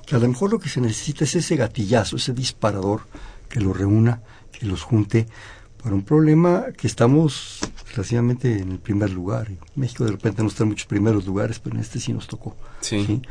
Que 0.06 0.16
a 0.16 0.18
lo 0.18 0.28
mejor 0.28 0.52
lo 0.52 0.58
que 0.58 0.68
se 0.68 0.80
necesita 0.80 1.24
es 1.24 1.34
ese 1.34 1.56
gatillazo, 1.56 2.16
ese 2.16 2.32
disparador 2.32 3.02
que 3.48 3.60
los 3.60 3.76
reúna, 3.76 4.22
que 4.58 4.66
los 4.66 4.82
junte 4.82 5.26
para 5.82 5.94
un 5.94 6.02
problema 6.02 6.66
que 6.76 6.86
estamos 6.86 7.60
relativamente 7.90 8.58
en 8.58 8.72
el 8.72 8.78
primer 8.78 9.10
lugar. 9.10 9.50
México 9.74 10.04
de 10.04 10.12
repente 10.12 10.42
no 10.42 10.48
está 10.48 10.62
en 10.62 10.70
muchos 10.70 10.86
primeros 10.86 11.26
lugares, 11.26 11.58
pero 11.58 11.76
en 11.76 11.82
este 11.82 12.00
sí 12.00 12.12
nos 12.12 12.26
tocó. 12.26 12.56
Sí. 12.80 13.04
¿sí? 13.04 13.22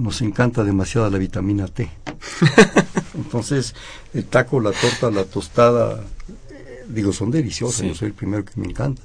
nos 0.00 0.22
encanta 0.22 0.64
demasiado 0.64 1.10
la 1.10 1.18
vitamina 1.18 1.68
T. 1.68 1.90
Entonces, 3.14 3.74
el 4.14 4.24
taco, 4.24 4.60
la 4.60 4.72
torta, 4.72 5.10
la 5.10 5.24
tostada, 5.24 6.02
eh, 6.50 6.84
digo, 6.88 7.12
son 7.12 7.30
deliciosas, 7.30 7.86
yo 7.86 7.94
soy 7.94 8.08
el 8.08 8.14
primero 8.14 8.44
que 8.44 8.52
me 8.56 8.66
encanta, 8.66 9.02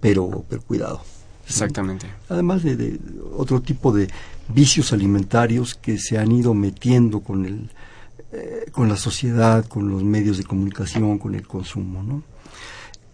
pero, 0.00 0.44
pero 0.48 0.62
cuidado. 0.62 1.02
Exactamente. 1.46 2.06
Además 2.28 2.62
de, 2.62 3.00
otro 3.36 3.60
tipo 3.60 3.92
de 3.92 4.08
vicios 4.48 4.92
alimentarios 4.92 5.74
que 5.74 5.98
se 5.98 6.18
han 6.18 6.30
ido 6.30 6.54
metiendo 6.54 7.20
con 7.20 7.44
el 7.44 7.70
eh, 8.32 8.66
con 8.72 8.88
la 8.88 8.96
sociedad, 8.96 9.66
con 9.66 9.88
los 9.88 10.02
medios 10.04 10.36
de 10.36 10.44
comunicación, 10.44 11.18
con 11.18 11.34
el 11.34 11.46
consumo, 11.46 12.02
¿no? 12.02 12.22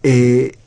Eh, 0.03 0.57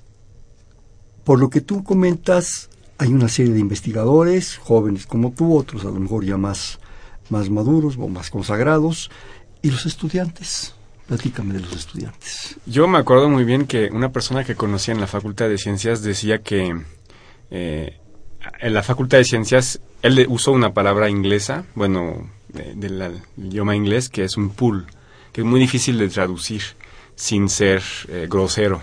por 1.25 1.39
lo 1.39 1.51
que 1.51 1.61
tú 1.61 1.85
comentas, 1.85 2.71
hay 2.97 3.13
una 3.13 3.29
serie 3.29 3.53
de 3.53 3.61
investigadores, 3.61 4.57
jóvenes 4.57 5.07
como 5.07 5.33
tú, 5.33 5.57
otros 5.57 5.85
a 5.85 5.89
lo 5.91 6.01
mejor 6.01 6.25
ya 6.25 6.39
más, 6.39 6.81
más 7.29 7.51
maduros 7.51 7.97
o 7.99 8.09
más 8.09 8.31
consagrados, 8.31 9.11
y 9.61 9.71
los 9.71 9.85
estudiantes. 9.87 10.75
Platícame 11.07 11.55
de 11.55 11.61
los 11.61 11.75
estudiantes. 11.75 12.57
Yo 12.67 12.89
me 12.89 12.99
acuerdo 12.99 13.29
muy 13.29 13.45
bien 13.45 13.67
que 13.67 13.91
una 13.93 14.13
persona 14.13 14.45
que 14.45 14.55
conocía 14.57 14.95
en 14.95 15.01
la 15.01 15.07
Facultad 15.07 15.49
de 15.49 15.59
Ciencias 15.59 16.03
decía 16.03 16.39
que 16.43 16.75
eh, 17.51 18.01
en 18.61 18.75
la 18.75 18.83
Facultad 18.83 19.19
de 19.19 19.25
Ciencias 19.25 19.81
él 20.03 20.27
usó 20.29 20.53
una 20.53 20.73
palabra 20.75 21.11
inglesa, 21.11 21.65
bueno, 21.75 22.31
del 22.75 23.23
idioma 23.37 23.75
inglés, 23.75 24.09
que 24.09 24.25
es 24.25 24.37
un 24.37 24.51
pool, 24.51 24.87
que 25.33 25.43
es 25.43 25.47
muy 25.47 25.61
difícil 25.61 25.99
de 25.99 26.09
traducir 26.09 26.63
sin 27.19 27.49
ser 27.49 27.83
eh, 28.09 28.27
grosero. 28.31 28.81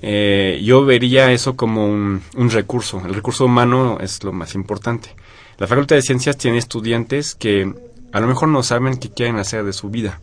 Eh, 0.00 0.62
yo 0.64 0.86
vería 0.86 1.30
eso 1.30 1.54
como 1.54 1.86
un, 1.86 2.22
recurso. 2.50 3.02
El 3.04 3.14
recurso 3.14 3.44
humano 3.44 3.98
es 4.00 4.24
lo 4.24 4.32
más 4.32 4.54
importante. 4.54 5.10
La 5.58 5.66
Facultad 5.66 5.96
de 5.96 6.02
Ciencias 6.02 6.38
tiene 6.38 6.56
estudiantes 6.56 7.34
que 7.34 7.74
a 8.12 8.20
lo 8.20 8.26
mejor 8.26 8.48
no 8.48 8.62
saben 8.62 8.96
qué 8.96 9.10
quieren 9.10 9.36
hacer 9.36 9.64
de 9.64 9.74
su 9.74 9.90
vida. 9.90 10.20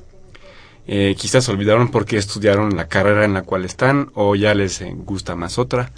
Eh, 0.88 1.16
quizás 1.18 1.48
olvidaron 1.48 1.92
por 1.92 2.06
qué 2.06 2.18
estudiaron 2.18 2.76
la 2.76 2.88
carrera 2.88 3.26
en 3.26 3.34
la 3.34 3.44
cual 3.44 3.66
están 3.66 4.10
o 4.16 4.36
ya 4.36 4.56
les 4.56 4.82
eh, 4.82 4.92
gusta 4.96 5.36
más 5.36 5.60
otra. 5.60 5.92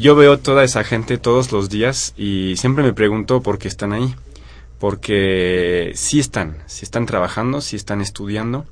yo 0.00 0.16
veo 0.16 0.38
toda 0.38 0.64
esa 0.64 0.82
gente 0.82 1.18
todos 1.18 1.52
los 1.52 1.68
días 1.68 2.14
y 2.16 2.54
siempre 2.56 2.82
me 2.82 2.92
pregunto 2.92 3.40
por 3.42 3.58
qué 3.58 3.68
están 3.68 3.92
ahí. 3.92 4.12
Porque 4.82 5.92
sí 5.94 6.18
están, 6.18 6.56
sí 6.66 6.84
están 6.84 7.06
trabajando, 7.06 7.60
sí 7.60 7.76
están 7.76 8.00
estudiando 8.00 8.66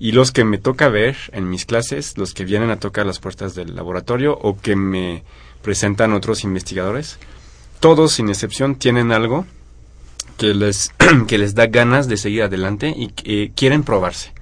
y 0.00 0.10
los 0.10 0.32
que 0.32 0.42
me 0.42 0.58
toca 0.58 0.88
ver 0.88 1.16
en 1.30 1.48
mis 1.48 1.66
clases, 1.66 2.18
los 2.18 2.34
que 2.34 2.44
vienen 2.44 2.70
a 2.70 2.80
tocar 2.80 3.06
las 3.06 3.20
puertas 3.20 3.54
del 3.54 3.76
laboratorio 3.76 4.36
o 4.36 4.58
que 4.58 4.74
me 4.74 5.22
presentan 5.62 6.14
otros 6.14 6.42
investigadores, 6.42 7.20
todos 7.78 8.14
sin 8.14 8.28
excepción 8.28 8.74
tienen 8.74 9.12
algo 9.12 9.46
que 10.36 10.52
les, 10.52 10.92
que 11.28 11.38
les 11.38 11.54
da 11.54 11.68
ganas 11.68 12.08
de 12.08 12.16
seguir 12.16 12.42
adelante 12.42 12.92
y 12.96 13.10
que 13.10 13.52
quieren 13.54 13.84
probarse, 13.84 14.32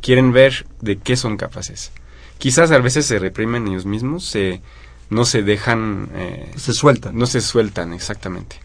quieren 0.00 0.32
ver 0.32 0.66
de 0.80 0.98
qué 0.98 1.14
son 1.14 1.36
capaces. 1.36 1.92
Quizás 2.38 2.72
a 2.72 2.78
veces 2.78 3.06
se 3.06 3.20
reprimen 3.20 3.68
ellos 3.68 3.86
mismos, 3.86 4.24
se, 4.24 4.60
no 5.08 5.24
se 5.24 5.44
dejan... 5.44 6.08
Eh, 6.16 6.50
se 6.56 6.72
sueltan. 6.72 7.16
No 7.16 7.26
se 7.26 7.42
sueltan, 7.42 7.92
exactamente. 7.92 8.56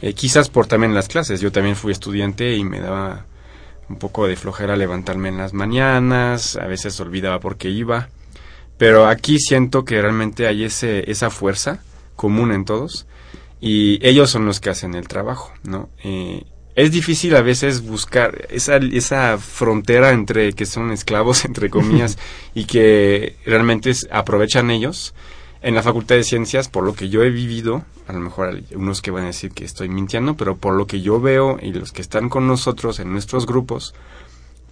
Eh, 0.00 0.14
quizás 0.14 0.48
por 0.48 0.66
también 0.66 0.94
las 0.94 1.08
clases. 1.08 1.40
Yo 1.40 1.52
también 1.52 1.76
fui 1.76 1.92
estudiante 1.92 2.56
y 2.56 2.64
me 2.64 2.80
daba 2.80 3.26
un 3.88 3.96
poco 3.96 4.26
de 4.26 4.36
flojera 4.36 4.76
levantarme 4.76 5.28
en 5.28 5.38
las 5.38 5.54
mañanas, 5.54 6.56
a 6.56 6.66
veces 6.66 7.00
olvidaba 7.00 7.40
por 7.40 7.56
qué 7.56 7.70
iba, 7.70 8.10
pero 8.76 9.06
aquí 9.06 9.38
siento 9.38 9.84
que 9.84 10.00
realmente 10.00 10.46
hay 10.46 10.64
ese, 10.64 11.10
esa 11.10 11.30
fuerza 11.30 11.82
común 12.14 12.52
en 12.52 12.64
todos 12.64 13.06
y 13.60 13.98
ellos 14.06 14.30
son 14.30 14.44
los 14.44 14.60
que 14.60 14.70
hacen 14.70 14.94
el 14.94 15.08
trabajo, 15.08 15.52
¿no? 15.64 15.88
Eh, 16.04 16.44
es 16.74 16.92
difícil 16.92 17.34
a 17.34 17.42
veces 17.42 17.82
buscar 17.82 18.46
esa, 18.50 18.76
esa 18.76 19.36
frontera 19.38 20.10
entre 20.10 20.52
que 20.52 20.64
son 20.64 20.92
esclavos, 20.92 21.44
entre 21.44 21.70
comillas, 21.70 22.18
y 22.54 22.64
que 22.66 23.36
realmente 23.44 23.92
aprovechan 24.10 24.70
ellos 24.70 25.14
en 25.68 25.74
la 25.74 25.82
Facultad 25.82 26.14
de 26.14 26.24
Ciencias, 26.24 26.70
por 26.70 26.82
lo 26.82 26.94
que 26.94 27.10
yo 27.10 27.22
he 27.22 27.28
vivido, 27.28 27.84
a 28.06 28.14
lo 28.14 28.20
mejor 28.20 28.48
hay 28.48 28.66
unos 28.74 29.02
que 29.02 29.10
van 29.10 29.24
a 29.24 29.26
decir 29.26 29.52
que 29.52 29.66
estoy 29.66 29.90
mintiendo, 29.90 30.34
pero 30.34 30.56
por 30.56 30.72
lo 30.72 30.86
que 30.86 31.02
yo 31.02 31.20
veo 31.20 31.58
y 31.60 31.74
los 31.74 31.92
que 31.92 32.00
están 32.00 32.30
con 32.30 32.46
nosotros 32.46 33.00
en 33.00 33.12
nuestros 33.12 33.44
grupos, 33.44 33.94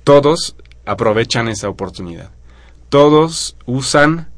todos 0.04 0.56
aprovechan 0.86 1.48
esa 1.48 1.68
oportunidad. 1.68 2.30
Todos 2.88 3.58
usan 3.66 4.30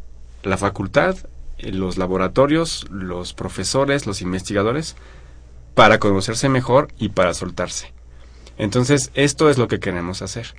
la 0.42 0.56
facultad, 0.56 1.16
eh, 1.58 1.70
los 1.70 1.96
laboratorios, 1.96 2.86
los 2.90 3.34
profesores, 3.34 4.08
los 4.08 4.20
investigadores, 4.20 4.96
para 5.76 6.00
conocerse 6.00 6.48
mejor 6.48 6.88
y 6.98 7.10
para 7.10 7.34
soltarse. 7.34 7.92
Entonces, 8.56 9.12
esto 9.14 9.48
es 9.48 9.58
lo 9.58 9.68
que 9.68 9.78
queremos 9.78 10.22
hacer. 10.22 10.56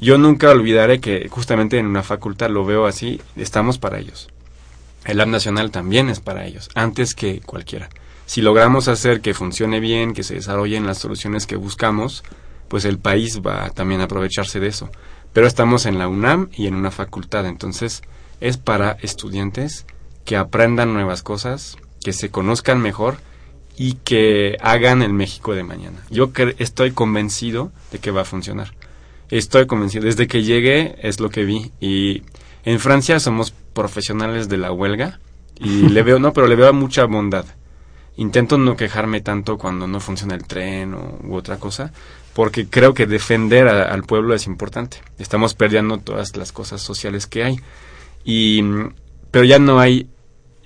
Yo 0.00 0.16
nunca 0.16 0.48
olvidaré 0.50 1.00
que 1.00 1.28
justamente 1.28 1.76
en 1.76 1.86
una 1.86 2.04
facultad 2.04 2.50
lo 2.50 2.64
veo 2.64 2.86
así, 2.86 3.20
estamos 3.34 3.78
para 3.78 3.98
ellos 3.98 4.30
el 5.04 5.18
Lab 5.18 5.28
Nacional 5.28 5.70
también 5.70 6.08
es 6.08 6.20
para 6.20 6.46
ellos, 6.46 6.68
antes 6.74 7.14
que 7.14 7.40
cualquiera. 7.40 7.88
Si 8.26 8.42
logramos 8.42 8.88
hacer 8.88 9.20
que 9.20 9.34
funcione 9.34 9.80
bien, 9.80 10.14
que 10.14 10.22
se 10.22 10.34
desarrollen 10.34 10.86
las 10.86 10.98
soluciones 10.98 11.46
que 11.46 11.56
buscamos, 11.56 12.22
pues 12.68 12.84
el 12.84 12.98
país 12.98 13.40
va 13.44 13.70
también 13.70 14.00
a 14.00 14.04
aprovecharse 14.04 14.60
de 14.60 14.68
eso. 14.68 14.90
Pero 15.32 15.46
estamos 15.46 15.86
en 15.86 15.98
la 15.98 16.08
UNAM 16.08 16.48
y 16.52 16.66
en 16.66 16.74
una 16.74 16.90
facultad, 16.90 17.46
entonces 17.46 18.02
es 18.40 18.56
para 18.56 18.92
estudiantes 19.02 19.86
que 20.24 20.36
aprendan 20.36 20.92
nuevas 20.92 21.22
cosas, 21.22 21.76
que 22.02 22.12
se 22.12 22.30
conozcan 22.30 22.80
mejor 22.80 23.16
y 23.76 23.94
que 23.94 24.56
hagan 24.60 25.02
el 25.02 25.12
México 25.12 25.54
de 25.54 25.62
mañana. 25.62 25.98
Yo 26.10 26.30
estoy 26.58 26.92
convencido 26.92 27.72
de 27.90 27.98
que 27.98 28.10
va 28.10 28.22
a 28.22 28.24
funcionar. 28.24 28.74
Estoy 29.30 29.66
convencido. 29.66 30.04
Desde 30.04 30.28
que 30.28 30.42
llegué 30.42 30.96
es 31.00 31.20
lo 31.20 31.30
que 31.30 31.44
vi 31.44 31.72
y 31.80 32.22
en 32.64 32.80
Francia 32.80 33.18
somos 33.20 33.50
profesionales 33.50 34.48
de 34.48 34.58
la 34.58 34.72
huelga 34.72 35.20
y 35.58 35.68
le 35.88 36.02
veo, 36.02 36.18
no, 36.18 36.32
pero 36.32 36.46
le 36.46 36.56
veo 36.56 36.72
mucha 36.72 37.04
bondad. 37.04 37.44
Intento 38.16 38.58
no 38.58 38.76
quejarme 38.76 39.20
tanto 39.20 39.56
cuando 39.56 39.86
no 39.86 40.00
funciona 40.00 40.34
el 40.34 40.46
tren 40.46 40.94
o, 40.94 41.18
u 41.24 41.34
otra 41.34 41.56
cosa, 41.56 41.92
porque 42.34 42.66
creo 42.66 42.92
que 42.92 43.06
defender 43.06 43.68
al 43.68 44.02
pueblo 44.02 44.34
es 44.34 44.46
importante. 44.46 44.98
Estamos 45.18 45.54
perdiendo 45.54 45.98
todas 45.98 46.36
las 46.36 46.52
cosas 46.52 46.82
sociales 46.82 47.26
que 47.26 47.44
hay. 47.44 47.60
Y, 48.24 48.62
pero 49.30 49.44
ya 49.44 49.58
no 49.58 49.80
hay, 49.80 50.08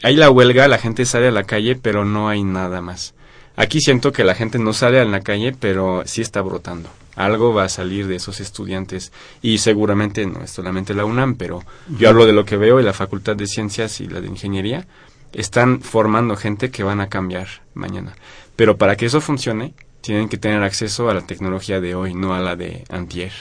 hay 0.03 0.17
la 0.17 0.31
huelga, 0.31 0.67
la 0.67 0.79
gente 0.79 1.05
sale 1.05 1.29
a 1.29 1.33
la 1.33 1.45
calle, 1.45 1.77
pero 1.77 2.05
no 2.05 2.29
hay 2.29 2.43
nada 2.43 2.81
más. 2.81 3.15
Aquí 3.57 3.81
siento 3.81 4.11
que 4.11 4.25
la 4.25 4.35
gente 4.35 4.59
no 4.59 4.73
sale 4.73 4.99
a 4.99 5.05
la 5.05 5.21
calle, 5.21 5.55
pero 5.59 6.03
sí 6.07 6.23
está 6.23 6.43
brotando 6.43 6.91
algo 7.17 7.55
va 7.55 7.65
a 7.65 7.69
salir 7.69 8.07
de 8.07 8.17
esos 8.17 8.41
estudiantes 8.41 9.13
y 9.43 9.59
seguramente 9.59 10.27
no 10.27 10.43
es 10.43 10.51
solamente 10.51 10.95
la 10.95 11.05
UNAM, 11.05 11.37
pero 11.37 11.63
yo 11.99 12.09
hablo 12.09 12.27
de 12.27 12.33
lo 12.33 12.45
que 12.45 12.57
veo 12.57 12.81
y 12.81 12.83
la 12.83 12.93
Facultad 12.93 13.37
de 13.37 13.47
Ciencias 13.47 14.01
y 14.01 14.09
la 14.09 14.21
de 14.21 14.29
Ingeniería 14.29 14.87
están 15.33 15.81
formando 15.81 16.37
gente 16.37 16.71
que 16.71 16.83
van 16.83 17.01
a 17.01 17.09
cambiar 17.09 17.49
mañana. 17.75 18.15
Pero 18.57 18.77
para 18.77 18.97
que 18.97 19.07
eso 19.07 19.21
funcione, 19.21 19.75
tienen 20.01 20.29
que 20.29 20.39
tener 20.39 20.63
acceso 20.63 21.11
a 21.11 21.15
la 21.15 21.27
tecnología 21.27 21.81
de 21.81 21.95
hoy, 21.95 22.15
no 22.15 22.35
a 22.35 22.41
la 22.41 22.57
de 22.57 22.85
antier 22.89 23.33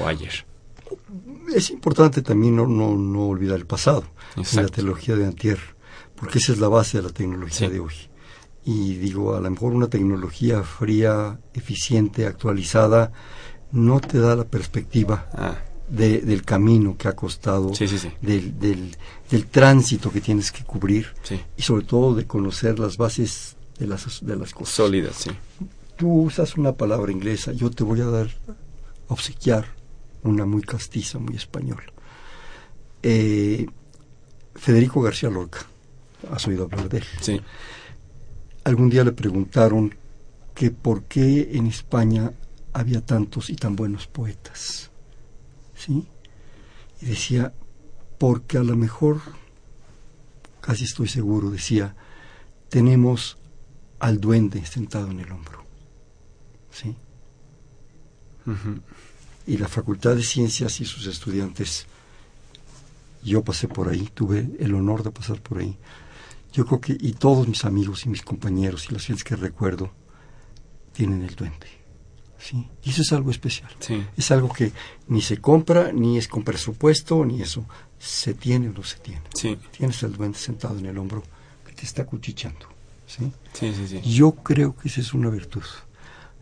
o 0.00 0.06
ayer. 0.06 0.44
Es 1.54 1.70
importante 1.70 2.22
también 2.22 2.56
no, 2.56 2.66
no, 2.66 3.26
olvidar 3.26 3.58
el 3.58 3.66
pasado, 3.66 4.04
la 4.54 4.66
tecnología 4.68 5.16
de 5.16 5.26
antier, 5.26 5.58
porque 6.16 6.38
esa 6.38 6.52
es 6.52 6.58
la 6.58 6.68
base 6.68 6.98
de 6.98 7.04
la 7.04 7.10
tecnología 7.10 7.68
de 7.68 7.80
hoy 7.80 7.94
y 8.64 8.94
digo, 8.94 9.34
a 9.34 9.40
lo 9.40 9.50
mejor 9.50 9.72
una 9.72 9.88
tecnología 9.88 10.62
fría, 10.62 11.38
eficiente, 11.52 12.26
actualizada, 12.26 13.12
no 13.72 14.00
te 14.00 14.18
da 14.18 14.36
la 14.36 14.44
perspectiva 14.44 15.28
ah. 15.32 15.56
de, 15.88 16.20
del 16.20 16.44
camino 16.44 16.96
que 16.96 17.08
ha 17.08 17.16
costado, 17.16 17.72
Del, 18.20 18.58
del, 18.58 18.96
del, 19.30 19.46
tránsito 19.46 20.12
que 20.12 20.20
tienes 20.20 20.52
que 20.52 20.62
cubrir 20.64 21.08
y 21.56 21.62
sobre 21.62 21.84
todo 21.84 22.14
de 22.14 22.26
conocer 22.26 22.78
las 22.78 22.96
bases 22.96 23.56
de 23.78 23.86
las, 23.86 24.24
de 24.24 24.36
las 24.36 24.52
cosas. 24.52 24.74
Sólidas, 24.74 25.16
sí. 25.16 25.30
Tú 25.96 26.22
usas 26.22 26.56
una 26.56 26.72
palabra 26.72 27.10
inglesa, 27.10 27.52
yo 27.52 27.70
te 27.70 27.82
voy 27.82 28.00
a 28.00 28.06
dar, 28.06 28.30
obsequiar 29.08 29.66
una 30.22 30.44
muy 30.46 30.62
castiza, 30.62 31.18
muy 31.18 31.34
española. 31.34 31.84
Eh, 33.02 33.66
Federico 34.54 35.00
García 35.00 35.30
Lorca, 35.30 35.66
has 36.30 36.46
oído 36.46 36.64
hablar 36.64 36.88
de 36.88 36.98
él. 36.98 37.04
Sí 37.20 37.40
algún 38.64 38.90
día 38.90 39.04
le 39.04 39.12
preguntaron 39.12 39.94
que 40.54 40.70
por 40.70 41.04
qué 41.04 41.50
en 41.52 41.66
España 41.66 42.32
había 42.72 43.04
tantos 43.04 43.50
y 43.50 43.56
tan 43.56 43.76
buenos 43.76 44.06
poetas. 44.06 44.90
¿Sí? 45.74 46.06
Y 47.00 47.06
decía, 47.06 47.52
porque 48.18 48.58
a 48.58 48.62
lo 48.62 48.76
mejor, 48.76 49.20
casi 50.60 50.84
estoy 50.84 51.08
seguro, 51.08 51.50
decía, 51.50 51.96
tenemos 52.68 53.38
al 53.98 54.20
duende 54.20 54.64
sentado 54.64 55.10
en 55.10 55.20
el 55.20 55.32
hombro. 55.32 55.64
¿Sí? 56.70 56.96
Y 59.46 59.56
la 59.56 59.68
Facultad 59.68 60.16
de 60.16 60.22
Ciencias 60.22 60.80
y 60.80 60.84
sus 60.84 61.06
estudiantes, 61.06 61.86
yo 63.22 63.42
pasé 63.42 63.68
por 63.68 63.88
ahí, 63.88 64.08
tuve 64.14 64.50
el 64.58 64.74
honor 64.74 65.02
de 65.02 65.10
pasar 65.10 65.40
por 65.40 65.58
ahí, 65.58 65.76
yo 66.52 66.66
creo 66.66 66.80
que, 66.80 66.96
y 66.98 67.12
todos 67.12 67.48
mis 67.48 67.64
amigos 67.64 68.04
y 68.04 68.08
mis 68.08 68.22
compañeros 68.22 68.86
y 68.88 68.92
las 68.92 69.06
gentes 69.06 69.24
que 69.24 69.36
recuerdo, 69.36 69.92
tienen 70.92 71.22
el 71.22 71.34
duende. 71.34 71.66
¿sí? 72.38 72.68
Y 72.82 72.90
eso 72.90 73.02
es 73.02 73.12
algo 73.12 73.30
especial. 73.30 73.70
Sí. 73.80 74.04
Es 74.16 74.30
algo 74.30 74.50
que 74.50 74.72
ni 75.08 75.22
se 75.22 75.38
compra, 75.38 75.92
ni 75.92 76.18
es 76.18 76.28
con 76.28 76.42
presupuesto, 76.42 77.24
ni 77.24 77.40
eso. 77.40 77.64
Se 77.98 78.34
tiene 78.34 78.68
o 78.68 78.72
no 78.72 78.82
se 78.82 78.98
tiene. 78.98 79.22
Sí. 79.34 79.58
Tienes 79.70 80.02
el 80.02 80.14
duende 80.14 80.38
sentado 80.38 80.78
en 80.78 80.86
el 80.86 80.98
hombro 80.98 81.22
que 81.64 81.72
te 81.72 81.84
está 81.84 82.04
cuchicheando. 82.04 82.66
¿sí? 83.06 83.32
Sí, 83.54 83.72
sí, 83.74 83.88
sí. 83.88 84.00
Yo 84.02 84.32
creo 84.32 84.76
que 84.76 84.88
esa 84.88 85.00
es 85.00 85.14
una 85.14 85.30
virtud. 85.30 85.64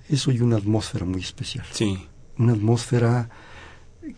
Eso 0.08 0.32
y 0.32 0.40
una 0.40 0.56
atmósfera 0.56 1.04
muy 1.04 1.20
especial. 1.20 1.66
Sí. 1.70 2.08
Una 2.36 2.54
atmósfera 2.54 3.30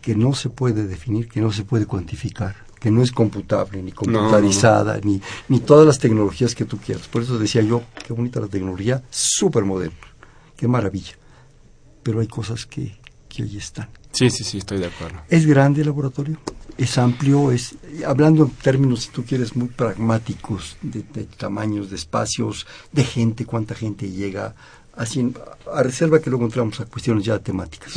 que 0.01 0.15
no 0.15 0.35
se 0.35 0.49
puede 0.49 0.87
definir, 0.87 1.29
que 1.29 1.41
no 1.41 1.53
se 1.53 1.65
puede 1.65 1.85
cuantificar, 1.87 2.57
que 2.83 2.91
no 2.91 3.01
es 3.01 3.13
computable, 3.13 3.81
ni 3.81 3.93
computarizada, 3.93 4.99
Ni, 5.05 5.23
ni 5.49 5.61
todas 5.61 5.87
las 5.87 6.01
tecnologías 6.01 6.53
que 6.53 6.65
tú 6.65 6.79
quieras. 6.79 7.07
Por 7.07 7.23
eso 7.23 7.39
decía 7.39 7.63
yo, 7.63 7.83
qué 8.05 8.13
bonita 8.13 8.41
la 8.41 8.49
tecnología, 8.49 9.05
súper 9.09 9.65
moderna, 9.65 9.97
qué 10.57 10.67
maravilla. 10.67 11.13
Pero 12.03 12.19
hay 12.19 12.27
cosas 12.27 12.67
que, 12.67 12.99
que 13.29 13.45
hoy 13.45 13.57
están. 13.57 13.89
Sí, 14.11 14.31
sí, 14.31 14.43
sí, 14.43 14.59
estoy 14.59 14.79
de 14.79 14.87
acuerdo. 14.87 15.21
¿Es 15.29 15.47
grande 15.47 15.83
el 15.83 15.87
laboratorio? 15.87 16.39
¿Es 16.77 16.99
amplio? 16.99 17.53
es 17.53 17.77
Hablando 18.05 18.43
en 18.43 18.51
términos, 18.51 19.03
si 19.05 19.11
tú 19.11 19.25
quieres, 19.25 19.55
muy 19.55 19.69
pragmáticos, 19.69 20.77
de, 20.83 21.05
de 21.05 21.25
tamaños, 21.25 21.89
de 21.89 21.95
espacios, 21.95 22.67
de 22.91 23.05
gente, 23.05 23.47
cuánta 23.47 23.77
gente 23.77 24.11
llega, 24.11 24.57
así, 24.97 25.33
a 25.73 25.83
reserva 25.83 26.21
que 26.21 26.31
luego 26.31 26.45
entramos 26.45 26.81
a 26.81 26.87
cuestiones 26.87 27.25
ya 27.25 27.39
temáticas. 27.39 27.95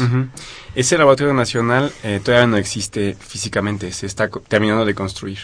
Ese 0.73 0.97
laboratorio 0.97 1.33
nacional 1.33 1.91
eh, 2.03 2.19
todavía 2.23 2.47
no 2.47 2.57
existe 2.57 3.15
físicamente, 3.19 3.91
se 3.91 4.05
está 4.05 4.29
terminando 4.29 4.85
de 4.85 4.95
construir. 4.95 5.39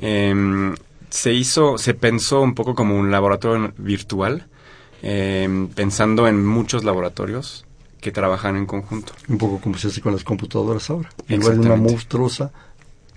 eh, 0.00 0.74
se 1.10 1.32
hizo, 1.32 1.76
se 1.76 1.94
pensó 1.94 2.40
un 2.40 2.54
poco 2.54 2.74
como 2.74 2.96
un 2.96 3.10
laboratorio 3.10 3.72
virtual, 3.78 4.46
eh, 5.02 5.68
pensando 5.74 6.28
en 6.28 6.46
muchos 6.46 6.84
laboratorios 6.84 7.66
que 8.00 8.12
trabajan 8.12 8.56
en 8.56 8.66
conjunto. 8.66 9.12
Un 9.28 9.38
poco 9.38 9.60
como 9.60 9.76
se 9.76 9.88
hace 9.88 10.00
con 10.00 10.12
las 10.12 10.24
computadoras 10.24 10.88
ahora. 10.88 11.10
En 11.28 11.40
lugar 11.40 11.56
de 11.56 11.66
una 11.66 11.76
monstruosa, 11.76 12.52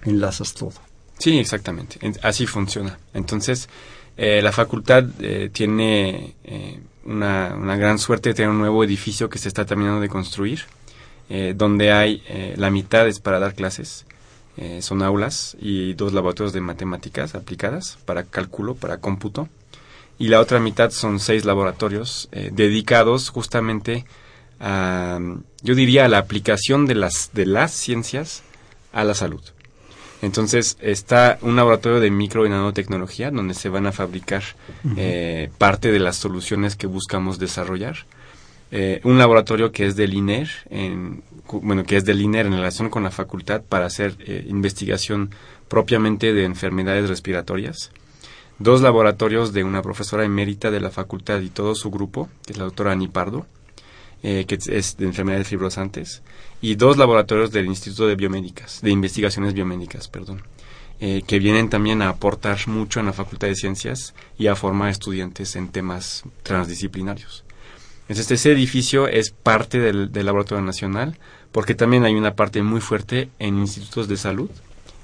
enlazas 0.04 0.54
todo. 0.54 0.74
Sí, 1.18 1.38
exactamente. 1.38 2.00
Así 2.22 2.46
funciona. 2.46 2.98
Entonces, 3.14 3.70
eh, 4.18 4.42
la 4.42 4.52
facultad 4.52 5.06
eh, 5.20 5.50
tiene 5.54 6.36
eh, 6.44 6.80
una, 7.06 7.56
una, 7.56 7.76
gran 7.76 8.00
suerte 8.00 8.30
de 8.30 8.36
tener 8.36 8.50
un 8.50 8.60
nuevo 8.60 8.84
edificio 8.84 9.30
que 9.30 9.40
se 9.40 9.48
está 9.48 9.66
terminando 9.66 10.00
de 10.00 10.10
construir, 10.10 10.62
eh, 11.30 11.54
donde 11.56 11.92
hay 11.92 12.22
eh, 12.28 12.54
la 12.58 12.70
mitad 12.70 13.08
es 13.08 13.20
para 13.20 13.40
dar 13.40 13.54
clases, 13.56 14.06
eh, 14.58 14.82
son 14.82 15.02
aulas 15.02 15.58
y 15.60 15.94
dos 15.94 16.14
laboratorios 16.14 16.54
de 16.54 16.62
matemáticas 16.62 17.36
aplicadas 17.36 17.98
para 18.06 18.24
cálculo, 18.24 18.76
para 18.76 18.98
cómputo, 18.98 19.50
y 20.20 20.28
la 20.28 20.40
otra 20.40 20.60
mitad 20.60 20.92
son 20.92 21.20
seis 21.20 21.44
laboratorios 21.44 22.30
dedicados 22.32 23.30
justamente 23.30 24.06
a, 24.60 25.20
yo 25.64 25.76
diría, 25.76 26.06
a 26.06 26.08
la 26.08 26.20
aplicación 26.20 26.86
de 26.86 26.96
las, 26.96 27.32
de 27.34 27.48
las 27.48 27.72
ciencias 27.72 28.44
a 28.92 29.04
la 29.04 29.16
salud. 29.16 29.42
Entonces 30.24 30.78
está 30.80 31.38
un 31.42 31.58
laboratorio 31.58 32.00
de 32.00 32.10
micro 32.10 32.46
y 32.46 32.50
nanotecnología 32.50 33.30
donde 33.30 33.54
se 33.54 33.68
van 33.68 33.88
a 33.88 33.92
fabricar 33.92 34.42
uh 34.86 34.88
-huh. 34.88 34.94
eh, 34.96 35.52
parte 35.58 35.92
de 35.92 36.00
las 36.00 36.16
soluciones 36.16 36.78
que 36.78 36.88
buscamos 36.88 37.40
desarrollar. 37.40 37.98
Eh, 38.72 39.02
un 39.04 39.18
laboratorio 39.18 39.74
que 39.74 39.86
es 39.86 39.98
del 39.98 40.14
INER, 40.14 40.48
en, 40.70 41.24
bueno, 41.52 41.84
que 41.84 41.98
es 41.98 42.06
del 42.06 42.22
INER 42.22 42.46
en 42.46 42.54
relación 42.54 42.90
con 42.90 43.04
la 43.04 43.12
facultad 43.12 43.64
para 43.68 43.86
hacer 43.86 44.16
eh, 44.20 44.46
investigación 44.48 45.30
propiamente 45.68 46.32
de 46.32 46.46
enfermedades 46.46 47.10
respiratorias. 47.10 47.92
Dos 48.60 48.82
laboratorios 48.82 49.52
de 49.52 49.66
una 49.66 49.82
profesora 49.82 50.24
emérita 50.24 50.72
de 50.72 50.80
la 50.80 50.90
facultad 50.90 51.42
y 51.42 51.50
todo 51.50 51.76
su 51.76 51.92
grupo, 51.92 52.30
que 52.46 52.54
es 52.54 52.58
la 52.58 52.64
doctora 52.64 52.94
Ani 52.94 53.10
Pardo, 53.10 53.46
eh, 54.24 54.46
que 54.48 54.56
es 54.56 54.96
de 54.96 55.06
enfermedades 55.06 55.50
fibrosantes, 55.50 56.22
y 56.64 56.76
dos 56.76 56.96
laboratorios 56.96 57.52
del 57.52 57.66
Instituto 57.66 58.08
de 58.08 58.16
Biomédicas, 58.16 58.80
de 58.82 58.90
Investigaciones 58.90 59.54
Biomédicas, 59.54 60.08
perdón, 60.08 60.44
eh, 61.02 61.22
que 61.28 61.38
vienen 61.38 61.68
también 61.70 62.02
a 62.02 62.08
aportar 62.08 62.58
mucho 62.70 63.02
en 63.02 63.08
la 63.08 63.12
Facultad 63.12 63.50
de 63.50 63.56
Ciencias 63.56 64.14
y 64.38 64.48
a 64.48 64.56
formar 64.56 64.90
estudiantes 64.90 65.58
en 65.58 65.68
temas 65.68 66.24
transdisciplinarios. 66.42 67.44
Entonces, 68.04 68.32
ese 68.32 68.54
edificio 68.54 69.10
es 69.10 69.32
parte 69.32 69.80
del, 69.80 70.10
Laboratorio 70.14 70.64
Nacional, 70.64 71.18
porque 71.52 71.76
también 71.76 72.06
hay 72.06 72.16
una 72.16 72.34
parte 72.34 72.64
muy 72.64 72.80
fuerte 72.80 73.28
en 73.40 73.60
institutos 73.60 74.08
de 74.08 74.16
salud 74.16 74.50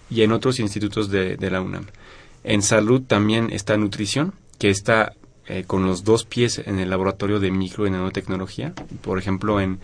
y 0.10 0.22
en 0.22 0.32
otros 0.32 0.62
institutos 0.62 1.10
de, 1.10 1.36
de 1.36 1.52
la 1.52 1.60
UNAM. 1.60 1.88
En 2.46 2.62
salud 2.62 3.02
también 3.02 3.50
está 3.52 3.76
nutrición, 3.76 4.34
que 4.60 4.70
está 4.70 5.12
eh, 5.50 5.66
con 5.68 5.86
los 5.86 6.06
dos 6.06 6.24
pies 6.24 6.62
en 6.66 6.80
el 6.80 6.90
laboratorio 6.90 7.42
de 7.42 7.52
micro 7.52 7.86
y 7.86 7.90
nanotecnología, 7.90 8.72
por 9.02 9.20
ejemplo, 9.20 9.60
en, 9.60 9.80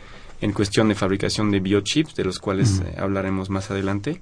en 0.45 0.53
cuestión 0.53 0.87
de 0.87 0.95
fabricación 0.95 1.49
de 1.49 1.59
biochips, 1.59 2.15
de 2.15 2.23
los 2.23 2.37
cuales 2.39 2.79
eh, 2.79 2.95
hablaremos 2.97 3.49
más 3.49 3.71
adelante. 3.71 4.21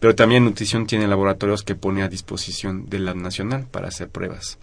Pero 0.00 0.14
también 0.14 0.44
nutrición 0.44 0.86
tiene 0.86 1.06
laboratorios 1.06 1.62
que 1.62 1.74
pone 1.74 2.02
a 2.02 2.08
disposición 2.08 2.88
de 2.88 2.98
la 2.98 3.14
nacional 3.14 3.66
para 3.70 3.88
hacer 3.88 4.08
pruebas. 4.08 4.58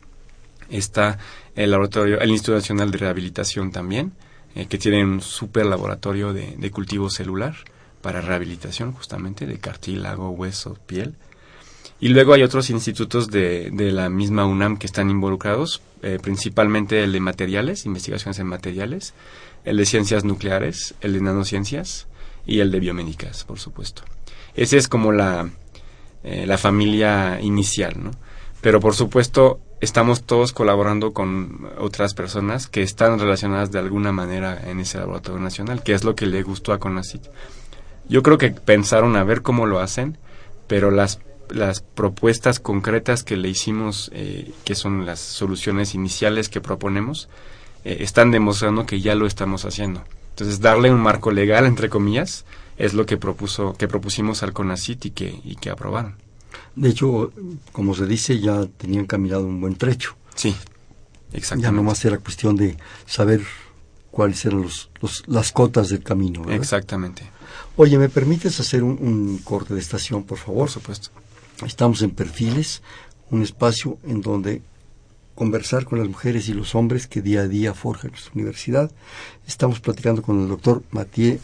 Está 0.69 1.19
el 1.55 1.71
laboratorio, 1.71 2.19
el 2.19 2.31
Instituto 2.31 2.57
Nacional 2.57 2.91
de 2.91 2.97
Rehabilitación 2.97 3.71
también, 3.71 4.13
eh, 4.55 4.65
que 4.65 4.79
tiene 4.79 5.03
un 5.03 5.21
super 5.21 5.67
laboratorio 5.67 6.33
de, 6.33 6.55
de 6.57 6.71
cultivo 6.71 7.09
celular 7.09 7.55
para 8.01 8.21
rehabilitación 8.21 8.91
justamente 8.91 9.45
de 9.45 9.59
cartílago, 9.59 10.31
hueso, 10.31 10.75
piel. 10.87 11.15
Y 11.99 12.09
luego 12.09 12.33
hay 12.33 12.43
otros 12.43 12.69
institutos 12.69 13.29
de, 13.29 13.71
de 13.71 13.91
la 13.91 14.09
misma 14.09 14.45
UNAM 14.45 14.77
que 14.77 14.87
están 14.87 15.09
involucrados, 15.09 15.81
eh, 16.01 16.17
principalmente 16.21 17.03
el 17.03 17.11
de 17.11 17.19
materiales, 17.19 17.85
investigaciones 17.85 18.39
en 18.39 18.47
materiales, 18.47 19.13
el 19.65 19.77
de 19.77 19.85
ciencias 19.85 20.23
nucleares, 20.23 20.95
el 21.01 21.13
de 21.13 21.21
nanociencias 21.21 22.07
y 22.45 22.59
el 22.59 22.71
de 22.71 22.79
biomédicas, 22.79 23.43
por 23.43 23.59
supuesto. 23.59 24.03
Esa 24.55 24.77
es 24.77 24.87
como 24.87 25.11
la, 25.11 25.49
eh, 26.23 26.45
la 26.47 26.57
familia 26.57 27.39
inicial, 27.41 27.95
¿no? 28.01 28.11
Pero 28.61 28.79
por 28.79 28.95
supuesto 28.95 29.59
estamos 29.81 30.23
todos 30.23 30.51
colaborando 30.51 31.13
con 31.13 31.69
otras 31.77 32.13
personas 32.13 32.67
que 32.67 32.81
están 32.81 33.19
relacionadas 33.19 33.71
de 33.71 33.79
alguna 33.79 34.11
manera 34.11 34.69
en 34.69 34.79
ese 34.79 34.97
laboratorio 34.97 35.39
nacional, 35.39 35.83
que 35.83 35.93
es 35.93 36.03
lo 36.03 36.15
que 36.15 36.25
le 36.25 36.43
gustó 36.43 36.73
a 36.73 36.79
CONACYT. 36.79 37.23
Yo 38.09 38.23
creo 38.23 38.37
que 38.37 38.51
pensaron 38.51 39.15
a 39.15 39.23
ver 39.23 39.41
cómo 39.41 39.65
lo 39.65 39.79
hacen, 39.79 40.17
pero 40.67 40.91
las 40.91 41.19
las 41.49 41.81
propuestas 41.81 42.59
concretas 42.59 43.23
que 43.23 43.37
le 43.37 43.49
hicimos, 43.49 44.09
eh, 44.13 44.51
que 44.63 44.75
son 44.75 45.05
las 45.05 45.19
soluciones 45.19 45.95
iniciales 45.95 46.49
que 46.49 46.61
proponemos, 46.61 47.29
eh, 47.83 47.97
están 48.01 48.31
demostrando 48.31 48.85
que 48.85 49.01
ya 49.01 49.15
lo 49.15 49.25
estamos 49.25 49.65
haciendo. 49.65 50.03
Entonces, 50.31 50.59
darle 50.61 50.91
un 50.91 51.01
marco 51.01 51.31
legal, 51.31 51.65
entre 51.65 51.89
comillas, 51.89 52.45
es 52.77 52.93
lo 52.93 53.05
que 53.05 53.17
propuso, 53.17 53.73
que 53.73 53.87
propusimos 53.87 54.41
al 54.43 54.53
CONACIT 54.53 55.05
y 55.05 55.11
que, 55.11 55.41
y 55.43 55.55
que 55.55 55.69
aprobaron. 55.69 56.15
De 56.75 56.89
hecho, 56.89 57.31
como 57.71 57.93
se 57.93 58.05
dice, 58.05 58.39
ya 58.39 58.65
tenían 58.77 59.05
caminado 59.05 59.45
un 59.45 59.59
buen 59.59 59.75
trecho. 59.75 60.15
Sí, 60.35 60.55
exactamente. 61.33 61.63
Ya 61.65 61.71
nomás 61.71 62.05
era 62.05 62.17
cuestión 62.19 62.55
de 62.55 62.77
saber 63.05 63.41
cuáles 64.11 64.45
eran 64.45 64.61
los, 64.61 64.89
los 65.01 65.23
las 65.27 65.51
cotas 65.51 65.89
del 65.89 66.03
camino. 66.03 66.41
¿verdad? 66.41 66.55
Exactamente. 66.55 67.29
Oye, 67.75 67.97
¿me 67.97 68.09
permites 68.09 68.59
hacer 68.59 68.83
un, 68.83 68.97
un 69.01 69.39
corte 69.39 69.73
de 69.73 69.79
estación, 69.79 70.23
por 70.23 70.37
favor? 70.37 70.61
Por 70.61 70.69
supuesto. 70.69 71.09
Estamos 71.65 72.01
en 72.01 72.11
Perfiles, 72.11 72.81
un 73.31 73.41
espacio 73.41 73.97
en 74.03 74.21
donde 74.21 74.61
conversar 75.35 75.85
con 75.85 75.99
las 75.99 76.07
mujeres 76.07 76.47
y 76.49 76.53
los 76.53 76.73
hombres 76.73 77.07
que 77.07 77.21
día 77.21 77.41
a 77.41 77.47
día 77.47 77.73
forjan 77.73 78.11
nuestra 78.11 78.31
universidad. 78.33 78.91
Estamos 79.47 79.79
platicando 79.79 80.21
con 80.21 80.41
el 80.41 80.47
doctor 80.47 80.83
Mathieu 80.91 81.39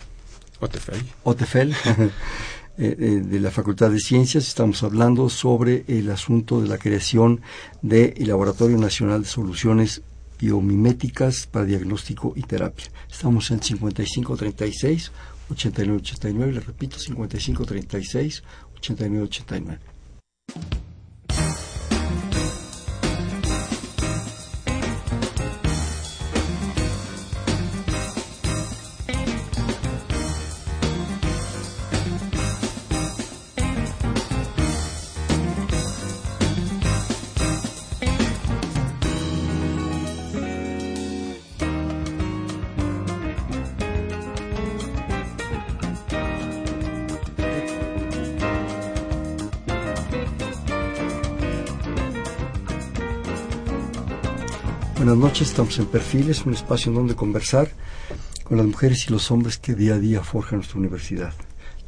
Otefel, 0.60 1.04
Otefel 1.24 1.76
de 2.78 3.40
la 3.40 3.52
Facultad 3.52 3.92
de 3.92 4.00
Ciencias. 4.00 4.48
Estamos 4.48 4.84
hablando 4.84 5.30
sobre 5.30 5.84
el 5.88 6.10
asunto 6.12 6.62
de 6.62 6.70
la 6.70 6.78
creación 6.78 7.42
del 7.82 8.14
Laboratorio 8.20 8.78
Nacional 8.78 9.24
de 9.24 9.28
Soluciones 9.28 10.02
Biomiméticas 10.40 11.48
para 11.48 11.66
Diagnóstico 11.66 12.34
y 12.36 12.42
Terapia. 12.44 12.86
Estamos 13.10 13.52
en 13.52 13.62
5536 13.62 15.12
8989, 15.50 16.54
le 16.54 16.60
repito, 16.60 17.00
5536 17.00 18.44
8989. 18.78 19.95
Noches, 55.26 55.50
estamos 55.50 55.80
en 55.80 55.88
Perfiles, 55.88 56.46
un 56.46 56.54
espacio 56.54 56.92
en 56.92 56.98
donde 56.98 57.16
conversar 57.16 57.72
con 58.44 58.58
las 58.58 58.66
mujeres 58.68 59.08
y 59.08 59.12
los 59.12 59.32
hombres 59.32 59.58
que 59.58 59.74
día 59.74 59.96
a 59.96 59.98
día 59.98 60.22
forjan 60.22 60.60
nuestra 60.60 60.78
universidad. 60.78 61.34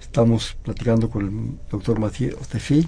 Estamos 0.01 0.57
platicando 0.63 1.11
con 1.11 1.27
el 1.27 1.69
doctor 1.69 1.99
Mathieu 1.99 2.35
Otefi 2.41 2.83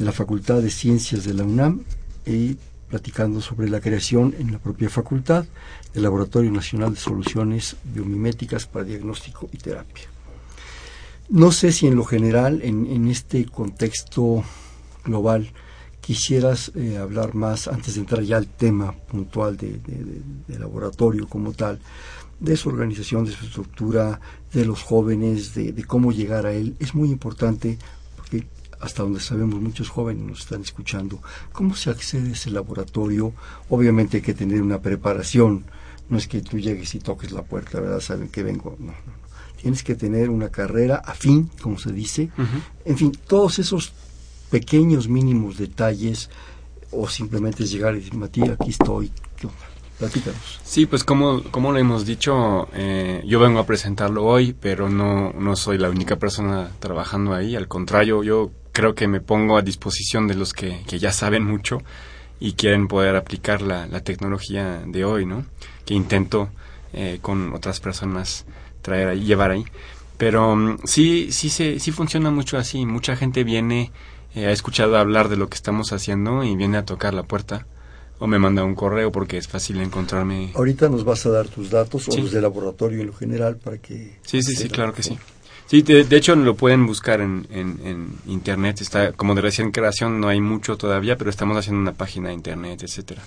en 0.00 0.04
la 0.04 0.10
Facultad 0.10 0.60
de 0.62 0.70
Ciencias 0.70 1.22
de 1.22 1.34
la 1.34 1.44
UNAM 1.44 1.84
y 2.26 2.56
platicando 2.88 3.40
sobre 3.40 3.68
la 3.68 3.80
creación 3.80 4.34
en 4.36 4.50
la 4.50 4.58
propia 4.58 4.90
facultad 4.90 5.44
del 5.92 6.02
Laboratorio 6.02 6.50
Nacional 6.50 6.94
de 6.94 7.00
Soluciones 7.00 7.76
Biomiméticas 7.84 8.66
para 8.66 8.84
Diagnóstico 8.84 9.48
y 9.52 9.58
Terapia. 9.58 10.06
No 11.28 11.52
sé 11.52 11.70
si 11.70 11.86
en 11.86 11.94
lo 11.94 12.04
general, 12.04 12.62
en, 12.64 12.88
en 12.88 13.06
este 13.06 13.46
contexto 13.46 14.42
global, 15.04 15.52
quisieras 16.04 16.70
eh, 16.74 16.98
hablar 16.98 17.34
más, 17.34 17.66
antes 17.66 17.94
de 17.94 18.00
entrar 18.00 18.22
ya 18.22 18.36
al 18.36 18.46
tema 18.46 18.92
puntual 18.92 19.56
de, 19.56 19.80
laboratorio 20.58 21.26
como 21.26 21.52
tal, 21.52 21.80
de 22.38 22.58
su 22.58 22.68
organización, 22.68 23.24
de 23.24 23.32
su 23.32 23.46
estructura, 23.46 24.20
de 24.52 24.66
los 24.66 24.82
jóvenes, 24.82 25.54
de, 25.54 25.82
cómo 25.84 26.12
llegar 26.12 26.44
a 26.44 26.52
él. 26.52 26.76
Es 26.78 26.94
muy 26.94 27.08
importante, 27.08 27.78
porque 28.16 28.46
hasta 28.80 29.02
donde 29.02 29.18
sabemos 29.18 29.62
muchos 29.62 29.88
jóvenes 29.88 30.24
nos 30.24 30.40
están 30.40 30.60
escuchando, 30.60 31.22
cómo 31.52 31.74
se 31.74 31.88
accede 31.88 32.28
a 32.28 32.32
ese 32.32 32.50
laboratorio. 32.50 33.32
Obviamente 33.70 34.18
hay 34.18 34.22
que 34.22 34.34
tener 34.34 34.60
una 34.60 34.82
preparación, 34.82 35.64
no 36.10 36.18
es 36.18 36.28
que 36.28 36.42
tú 36.42 36.58
llegues 36.58 36.94
y 36.94 36.98
toques 36.98 37.32
la 37.32 37.44
puerta, 37.44 37.80
¿verdad? 37.80 38.00
Saben 38.00 38.28
que 38.28 38.42
vengo, 38.42 38.76
no, 38.78 38.88
no. 38.88 39.24
Tienes 39.56 39.82
que 39.82 39.94
tener 39.94 40.28
una 40.28 40.50
carrera 40.50 40.96
afín, 40.96 41.50
como 41.62 41.78
se 41.78 41.90
dice. 41.90 42.28
En 42.84 42.98
fin, 42.98 43.12
todos 43.26 43.58
esos 43.58 43.94
pequeños 44.50 45.08
mínimos 45.08 45.58
detalles 45.58 46.30
o 46.90 47.08
simplemente 47.08 47.64
es 47.64 47.70
llegar 47.70 47.94
y 47.94 47.98
decir, 47.98 48.14
Matías, 48.14 48.50
aquí 48.50 48.70
estoy. 48.70 49.10
Platícanos. 49.98 50.60
Sí, 50.64 50.86
pues 50.86 51.04
como, 51.04 51.42
como 51.44 51.70
lo 51.72 51.78
hemos 51.78 52.04
dicho, 52.04 52.68
eh, 52.72 53.22
yo 53.26 53.38
vengo 53.38 53.60
a 53.60 53.66
presentarlo 53.66 54.24
hoy, 54.24 54.52
pero 54.52 54.88
no, 54.88 55.32
no 55.32 55.54
soy 55.54 55.78
la 55.78 55.88
única 55.88 56.16
persona 56.16 56.70
trabajando 56.80 57.32
ahí. 57.32 57.54
Al 57.54 57.68
contrario, 57.68 58.24
yo 58.24 58.50
creo 58.72 58.94
que 58.94 59.06
me 59.06 59.20
pongo 59.20 59.56
a 59.56 59.62
disposición 59.62 60.26
de 60.26 60.34
los 60.34 60.52
que, 60.52 60.82
que 60.88 60.98
ya 60.98 61.12
saben 61.12 61.44
mucho 61.44 61.78
y 62.40 62.54
quieren 62.54 62.88
poder 62.88 63.14
aplicar 63.14 63.62
la, 63.62 63.86
la 63.86 64.00
tecnología 64.00 64.82
de 64.84 65.04
hoy, 65.04 65.26
¿no? 65.26 65.46
Que 65.84 65.94
intento 65.94 66.50
eh, 66.92 67.18
con 67.22 67.52
otras 67.54 67.78
personas 67.78 68.46
traer 68.82 69.08
ahí, 69.08 69.20
llevar 69.24 69.52
ahí. 69.52 69.64
Pero 70.18 70.56
mm, 70.56 70.78
sí, 70.84 71.28
sí, 71.30 71.50
se, 71.50 71.78
sí 71.78 71.92
funciona 71.92 72.30
mucho 72.30 72.58
así. 72.58 72.84
Mucha 72.84 73.16
gente 73.16 73.44
viene 73.44 73.92
eh, 74.34 74.46
ha 74.46 74.50
escuchado 74.50 74.96
hablar 74.96 75.28
de 75.28 75.36
lo 75.36 75.48
que 75.48 75.54
estamos 75.54 75.92
haciendo 75.92 76.44
y 76.44 76.56
viene 76.56 76.78
a 76.78 76.84
tocar 76.84 77.14
la 77.14 77.22
puerta 77.22 77.66
o 78.18 78.26
me 78.26 78.38
manda 78.38 78.64
un 78.64 78.74
correo 78.74 79.10
porque 79.12 79.36
es 79.36 79.48
fácil 79.48 79.80
encontrarme. 79.80 80.52
Ahorita 80.54 80.88
nos 80.88 81.04
vas 81.04 81.26
a 81.26 81.30
dar 81.30 81.48
tus 81.48 81.70
datos 81.70 82.08
o 82.08 82.16
los 82.16 82.30
de 82.30 82.40
laboratorio 82.40 83.00
en 83.00 83.08
lo 83.08 83.12
general 83.12 83.56
para 83.56 83.78
que... 83.78 84.16
Sí, 84.22 84.42
sí, 84.42 84.54
sí, 84.54 84.68
claro 84.68 84.94
que 84.94 85.02
sí. 85.02 85.18
Sí, 85.66 85.82
de, 85.82 86.06
hecho 86.16 86.36
lo 86.36 86.54
pueden 86.54 86.86
buscar 86.86 87.20
en, 87.20 87.46
en, 87.50 88.18
internet, 88.26 88.82
está 88.82 89.12
como 89.12 89.34
de 89.34 89.40
recién 89.40 89.70
creación, 89.70 90.20
no 90.20 90.28
hay 90.28 90.40
mucho 90.40 90.76
todavía, 90.76 91.16
pero 91.16 91.30
estamos 91.30 91.56
haciendo 91.56 91.80
una 91.80 91.94
página 91.94 92.28
de 92.28 92.34
internet, 92.34 92.82
etcétera. 92.82 93.22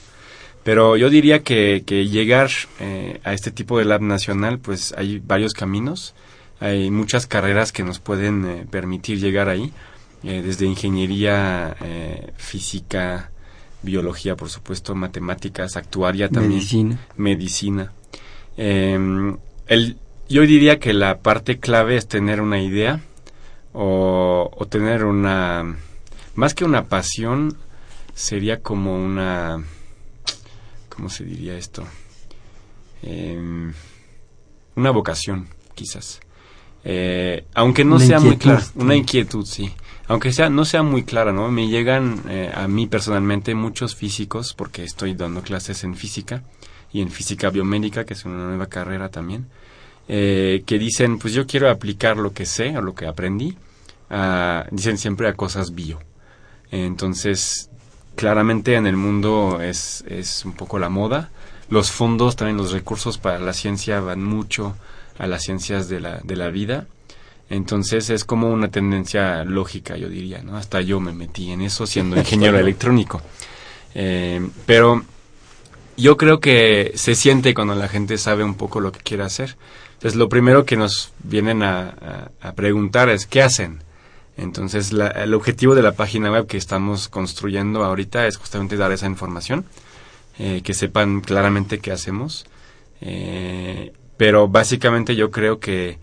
Pero 0.63 0.97
yo 0.97 1.09
diría 1.09 1.43
que, 1.43 1.83
que 1.85 2.07
llegar 2.07 2.51
eh, 2.79 3.19
a 3.23 3.33
este 3.33 3.51
tipo 3.51 3.79
de 3.79 3.85
lab 3.85 4.01
nacional, 4.01 4.59
pues 4.59 4.93
hay 4.97 5.19
varios 5.19 5.53
caminos, 5.53 6.13
hay 6.59 6.91
muchas 6.91 7.25
carreras 7.25 7.71
que 7.71 7.83
nos 7.83 7.99
pueden 7.99 8.45
eh, 8.45 8.65
permitir 8.69 9.19
llegar 9.19 9.49
ahí. 9.49 9.73
Eh, 10.23 10.41
desde 10.41 10.65
ingeniería 10.65 11.77
eh, 11.79 12.31
física, 12.37 13.29
biología, 13.83 14.35
por 14.35 14.49
supuesto, 14.49 14.95
matemáticas, 14.95 15.77
actuaria 15.77 16.27
también. 16.29 16.55
Medicina. 16.55 16.99
Medicina. 17.17 17.93
Em, 18.57 19.37
el, 19.67 19.97
yo 20.27 20.41
diría 20.41 20.79
que 20.79 20.93
la 20.93 21.19
parte 21.19 21.59
clave 21.59 21.97
es 21.97 22.07
tener 22.07 22.41
una 22.41 22.59
idea 22.59 23.01
o, 23.73 24.49
o, 24.55 24.65
tener 24.65 25.05
una... 25.05 25.77
Más 26.33 26.55
que 26.55 26.65
una 26.65 26.85
pasión, 26.85 27.55
sería 28.15 28.61
como 28.61 28.97
una... 28.97 29.63
¿Cómo 30.89 31.09
se 31.09 31.25
diría 31.25 31.55
esto? 31.57 31.83
Em, 33.03 33.71
una 34.75 34.89
vocación, 34.89 35.47
quizás. 35.75 36.19
Eh, 36.83 37.45
aunque 37.53 37.85
no 37.85 37.99
sea 37.99 38.19
muy 38.19 38.37
clara, 38.37 38.63
una 38.75 38.95
inquietud, 38.95 39.45
sí 39.45 39.71
aunque 40.07 40.31
sea 40.31 40.49
no 40.49 40.65
sea 40.65 40.83
muy 40.83 41.03
clara, 41.03 41.33
¿no? 41.33 41.51
Me 41.51 41.67
llegan 41.67 42.23
eh, 42.29 42.51
a 42.53 42.67
mí 42.67 42.87
personalmente 42.87 43.53
muchos 43.55 43.95
físicos 43.95 44.53
porque 44.53 44.83
estoy 44.83 45.13
dando 45.13 45.41
clases 45.41 45.83
en 45.83 45.95
física 45.95 46.43
y 46.91 47.01
en 47.01 47.09
física 47.09 47.49
biomédica, 47.49 48.05
que 48.05 48.13
es 48.13 48.23
una 48.25 48.45
nueva 48.45 48.67
carrera 48.67 49.09
también, 49.09 49.47
eh, 50.07 50.63
que 50.65 50.79
dicen, 50.79 51.19
pues 51.19 51.33
yo 51.33 51.45
quiero 51.45 51.69
aplicar 51.69 52.17
lo 52.17 52.31
que 52.31 52.45
sé 52.45 52.77
o 52.77 52.81
lo 52.81 52.95
que 52.95 53.07
aprendí, 53.07 53.57
dicen 54.71 54.97
siempre 54.97 55.27
a 55.27 55.33
cosas 55.33 55.75
bio. 55.75 55.99
Entonces, 56.71 57.69
claramente 58.15 58.75
en 58.75 58.87
el 58.87 58.95
mundo 58.95 59.59
es, 59.61 60.05
es 60.07 60.45
un 60.45 60.53
poco 60.53 60.79
la 60.79 60.87
moda. 60.87 61.29
Los 61.69 61.91
fondos, 61.91 62.37
también 62.37 62.55
los 62.55 62.71
recursos 62.71 63.17
para 63.17 63.39
la 63.39 63.51
ciencia 63.51 63.99
van 63.99 64.23
mucho 64.23 64.77
a 65.19 65.27
las 65.27 65.43
ciencias 65.43 65.89
de 65.89 65.99
la, 65.99 66.21
de 66.23 66.37
la 66.37 66.49
vida 66.49 66.87
entonces 67.49 68.09
es 68.09 68.25
como 68.25 68.49
una 68.49 68.69
tendencia 68.69 69.43
lógica, 69.43 69.95
yo 69.95 70.09
diría, 70.09 70.41
¿no? 70.41 70.57
Hasta 70.57 70.81
yo 70.81 70.99
me 70.99 71.13
metí 71.13 71.51
en 71.51 71.61
eso 71.61 71.87
siendo 71.87 72.17
ingeniero 72.17 72.59
electrónico. 72.59 73.21
Eh, 73.95 74.45
pero 74.65 75.03
yo 75.95 76.17
creo 76.17 76.39
que 76.39 76.91
se 76.95 77.15
siente 77.15 77.53
cuando 77.53 77.73
la 77.75 77.87
gente 77.87 78.17
sabe 78.17 78.43
un 78.43 78.55
poco 78.55 78.79
lo 78.79 78.91
que 78.91 78.99
quiere 78.99 79.23
hacer. 79.23 79.55
Entonces 79.93 80.15
lo 80.15 80.29
primero 80.29 80.65
que 80.65 80.77
nos 80.77 81.13
vienen 81.23 81.63
a, 81.63 81.95
preguntar 82.55 83.09
es 83.09 83.25
¿qué 83.25 83.41
hacen? 83.41 83.81
Entonces 84.35 84.91
el 84.91 85.33
objetivo 85.33 85.73
de 85.73 85.81
la 85.81 85.93
página 85.93 86.31
web 86.31 86.45
que 86.45 86.57
estamos 86.57 87.07
construyendo 87.07 87.83
ahorita 87.83 88.27
es 88.27 88.37
justamente 88.37 88.77
dar 88.77 88.91
esa 88.91 89.07
información, 89.07 89.65
eh, 90.37 90.61
que 90.63 90.75
sepan 90.75 91.21
claramente 91.21 91.79
qué 91.79 91.91
hacemos. 91.91 92.45
Eh, 93.01 93.93
pero 94.17 94.47
básicamente 94.47 95.15
yo 95.15 95.31
creo 95.31 95.59
que 95.59 95.97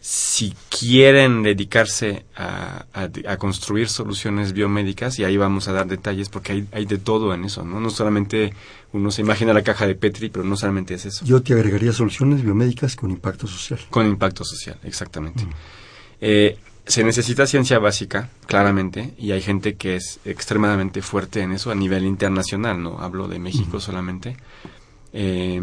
si 0.00 0.54
quieren 0.70 1.42
dedicarse 1.42 2.24
a, 2.34 2.86
a, 2.94 3.36
construir 3.36 3.88
soluciones 3.88 4.54
biomédicas, 4.54 5.18
y 5.18 5.24
ahí 5.24 5.36
vamos 5.36 5.68
a 5.68 5.72
dar 5.72 5.86
detalles 5.86 6.30
porque 6.30 6.52
hay, 6.52 6.66
hay, 6.72 6.86
de 6.86 6.96
todo 6.96 7.34
en 7.34 7.44
eso, 7.44 7.64
¿no? 7.64 7.80
No 7.80 7.90
solamente 7.90 8.54
uno 8.92 9.10
se 9.10 9.20
imagina 9.20 9.52
la 9.52 9.62
caja 9.62 9.86
de 9.86 9.94
Petri, 9.94 10.30
pero 10.30 10.44
no 10.44 10.56
solamente 10.56 10.94
es 10.94 11.04
eso. 11.04 11.24
Yo 11.26 11.42
te 11.42 11.52
agregaría 11.52 11.92
soluciones 11.92 12.42
biomédicas 12.42 12.96
con 12.96 13.10
impacto 13.10 13.46
social. 13.46 13.78
Con 13.90 14.06
impacto 14.06 14.42
social, 14.42 14.78
exactamente. 14.84 15.44
Mm. 15.44 15.50
Eh, 16.22 16.58
se 16.86 17.04
necesita 17.04 17.46
ciencia 17.46 17.78
básica, 17.78 18.30
claramente, 18.46 19.12
y 19.18 19.32
hay 19.32 19.42
gente 19.42 19.76
que 19.76 19.96
es 19.96 20.18
extremadamente 20.24 21.02
fuerte 21.02 21.42
en 21.42 21.52
eso 21.52 21.70
a 21.70 21.74
nivel 21.74 22.04
internacional, 22.04 22.82
no 22.82 23.00
hablo 23.00 23.28
de 23.28 23.38
México 23.38 23.76
mm. 23.76 23.80
solamente. 23.80 24.36
Eh, 25.12 25.60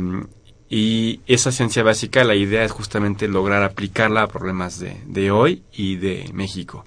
y 0.69 1.21
esa 1.27 1.51
ciencia 1.51 1.83
básica, 1.83 2.23
la 2.23 2.35
idea 2.35 2.63
es 2.63 2.71
justamente 2.71 3.27
lograr 3.27 3.63
aplicarla 3.63 4.23
a 4.23 4.27
problemas 4.27 4.79
de, 4.79 4.97
de 5.05 5.31
hoy 5.31 5.63
y 5.71 5.95
de 5.95 6.29
México. 6.33 6.85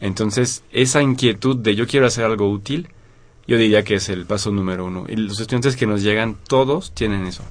Entonces, 0.00 0.64
esa 0.72 1.02
inquietud 1.02 1.56
de 1.56 1.74
yo 1.74 1.86
quiero 1.86 2.06
hacer 2.06 2.24
algo 2.24 2.50
útil, 2.50 2.88
yo 3.46 3.56
diría 3.56 3.84
que 3.84 3.96
es 3.96 4.08
el 4.08 4.26
paso 4.26 4.50
número 4.50 4.86
uno. 4.86 5.04
Y 5.08 5.16
los 5.16 5.40
estudiantes 5.40 5.76
que 5.76 5.86
nos 5.86 6.02
llegan, 6.02 6.36
todos 6.48 6.92
tienen 6.92 7.26
eso. 7.26 7.44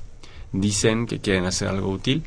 Dicen 0.51 1.05
que 1.05 1.19
quieren 1.19 1.45
hacer 1.45 1.67
algo 1.67 1.89
útil. 1.89 2.23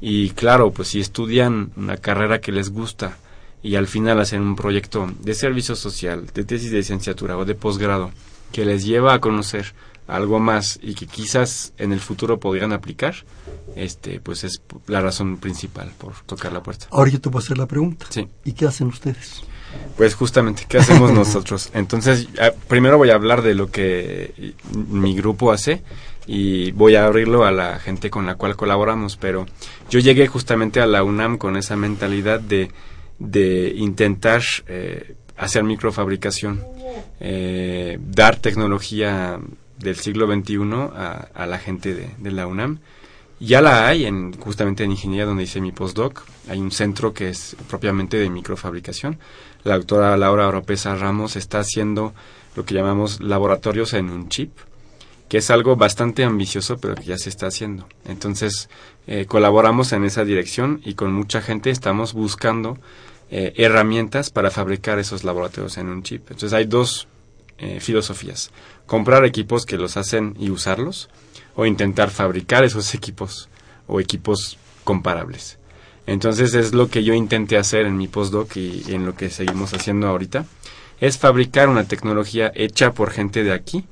Y 0.00 0.30
claro, 0.30 0.70
pues 0.70 0.88
si 0.88 1.00
estudian 1.00 1.72
una 1.76 1.96
carrera 1.96 2.40
que 2.40 2.52
les 2.52 2.70
gusta 2.70 3.18
y 3.62 3.74
al 3.74 3.88
final 3.88 4.20
hacen 4.20 4.40
un 4.40 4.54
proyecto 4.54 5.12
de 5.20 5.34
servicio 5.34 5.74
social, 5.74 6.26
de 6.32 6.44
tesis 6.44 6.70
de 6.70 6.78
licenciatura 6.78 7.36
o 7.36 7.44
de 7.44 7.54
posgrado, 7.54 8.12
que 8.52 8.64
les 8.64 8.84
lleva 8.84 9.14
a 9.14 9.20
conocer 9.20 9.74
algo 10.08 10.40
más 10.40 10.80
y 10.82 10.94
que 10.94 11.06
quizás 11.06 11.72
en 11.76 11.92
el 11.92 12.00
futuro 12.00 12.40
podrían 12.40 12.72
aplicar, 12.72 13.14
este, 13.76 14.20
pues 14.20 14.42
es 14.42 14.62
la 14.86 15.00
razón 15.00 15.36
principal 15.36 15.92
por 15.98 16.14
tocar 16.26 16.52
la 16.52 16.62
puerta. 16.62 16.86
Ahora 16.90 17.10
yo 17.10 17.20
te 17.20 17.28
voy 17.28 17.40
a 17.40 17.44
hacer 17.44 17.58
la 17.58 17.66
pregunta. 17.66 18.06
Sí. 18.08 18.26
¿Y 18.44 18.52
qué 18.52 18.66
hacen 18.66 18.88
ustedes? 18.88 19.42
Pues 19.96 20.14
justamente, 20.14 20.64
¿qué 20.66 20.78
hacemos 20.78 21.12
nosotros? 21.12 21.70
Entonces, 21.74 22.26
primero 22.68 22.96
voy 22.96 23.10
a 23.10 23.14
hablar 23.14 23.42
de 23.42 23.54
lo 23.54 23.70
que 23.70 24.54
mi 24.72 25.14
grupo 25.14 25.52
hace 25.52 25.82
y 26.26 26.72
voy 26.72 26.94
a 26.94 27.04
abrirlo 27.04 27.44
a 27.44 27.52
la 27.52 27.78
gente 27.78 28.08
con 28.08 28.24
la 28.24 28.36
cual 28.36 28.56
colaboramos, 28.56 29.16
pero 29.16 29.46
yo 29.90 30.00
llegué 30.00 30.26
justamente 30.26 30.80
a 30.80 30.86
la 30.86 31.02
UNAM 31.02 31.36
con 31.36 31.56
esa 31.56 31.76
mentalidad 31.76 32.40
de, 32.40 32.70
de 33.18 33.74
intentar 33.76 34.42
eh, 34.68 35.16
hacer 35.36 35.64
microfabricación, 35.64 36.64
eh, 37.20 37.98
dar 38.00 38.36
tecnología 38.36 39.38
del 39.78 39.96
siglo 39.96 40.26
XXI 40.26 40.58
a, 40.94 41.46
la 41.46 41.58
gente 41.58 41.94
de, 41.94 42.10
de, 42.18 42.30
la 42.30 42.46
UNAM. 42.46 42.80
Ya 43.40 43.60
la 43.60 43.86
hay 43.86 44.04
en, 44.04 44.32
justamente 44.38 44.84
en 44.84 44.90
ingeniería 44.90 45.24
donde 45.24 45.44
hice 45.44 45.60
mi 45.60 45.72
postdoc. 45.72 46.24
Hay 46.48 46.58
un 46.58 46.72
centro 46.72 47.14
que 47.14 47.28
es 47.28 47.56
propiamente 47.68 48.16
de 48.16 48.30
microfabricación. 48.30 49.18
La 49.64 49.76
doctora 49.76 50.16
Laura 50.16 50.48
Oropesa 50.48 50.94
Ramos 50.96 51.36
está 51.36 51.60
haciendo 51.60 52.14
lo 52.56 52.64
que 52.64 52.74
llamamos 52.74 53.20
laboratorios 53.20 53.92
en 53.94 54.10
un 54.10 54.28
chip. 54.28 54.50
que 55.28 55.38
es 55.38 55.50
algo 55.50 55.76
bastante 55.76 56.24
ambicioso, 56.24 56.78
pero 56.78 56.94
que 56.94 57.04
ya 57.04 57.18
se 57.18 57.28
está 57.28 57.48
haciendo. 57.48 57.86
Entonces, 58.06 58.70
eh, 59.06 59.26
colaboramos 59.26 59.92
en 59.92 60.04
esa 60.04 60.24
dirección 60.24 60.80
y 60.86 60.94
con 60.94 61.12
mucha 61.12 61.42
gente 61.42 61.68
estamos 61.68 62.14
buscando 62.14 62.78
eh, 63.30 63.52
herramientas 63.56 64.30
para 64.30 64.50
fabricar 64.50 64.98
esos 64.98 65.24
laboratorios 65.24 65.76
en 65.76 65.88
un 65.88 66.02
chip. 66.02 66.22
Entonces, 66.30 66.54
hay 66.54 66.64
dos 66.64 67.08
eh, 67.58 67.78
filosofías. 67.78 68.50
Comprar 68.88 69.24
equipos 69.24 69.66
que 69.66 69.76
los 69.76 69.96
hacen 69.96 70.34
y 70.36 70.50
usarlos, 70.50 71.08
o 71.54 71.64
intentar 71.64 72.10
fabricar 72.10 72.64
esos 72.64 72.92
equipos 72.94 73.48
o 73.86 74.00
equipos 74.00 74.58
comparables. 74.82 75.58
Entonces, 76.06 76.54
es 76.54 76.72
lo 76.72 76.88
que 76.88 77.04
yo 77.04 77.14
intenté 77.14 77.56
hacer 77.56 77.86
en 77.86 77.96
mi 77.96 78.08
postdoc 78.08 78.56
y 78.56 78.82
en 78.88 79.06
lo 79.06 79.14
que 79.14 79.30
seguimos 79.30 79.74
haciendo 79.74 80.08
ahorita. 80.08 80.46
Es 81.00 81.18
fabricar 81.18 81.68
una 81.68 81.84
tecnología 81.84 82.50
hecha 82.54 82.92
por 82.92 83.10
gente 83.10 83.44
de 83.44 83.52
aquí, 83.52 83.84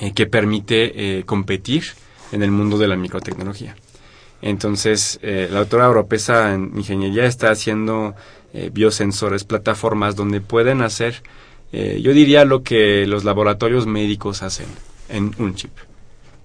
eh, 0.00 0.12
que 0.12 0.26
permite 0.26 1.18
eh, 1.18 1.24
competir 1.24 1.84
en 2.32 2.42
el 2.42 2.50
mundo 2.50 2.78
de 2.78 2.88
la 2.88 2.96
microtecnología. 2.96 3.76
Entonces, 4.42 5.18
eh, 5.22 5.48
la 5.50 5.60
autora 5.60 5.86
europea 5.86 6.54
en 6.54 6.72
ingeniería 6.76 7.26
está 7.26 7.50
haciendo 7.50 8.14
biosensores, 8.72 9.42
plataformas 9.42 10.14
donde 10.14 10.40
pueden 10.40 10.80
hacer, 10.80 11.24
yo 12.00 12.12
diría, 12.12 12.44
lo 12.44 12.62
que 12.62 13.06
los 13.06 13.24
laboratorios 13.24 13.86
médicos 13.86 14.42
hacen 14.42 14.66
en 15.08 15.34
un 15.38 15.54
chip. 15.54 15.72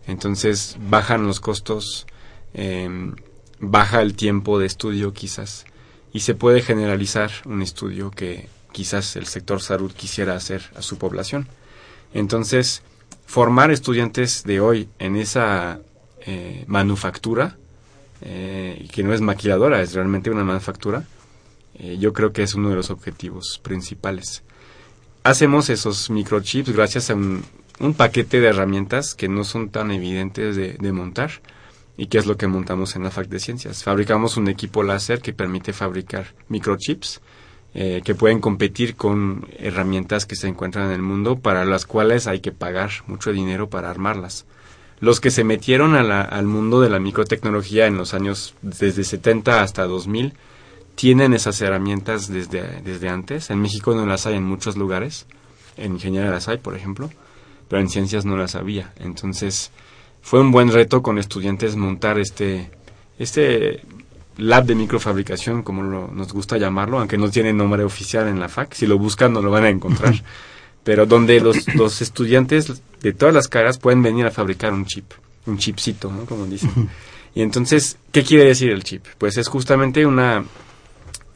Entonces, 0.07 0.77
bajan 0.89 1.27
los 1.27 1.39
costos, 1.39 2.07
em, 2.53 3.15
baja 3.59 4.01
el 4.01 4.15
tiempo 4.15 4.57
de 4.57 4.65
estudio 4.65 5.13
quizás, 5.13 5.65
y 6.11 6.21
se 6.21 6.33
puede 6.33 6.61
generalizar 6.61 7.29
un 7.45 7.61
estudio 7.61 8.09
que 8.09 8.47
quizás 8.71 9.15
el 9.15 9.27
sector 9.27 9.61
salud 9.61 9.91
quisiera 9.91 10.35
hacer 10.35 10.63
a 10.75 10.81
su 10.81 10.97
población. 10.97 11.47
Entonces, 12.13 12.81
formar 13.25 13.69
estudiantes 13.71 14.43
de 14.43 14.59
hoy 14.59 14.89
en 14.97 15.15
esa 15.15 15.79
eh, 16.25 16.63
manufactura, 16.67 17.57
eh, 18.21 18.87
que 18.91 19.03
no 19.03 19.13
es 19.13 19.21
maquiladora, 19.21 19.81
es 19.81 19.93
realmente 19.93 20.29
una 20.31 20.43
manufactura, 20.43 21.05
eh, 21.75 21.97
yo 21.99 22.11
creo 22.13 22.33
que 22.33 22.43
es 22.43 22.55
uno 22.55 22.69
de 22.69 22.75
los 22.75 22.89
objetivos 22.89 23.59
principales. 23.61 24.43
Hacemos 25.29 25.69
esos 25.69 26.09
microchips 26.09 26.71
gracias 26.71 27.11
a 27.11 27.13
un, 27.13 27.43
paquete 27.95 28.39
de 28.39 28.47
herramientas 28.47 29.13
que 29.13 29.29
no 29.29 29.43
son 29.43 29.69
tan 29.69 29.91
evidentes 29.91 30.55
de, 30.55 30.91
montar 30.91 31.29
y 31.97 32.07
que 32.07 32.17
es 32.17 32.25
lo 32.25 32.35
que 32.35 32.47
montamos 32.47 32.95
en 32.95 33.03
la 33.03 33.11
Fac 33.11 33.27
de 33.27 33.39
Ciencias. 33.39 33.83
Fabricamos 33.83 34.37
un 34.37 34.47
equipo 34.47 34.81
láser 34.81 35.21
que 35.21 35.31
permite 35.31 35.71
fabricar 35.71 36.33
microchips 36.47 37.21
eh, 37.75 38.01
que 38.03 38.15
pueden 38.15 38.39
competir 38.39 38.95
con 38.95 39.47
herramientas 39.59 40.25
que 40.25 40.35
se 40.35 40.47
encuentran 40.47 40.87
en 40.87 40.93
el 40.93 41.03
mundo 41.03 41.37
para 41.37 41.63
las 41.63 41.85
cuales 41.85 42.25
hay 42.25 42.39
que 42.39 42.51
pagar 42.51 42.89
mucho 43.05 43.31
dinero 43.31 43.69
para 43.69 43.91
armarlas. 43.91 44.47
Los 44.99 45.19
que 45.19 45.29
se 45.29 45.43
metieron 45.43 45.93
al 45.93 46.45
mundo 46.45 46.81
de 46.81 46.89
la 46.89 46.99
microtecnología 46.99 47.85
en 47.85 47.97
los 47.97 48.15
años 48.15 48.55
desde 48.63 49.03
70 49.03 49.61
hasta 49.61 49.85
2000 49.85 50.33
tienen 50.99 51.33
esas 51.33 51.61
herramientas 51.61 52.27
desde, 52.27 52.81
desde 52.83 53.07
antes. 53.07 53.49
En 53.51 53.61
México 53.61 53.95
no 53.95 54.05
las 54.05 54.25
hay 54.25 54.35
en 54.35 54.43
muchos 54.43 54.75
lugares. 54.75 55.27
En 55.77 55.93
ingeniería 55.93 56.29
las 56.29 56.49
hay, 56.49 56.57
por 56.57 56.75
ejemplo, 56.75 57.09
pero 57.69 57.81
en 57.81 57.87
ciencias 57.87 58.25
no 58.25 58.35
las 58.35 58.55
había. 58.55 58.91
Entonces 58.99 59.71
fue 60.21 60.41
un 60.41 60.51
buen 60.51 60.73
reto 60.73 61.01
con 61.01 61.17
estudiantes 61.17 61.77
montar 61.77 62.19
este, 62.19 62.69
este 63.17 63.79
lab 64.35 64.65
de 64.65 64.75
microfabricación, 64.75 65.63
como 65.63 65.83
nos 65.83 66.33
gusta 66.33 66.57
llamarlo, 66.57 66.99
aunque 66.99 67.17
no 67.17 67.31
tiene 67.31 67.53
nombre 67.53 67.85
oficial 67.85 68.27
en 68.27 68.41
la 68.41 68.49
FAC. 68.49 68.73
Si 68.73 68.85
lo 68.85 68.97
buscan 68.97 69.31
no 69.31 69.41
lo 69.41 69.51
van 69.51 69.63
a 69.63 69.69
encontrar. 69.69 70.15
Pero 70.83 71.05
donde 71.05 71.39
los, 71.39 71.73
los 71.75 72.01
estudiantes 72.01 72.81
de 72.99 73.13
todas 73.13 73.33
las 73.33 73.47
caras 73.47 73.79
pueden 73.79 74.03
venir 74.03 74.25
a 74.25 74.31
fabricar 74.31 74.73
un 74.73 74.83
chip, 74.83 75.13
un 75.45 75.57
chipcito, 75.57 76.11
¿no? 76.11 76.25
Como 76.25 76.45
dicen. 76.45 76.89
Y 77.35 77.43
entonces, 77.43 77.99
¿qué 78.11 78.23
quiere 78.23 78.45
decir 78.45 78.71
el 78.71 78.83
chip? 78.83 79.05
Pues 79.19 79.37
es 79.37 79.47
justamente 79.47 80.03
una, 80.03 80.43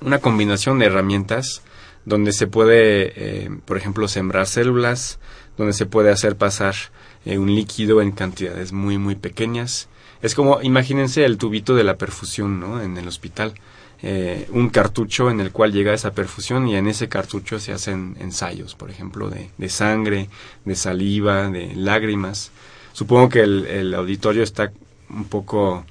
una 0.03 0.19
combinación 0.19 0.79
de 0.79 0.85
herramientas 0.85 1.61
donde 2.05 2.33
se 2.33 2.47
puede, 2.47 3.13
eh, 3.15 3.49
por 3.65 3.77
ejemplo, 3.77 4.07
sembrar 4.07 4.47
células, 4.47 5.19
donde 5.57 5.73
se 5.73 5.85
puede 5.85 6.11
hacer 6.11 6.35
pasar 6.35 6.75
eh, 7.25 7.37
un 7.37 7.53
líquido 7.53 8.01
en 8.01 8.11
cantidades 8.11 8.73
muy, 8.73 8.97
muy 8.97 9.15
pequeñas, 9.15 9.87
es 10.21 10.35
como, 10.35 10.61
imagínense 10.61 11.25
el 11.25 11.37
tubito 11.37 11.75
de 11.75 11.83
la 11.83 11.97
perfusión, 11.97 12.59
¿no? 12.59 12.81
En 12.81 12.97
el 12.97 13.07
hospital. 13.07 13.53
Eh, 14.01 14.47
un 14.51 14.69
cartucho 14.69 15.29
en 15.29 15.39
el 15.39 15.51
cual 15.51 15.71
llega 15.71 15.93
esa 15.93 16.13
perfusión 16.13 16.67
y 16.67 16.75
en 16.75 16.87
ese 16.87 17.07
cartucho 17.07 17.59
se 17.59 17.71
hacen 17.71 18.17
ensayos, 18.19 18.75
por 18.75 18.89
ejemplo, 18.89 19.29
de, 19.29 19.69
sangre, 19.69 20.29
de 20.65 20.75
saliva, 20.75 21.49
de 21.49 21.73
lágrimas. 21.75 22.51
Supongo 22.91 23.29
que 23.29 23.41
el 23.41 23.93
auditorio 23.93 24.43
está 24.43 24.71
un 25.09 25.25
poco 25.25 25.85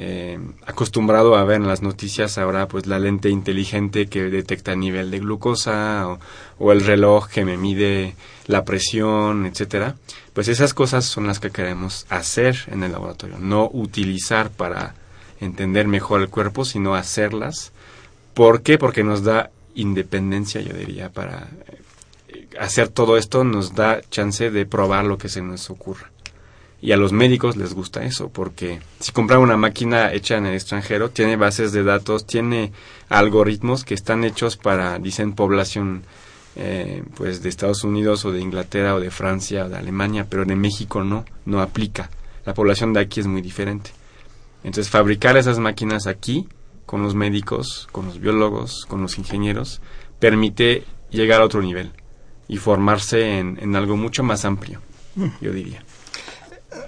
eh, 0.00 0.38
acostumbrado 0.64 1.34
a 1.34 1.42
ver 1.42 1.56
en 1.56 1.66
las 1.66 1.82
noticias 1.82 2.38
ahora 2.38 2.68
pues 2.68 2.86
la 2.86 3.00
lente 3.00 3.30
inteligente 3.30 4.06
que 4.06 4.30
detecta 4.30 4.74
el 4.74 4.78
nivel 4.78 5.10
de 5.10 5.18
glucosa 5.18 6.16
o, 6.58 6.72
el 6.72 6.84
reloj 6.86 7.26
que 7.28 7.44
me 7.44 7.56
mide 7.56 8.14
la 8.46 8.64
presión, 8.64 9.44
etcétera. 9.44 9.96
Pues 10.34 10.46
esas 10.46 10.72
cosas 10.72 11.04
son 11.04 11.26
las 11.26 11.40
que 11.40 11.50
queremos 11.50 12.06
hacer 12.10 12.68
en 12.70 12.84
el 12.84 12.92
laboratorio, 12.92 13.38
no 13.40 13.68
utilizar 13.72 14.50
para 14.50 14.94
entender 15.40 15.88
mejor 15.88 16.20
el 16.20 16.28
cuerpo, 16.28 16.64
sino 16.64 16.94
hacerlas. 16.94 17.72
¿Por 18.34 18.62
qué? 18.62 18.78
Porque 18.78 19.02
nos 19.02 19.24
da 19.24 19.50
independencia, 19.74 20.60
yo 20.60 20.74
diría, 20.74 21.10
para 21.10 21.48
eh, 22.28 22.46
hacer 22.60 22.88
todo 22.88 23.16
esto 23.16 23.42
nos 23.42 23.74
da 23.74 24.00
chance 24.10 24.52
de 24.52 24.64
probar 24.64 25.04
lo 25.06 25.18
que 25.18 25.28
se 25.28 25.42
nos 25.42 25.70
ocurra. 25.70 26.12
Y 26.80 26.92
a 26.92 26.96
los 26.96 27.12
médicos 27.12 27.56
les 27.56 27.74
gusta 27.74 28.04
eso, 28.04 28.28
porque 28.28 28.80
si 29.00 29.10
compran 29.10 29.40
una 29.40 29.56
máquina 29.56 30.12
hecha 30.12 30.36
en 30.36 30.46
el 30.46 30.54
extranjero, 30.54 31.10
tiene 31.10 31.36
bases 31.36 31.72
de 31.72 31.82
datos, 31.82 32.24
tiene 32.24 32.72
algoritmos 33.08 33.84
que 33.84 33.94
están 33.94 34.22
hechos 34.22 34.56
para, 34.56 34.98
dicen, 35.00 35.32
población 35.32 36.04
eh, 36.54 37.02
pues 37.16 37.42
de 37.42 37.48
Estados 37.48 37.82
Unidos 37.82 38.24
o 38.24 38.32
de 38.32 38.40
Inglaterra 38.40 38.94
o 38.94 39.00
de 39.00 39.10
Francia 39.10 39.64
o 39.64 39.68
de 39.68 39.76
Alemania, 39.76 40.26
pero 40.30 40.44
de 40.44 40.54
México 40.54 41.02
no, 41.02 41.24
no 41.46 41.60
aplica. 41.60 42.10
La 42.46 42.54
población 42.54 42.92
de 42.92 43.00
aquí 43.00 43.18
es 43.18 43.26
muy 43.26 43.42
diferente. 43.42 43.90
Entonces, 44.62 44.88
fabricar 44.88 45.36
esas 45.36 45.58
máquinas 45.58 46.06
aquí, 46.06 46.48
con 46.86 47.02
los 47.02 47.16
médicos, 47.16 47.88
con 47.90 48.06
los 48.06 48.20
biólogos, 48.20 48.86
con 48.86 49.02
los 49.02 49.18
ingenieros, 49.18 49.80
permite 50.20 50.84
llegar 51.10 51.40
a 51.40 51.44
otro 51.44 51.60
nivel 51.60 51.90
y 52.46 52.56
formarse 52.58 53.38
en, 53.38 53.58
en 53.60 53.74
algo 53.74 53.96
mucho 53.96 54.22
más 54.22 54.44
amplio, 54.44 54.80
mm. 55.16 55.26
yo 55.40 55.52
diría 55.52 55.82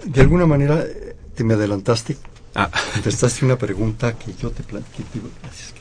de 0.05 0.21
alguna 0.21 0.47
manera 0.47 0.85
te 1.35 1.45
me 1.45 1.55
adelantaste, 1.55 2.17
ah. 2.55 2.71
contestaste 2.95 3.45
una 3.45 3.57
pregunta 3.57 4.17
que 4.19 4.35
yo 4.35 4.51
te, 4.51 4.63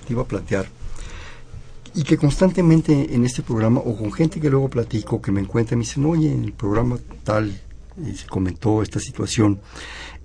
iba 0.10 0.22
a 0.22 0.26
plantear. 0.26 0.68
Y 1.96 2.04
que 2.04 2.18
constantemente 2.18 3.14
en 3.14 3.26
este 3.26 3.42
programa 3.42 3.82
o 3.84 3.98
con 3.98 4.12
gente 4.12 4.40
que 4.40 4.50
luego 4.50 4.70
platico 4.70 5.22
que 5.22 5.32
me 5.32 5.42
encuentra 5.42 5.76
me 5.76 5.84
dicen 5.84 6.06
oye 6.06 6.32
en 6.32 6.44
el 6.44 6.54
programa 6.54 7.00
tal 7.24 7.60
y 7.98 8.16
se 8.16 8.28
comentó 8.28 8.84
esta 8.84 9.00
situación 9.00 9.60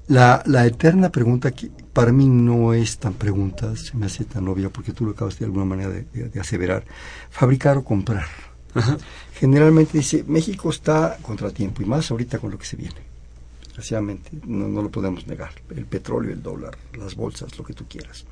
la, 0.07 0.43
la 0.45 0.67
eterna 0.67 1.09
pregunta 1.09 1.53
que 1.53 1.71
para 1.93 2.13
mí 2.13 2.27
no 2.27 2.75
es 2.75 2.99
tan 2.99 3.15
pregunta 3.15 3.75
se 3.77 3.97
me 3.97 4.07
hace 4.07 4.25
tan 4.25 4.47
obvia 4.49 4.69
porque 4.69 4.93
tú 4.93 5.07
lo 5.07 5.13
acabas 5.13 5.39
de 5.39 5.47
alguna 5.47 5.65
manera 5.65 5.89
de, 5.89 6.41
aseverar. 6.41 6.85
Fabricar 7.31 7.79
o 7.79 7.85
comprar. 7.85 8.27
Generalmente 9.35 9.99
dice 9.99 10.25
México 10.27 10.69
está 10.69 11.17
contratiempo 11.23 11.83
y 11.83 11.87
más 11.87 12.11
ahorita 12.11 12.39
con 12.39 12.51
lo 12.51 12.59
que 12.59 12.67
se 12.67 12.77
viene 12.77 13.14
desgraciadamente, 13.75 14.31
no, 14.47 14.69
no 14.69 14.83
lo 14.83 14.91
podemos 14.91 15.27
negar. 15.27 15.51
El 15.75 15.85
petróleo, 15.87 16.33
el 16.33 16.41
dólar, 16.41 16.79
las 16.97 17.17
bolsas, 17.17 17.59
lo 17.59 17.65
que 17.65 17.75
tú 17.75 17.87
quieras. 17.89 18.25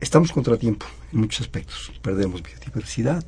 Estamos 0.00 0.32
contratiempo 0.32 0.84
en 1.12 1.20
muchos 1.20 1.42
aspectos. 1.42 1.92
Perdemos 2.02 2.42
biodiversidad, 2.42 3.24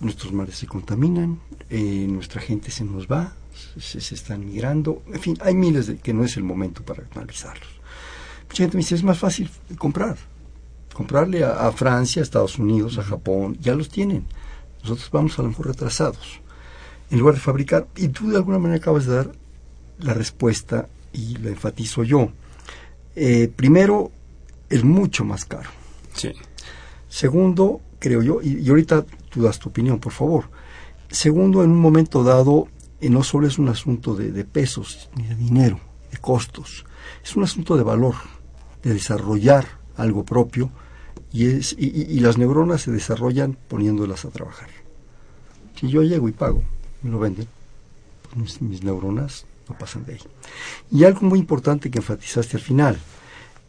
nuestros 0.00 0.32
mares 0.32 0.56
se 0.56 0.66
contaminan, 0.66 1.38
eh, 1.70 2.06
nuestra 2.08 2.40
gente 2.40 2.72
se 2.72 2.84
nos 2.84 3.06
va, 3.06 3.34
se, 3.78 4.00
se, 4.00 4.16
están 4.16 4.44
migrando, 4.46 5.02
en 5.06 5.20
fin, 5.20 5.38
hay 5.42 5.54
miles 5.54 5.86
de 5.86 5.98
que 5.98 6.12
no 6.12 6.24
es 6.24 6.36
el 6.36 6.42
momento 6.42 6.82
para 6.82 7.04
analizarlos. 7.14 7.68
Mucha 8.48 8.64
gente 8.64 8.76
me 8.76 8.82
dice, 8.82 8.96
es 8.96 9.04
más 9.04 9.18
fácil 9.18 9.48
comprar, 9.78 10.16
comprarle 10.92 11.44
a, 11.44 11.68
a, 11.68 11.72
Francia, 11.72 12.20
a 12.20 12.24
Estados 12.24 12.58
Unidos, 12.58 12.98
a 12.98 13.04
Japón, 13.04 13.56
ya 13.60 13.76
los 13.76 13.88
tienen. 13.88 14.26
Nosotros 14.82 15.08
vamos 15.12 15.38
a 15.38 15.42
lo 15.42 15.48
mejor 15.48 15.68
retrasados. 15.68 16.40
En 17.10 17.20
lugar 17.20 17.34
de 17.34 17.40
fabricar, 17.40 17.86
y 17.96 18.08
tú 18.08 18.30
de 18.30 18.36
alguna 18.36 18.58
manera 18.58 18.78
acabas 18.78 19.06
de 19.06 19.14
dar 19.14 19.32
la 20.00 20.14
respuesta 20.14 20.88
y 21.12 21.36
la 21.38 21.50
enfatizo 21.50 22.04
yo. 22.04 22.30
Eh, 23.16 23.50
primero, 23.54 24.10
es 24.68 24.84
mucho 24.84 25.24
más 25.24 25.44
caro. 25.44 25.70
Sí. 26.14 26.32
Segundo, 27.08 27.80
creo 27.98 28.22
yo, 28.22 28.40
y, 28.42 28.68
ahorita 28.68 29.04
tú 29.30 29.42
das 29.42 29.58
tu 29.58 29.70
opinión, 29.70 29.98
por 29.98 30.12
favor. 30.12 30.50
Segundo, 31.10 31.64
en 31.64 31.70
un 31.70 31.80
momento 31.80 32.22
dado, 32.22 32.68
eh, 33.00 33.08
no 33.08 33.22
solo 33.22 33.46
es 33.46 33.58
un 33.58 33.68
asunto 33.68 34.14
de, 34.14 34.44
pesos, 34.44 35.08
ni 35.16 35.24
de 35.24 35.34
dinero, 35.34 35.80
de 36.10 36.18
costos, 36.18 36.84
es 37.24 37.34
un 37.34 37.42
asunto 37.42 37.76
de 37.76 37.82
valor, 37.82 38.14
de 38.82 38.92
desarrollar 38.92 39.66
algo 39.96 40.24
propio, 40.24 40.70
y, 41.32 41.46
es, 41.46 41.74
y, 41.78 42.20
las 42.20 42.38
neuronas 42.38 42.82
se 42.82 42.92
desarrollan 42.92 43.56
poniéndolas 43.68 44.24
a 44.24 44.30
trabajar. 44.30 44.68
Si 45.74 45.88
yo 45.88 46.02
llego 46.02 46.28
y 46.28 46.32
pago, 46.32 46.62
me 47.02 47.10
lo 47.10 47.18
venden, 47.18 47.46
mis 48.60 48.82
neuronas 48.82 49.46
no 49.68 49.78
pasan 49.78 50.04
de 50.04 50.14
ahí. 50.14 50.20
Y 50.90 51.04
algo 51.04 51.22
muy 51.22 51.38
importante 51.38 51.90
que 51.90 51.98
enfatizaste 51.98 52.56
al 52.56 52.62
final, 52.62 52.98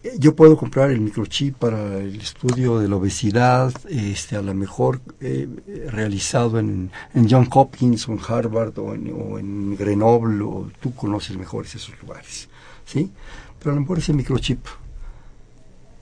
eh, 0.03 0.15
yo 0.17 0.35
puedo 0.35 0.55
comprar 0.55 0.91
el 0.91 1.01
microchip 1.01 1.55
para 1.57 1.97
el 1.97 2.21
estudio 2.21 2.79
de 2.79 2.87
la 2.87 2.95
obesidad, 2.95 3.73
este, 3.89 4.37
a 4.37 4.41
lo 4.41 4.53
mejor 4.53 5.01
eh, 5.19 5.47
realizado 5.91 6.57
en, 6.59 6.91
en 7.13 7.29
John 7.29 7.47
Hopkins 7.51 8.07
o 8.07 8.13
en 8.13 8.19
Harvard 8.25 8.77
o 8.79 8.93
en, 8.93 9.11
o 9.11 9.37
en 9.37 9.75
Grenoble, 9.75 10.41
o 10.43 10.71
tú 10.79 10.95
conoces 10.95 11.37
mejores 11.37 11.75
esos 11.75 11.99
lugares, 12.01 12.47
¿sí? 12.85 13.11
Pero 13.59 13.71
a 13.71 13.75
lo 13.75 13.81
mejor 13.81 13.97
ese 13.97 14.13
microchip 14.13 14.65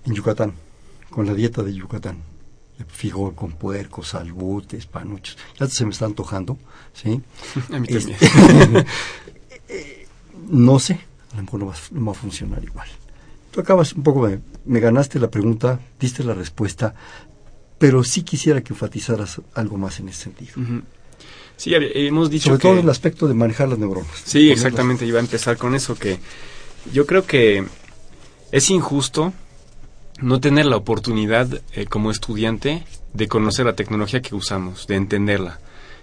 en 0.05 0.13
Yucatán, 0.13 0.53
con 1.09 1.25
la 1.25 1.33
dieta 1.33 1.63
de 1.63 1.73
Yucatán, 1.73 2.17
fijo 2.87 3.33
con 3.33 3.53
puercos, 3.53 4.13
albutes, 4.13 4.85
panuchos, 4.85 5.37
ya 5.59 5.67
se 5.67 5.85
me 5.85 5.91
está 5.91 6.05
antojando, 6.05 6.57
¿sí? 6.93 7.21
A 7.73 7.79
mí 7.79 7.87
también. 7.87 8.85
No 10.47 10.79
sé, 10.79 10.99
a 11.33 11.37
lo 11.37 11.43
mejor 11.43 11.59
no 11.59 11.65
va, 11.67 11.75
no 11.91 12.05
va 12.05 12.11
a 12.11 12.15
funcionar 12.15 12.63
igual. 12.63 12.87
Tú 13.51 13.61
acabas 13.61 13.93
un 13.93 14.03
poco, 14.03 14.27
de, 14.27 14.39
me 14.65 14.79
ganaste 14.79 15.19
la 15.19 15.29
pregunta, 15.29 15.79
diste 15.99 16.23
la 16.23 16.33
respuesta, 16.33 16.93
pero 17.77 18.03
sí 18.03 18.23
quisiera 18.23 18.61
que 18.61 18.73
enfatizaras 18.73 19.41
algo 19.53 19.77
más 19.77 19.99
en 19.99 20.09
ese 20.09 20.23
sentido. 20.23 20.53
Sí, 21.57 21.71
hemos 21.73 22.29
dicho 22.29 22.49
Sobre 22.49 22.59
que... 22.59 22.67
todo 22.67 22.79
el 22.79 22.89
aspecto 22.89 23.27
de 23.27 23.33
manejar 23.33 23.69
las 23.69 23.79
neuronas. 23.79 24.11
Sí, 24.23 24.51
exactamente, 24.51 25.05
iba 25.05 25.19
a 25.19 25.21
empezar 25.21 25.57
con 25.57 25.75
eso, 25.75 25.95
que 25.95 26.19
yo 26.93 27.05
creo 27.05 27.25
que 27.25 27.65
es 28.51 28.69
injusto 28.69 29.33
no 30.21 30.39
tener 30.39 30.65
la 30.65 30.77
oportunidad 30.77 31.61
eh, 31.73 31.85
como 31.85 32.11
estudiante 32.11 32.83
de 33.13 33.27
conocer 33.27 33.65
la 33.65 33.75
tecnología 33.75 34.21
que 34.21 34.35
usamos, 34.35 34.87
de 34.87 34.95
entenderla. 34.95 35.59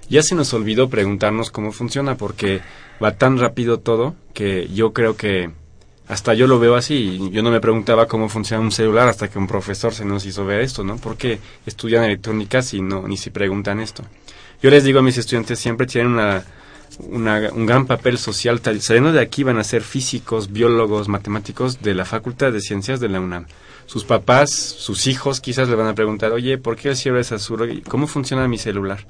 Ya 0.08 0.22
se 0.22 0.34
nos 0.34 0.52
olvidó 0.54 0.88
preguntarnos 0.88 1.50
cómo 1.50 1.72
funciona 1.72 2.16
porque 2.16 2.60
va 3.02 3.12
tan 3.16 3.38
rápido 3.38 3.78
todo 3.80 4.14
que 4.34 4.68
yo 4.72 4.92
creo 4.92 5.16
que 5.16 5.50
hasta 6.06 6.34
yo 6.34 6.46
lo 6.46 6.58
veo 6.58 6.74
así. 6.76 7.18
Yo 7.32 7.42
no 7.42 7.50
me 7.50 7.60
preguntaba 7.60 8.06
cómo 8.06 8.28
funciona 8.28 8.62
un 8.62 8.72
celular 8.72 9.08
hasta 9.08 9.28
que 9.28 9.38
un 9.38 9.46
profesor 9.46 9.94
se 9.94 10.04
nos 10.04 10.26
hizo 10.26 10.44
ver 10.44 10.60
esto, 10.60 10.84
¿no? 10.84 10.96
Porque 10.96 11.38
estudian 11.66 12.04
electrónica 12.04 12.60
si 12.62 12.82
no, 12.82 13.08
ni 13.08 13.16
si 13.16 13.30
preguntan 13.30 13.80
esto. 13.80 14.04
Yo 14.62 14.70
les 14.70 14.84
digo 14.84 14.98
a 14.98 15.02
mis 15.02 15.16
estudiantes 15.18 15.58
siempre 15.58 15.86
tienen 15.86 16.12
una, 16.12 16.44
una- 16.98 17.50
un 17.52 17.64
gran 17.66 17.86
papel 17.86 18.18
social. 18.18 18.60
Saliendo 18.80 19.12
de 19.12 19.20
aquí 19.20 19.42
van 19.42 19.58
a 19.58 19.64
ser 19.64 19.82
físicos, 19.82 20.52
biólogos, 20.52 21.08
matemáticos 21.08 21.80
de 21.80 21.94
la 21.94 22.04
Facultad 22.04 22.52
de 22.52 22.60
Ciencias 22.60 23.00
de 23.00 23.08
la 23.08 23.20
UNAM. 23.20 23.46
Sus 23.86 24.04
papás, 24.04 24.50
sus 24.50 25.06
hijos 25.06 25.40
quizás 25.40 25.68
le 25.68 25.74
van 25.74 25.86
a 25.88 25.94
preguntar, 25.94 26.32
oye, 26.32 26.56
¿por 26.58 26.76
qué 26.76 26.90
el 26.90 26.96
cielo 26.96 27.18
es 27.18 27.32
azul? 27.32 27.82
¿Cómo 27.88 28.06
funciona 28.06 28.46
mi 28.48 28.56
celular? 28.58 29.06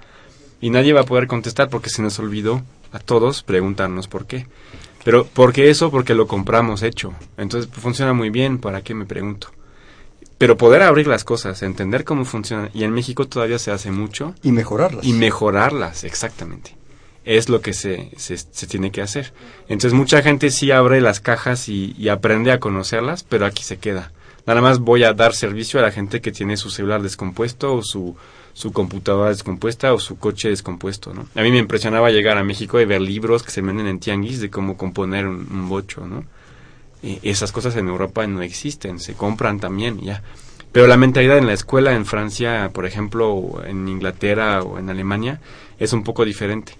Y 0.60 0.70
nadie 0.70 0.92
va 0.92 1.02
a 1.02 1.06
poder 1.06 1.26
contestar 1.26 1.68
porque 1.68 1.90
se 1.90 2.02
nos 2.02 2.18
olvidó 2.18 2.62
a 2.92 2.98
todos 2.98 3.42
preguntarnos 3.42 4.08
por 4.08 4.26
qué. 4.26 4.46
Pero, 5.04 5.26
¿por 5.26 5.52
qué 5.52 5.68
eso? 5.68 5.90
Porque 5.90 6.14
lo 6.14 6.26
compramos 6.26 6.82
hecho. 6.82 7.12
Entonces, 7.36 7.68
pues, 7.70 7.82
funciona 7.82 8.14
muy 8.14 8.30
bien, 8.30 8.58
¿para 8.58 8.82
qué 8.82 8.94
me 8.94 9.04
pregunto? 9.04 9.48
Pero 10.38 10.56
poder 10.56 10.82
abrir 10.82 11.06
las 11.06 11.24
cosas, 11.24 11.62
entender 11.62 12.04
cómo 12.04 12.24
funcionan, 12.24 12.70
y 12.74 12.84
en 12.84 12.92
México 12.92 13.26
todavía 13.26 13.58
se 13.58 13.70
hace 13.70 13.90
mucho, 13.90 14.34
Y 14.42 14.52
mejorarlas. 14.52 15.04
y 15.04 15.12
mejorarlas, 15.12 16.04
exactamente. 16.04 16.76
Es 17.24 17.48
lo 17.48 17.60
que 17.60 17.72
se, 17.72 18.10
se, 18.16 18.36
se 18.36 18.66
tiene 18.66 18.90
que 18.90 19.00
hacer. 19.02 19.32
Entonces 19.68 19.92
mucha 19.92 20.22
gente 20.22 20.50
sí 20.50 20.70
abre 20.70 21.00
las 21.00 21.20
cajas 21.20 21.68
y, 21.68 21.94
y 21.98 22.08
aprende 22.08 22.52
a 22.52 22.60
conocerlas, 22.60 23.22
pero 23.24 23.46
aquí 23.46 23.62
se 23.62 23.78
queda. 23.78 24.12
Nada 24.46 24.60
más 24.60 24.78
voy 24.80 25.04
a 25.04 25.14
dar 25.14 25.34
servicio 25.34 25.80
a 25.80 25.82
la 25.82 25.90
gente 25.92 26.20
que 26.20 26.32
tiene 26.32 26.56
su 26.58 26.68
celular 26.68 27.00
descompuesto 27.02 27.74
o 27.74 27.82
su, 27.82 28.14
su 28.54 28.72
computadora 28.72 29.30
descompuesta 29.30 29.92
o 29.92 29.98
su 29.98 30.16
coche 30.16 30.48
descompuesto, 30.48 31.12
¿no? 31.12 31.26
A 31.34 31.42
mí 31.42 31.50
me 31.50 31.58
impresionaba 31.58 32.10
llegar 32.10 32.38
a 32.38 32.44
México 32.44 32.80
y 32.80 32.84
ver 32.84 33.00
libros 33.00 33.42
que 33.42 33.50
se 33.50 33.60
venden 33.60 33.88
en 33.88 33.98
tianguis 33.98 34.40
de 34.40 34.48
cómo 34.48 34.76
componer 34.76 35.26
un, 35.26 35.68
bocho, 35.68 36.06
¿no? 36.06 36.24
Eh, 37.02 37.18
esas 37.24 37.50
cosas 37.50 37.76
en 37.76 37.88
Europa 37.88 38.26
no 38.26 38.42
existen, 38.42 39.00
se 39.00 39.14
compran 39.14 39.58
también 39.58 40.00
ya. 40.00 40.22
Pero 40.70 40.86
la 40.86 40.96
mentalidad 40.96 41.38
en 41.38 41.46
la 41.46 41.52
escuela 41.52 41.94
en 41.94 42.06
Francia, 42.06 42.70
por 42.72 42.86
ejemplo, 42.86 43.62
en 43.66 43.88
Inglaterra 43.88 44.62
o 44.62 44.78
en 44.78 44.88
Alemania, 44.88 45.40
es 45.78 45.92
un 45.92 46.04
poco 46.04 46.24
diferente. 46.24 46.74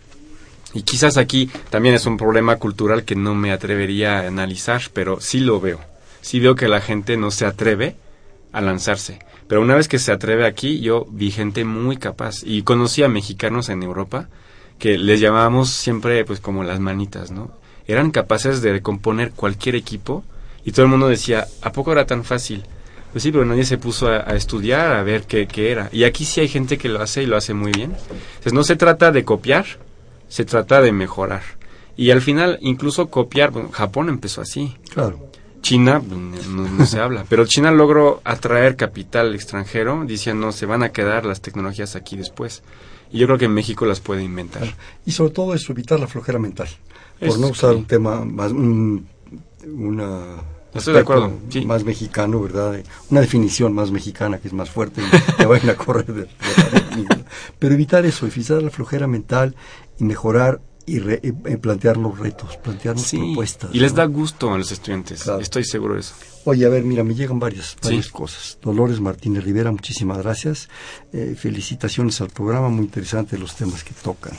Y 0.75 0.83
quizás 0.83 1.17
aquí 1.17 1.51
también 1.71 1.95
es 1.95 2.07
un 2.07 2.17
problema 2.17 2.57
cultural 2.57 3.05
que 3.05 3.15
no 3.15 3.35
me 3.35 3.53
atrevería 3.53 4.21
a 4.21 4.27
analizar, 4.29 4.83
pero 4.93 5.21
sí 5.21 5.41
lo 5.41 5.61
veo. 5.61 5.81
Sí 6.21 6.41
veo 6.41 6.55
que 6.55 6.69
la 6.69 6.81
gente 6.81 7.17
no 7.17 7.31
se 7.31 7.47
atreve 7.47 7.97
a 8.55 8.61
lanzarse. 8.61 9.19
Pero 9.49 9.61
una 9.61 9.75
vez 9.75 9.89
que 9.89 9.99
se 9.99 10.13
atreve 10.13 10.47
aquí, 10.47 10.81
yo 10.81 11.07
vi 11.11 11.31
gente 11.31 11.65
muy 11.65 11.99
capaz. 11.99 12.43
Y 12.45 12.63
conocí 12.63 13.03
a 13.03 13.09
mexicanos 13.09 13.69
en 13.69 13.83
Europa 13.83 14.29
que 14.79 14.97
les 14.97 15.21
llamábamos 15.21 15.71
siempre 15.71 16.25
pues 16.25 16.41
como 16.41 16.65
las 16.65 16.81
manitas, 16.81 17.31
¿no? 17.31 17.51
Eran 17.87 18.11
capaces 18.11 18.63
de 18.63 18.81
componer 18.81 19.33
cualquier 19.33 19.75
equipo 19.75 20.25
y 20.65 20.73
todo 20.73 20.87
el 20.87 20.91
mundo 20.91 21.09
decía, 21.09 21.47
¿a 21.63 21.73
poco 21.73 21.93
era 21.93 22.07
tan 22.07 22.25
fácil? 22.25 22.65
Pues 23.13 23.23
sí, 23.23 23.31
pero 23.31 23.45
nadie 23.45 23.65
se 23.65 23.79
puso 23.79 24.09
a, 24.09 24.35
estudiar, 24.35 24.93
a 24.93 25.03
ver 25.03 25.25
qué, 25.25 25.47
qué 25.47 25.71
era. 25.71 25.89
Y 25.93 26.05
aquí 26.05 26.25
sí 26.25 26.41
hay 26.41 26.49
gente 26.49 26.79
que 26.79 26.89
lo 26.89 27.03
hace 27.03 27.23
y 27.23 27.27
lo 27.27 27.37
hace 27.37 27.55
muy 27.55 27.73
bien. 27.73 27.93
Entonces 27.93 28.53
no 28.53 28.65
se 28.65 28.77
trata 28.77 29.13
de 29.13 29.25
copiar, 29.25 29.67
se 30.29 30.45
trata 30.45 30.81
de 30.81 30.93
mejorar. 30.93 31.43
Y 31.97 32.11
al 32.11 32.23
final, 32.23 32.59
incluso 32.61 33.11
copiar, 33.11 33.51
bueno, 33.51 33.71
Japón 33.71 34.09
empezó 34.09 34.41
así. 34.41 34.77
Claro. 34.93 35.31
China, 35.65 36.01
pues, 36.01 36.47
no, 36.47 36.69
no 36.69 36.87
se 36.87 37.01
habla, 37.01 37.25
pero 37.29 37.47
China 37.47 37.71
logró 37.71 38.21
atraer 38.25 38.77
capital 38.77 39.35
extranjero 39.35 40.05
diciendo 40.07 40.53
se 40.53 40.67
van 40.67 40.83
a 40.83 40.91
quedar 40.91 41.25
las 41.25 41.41
tecnologías 41.41 41.97
aquí 41.97 42.17
después. 42.17 42.63
Y 43.11 43.19
yo 43.19 43.27
creo 43.27 43.39
que 43.39 43.49
México 43.49 43.87
las 43.87 44.01
puede 44.01 44.23
inventar. 44.23 44.75
Y 45.07 45.13
sobre 45.13 45.33
todo 45.33 45.55
eso, 45.55 45.73
evitar 45.73 45.99
la 45.99 46.07
flojera 46.07 46.39
mental. 46.39 46.69
Por 47.19 47.29
Es- 47.29 47.39
no 47.39 47.49
usar 47.49 47.75
un 47.75 47.87
tema 47.87 48.25
más, 48.25 48.53
un- 48.53 49.07
una 49.67 50.37
Estoy 50.75 50.95
de 50.95 51.01
acuerdo, 51.01 51.33
sí. 51.49 51.65
más 51.65 51.85
mexicano, 51.85 52.41
¿verdad? 52.41 52.83
Una 53.09 53.21
definición 53.21 53.73
más 53.73 53.91
mexicana 53.93 54.39
que 54.39 54.49
es 54.49 54.55
más 54.55 54.69
fuerte 54.71 55.01
y 55.01 55.05
te 55.39 55.47
vayan 55.47 55.71
a 55.71 55.77
correr 55.77 56.07
de, 56.07 56.23
de 56.23 56.29
la 56.73 56.91
película. 56.91 57.25
Pero 57.59 57.75
evitar 57.75 58.05
eso, 58.05 58.27
evitar 58.27 58.61
la 58.63 58.71
flojera 58.71 59.07
mental 59.07 59.55
y 60.01 60.05
mejorar 60.05 60.61
y 60.87 60.99
re- 60.99 61.21
eh, 61.23 61.57
plantearnos 61.59 62.19
retos, 62.19 62.57
plantearnos 62.59 63.07
Sí, 63.07 63.17
propuestas. 63.19 63.71
y 63.73 63.81
les 63.81 63.93
¿no? 63.93 63.99
da 63.99 64.05
gusto 64.07 64.53
a 64.53 64.59
los 64.59 64.71
estudiantes, 64.73 65.23
Claro. 65.23 65.41
estoy 65.41 65.65
seguro 65.65 65.95
de 65.95 66.01
eso. 66.01 66.15
Oye, 66.45 66.67
a 66.67 66.69
ver, 66.69 66.85
mira, 66.85 67.03
me 67.05 67.15
llegan 67.15 67.39
varias, 67.39 67.77
varias 67.83 68.07
Sí. 68.07 68.11
cosas. 68.13 68.59
Dolores 68.63 69.01
Martínez 69.01 69.45
Rivera, 69.45 69.71
muchísimas 69.73 70.19
gracias. 70.19 70.69
Eh, 71.13 71.35
felicitaciones 71.39 72.21
al 72.21 72.29
programa, 72.29 72.69
muy 72.69 72.85
interesante 72.85 73.39
los 73.39 73.57
temas 73.57 73.83
que 73.83 73.95
tocan. 73.95 74.35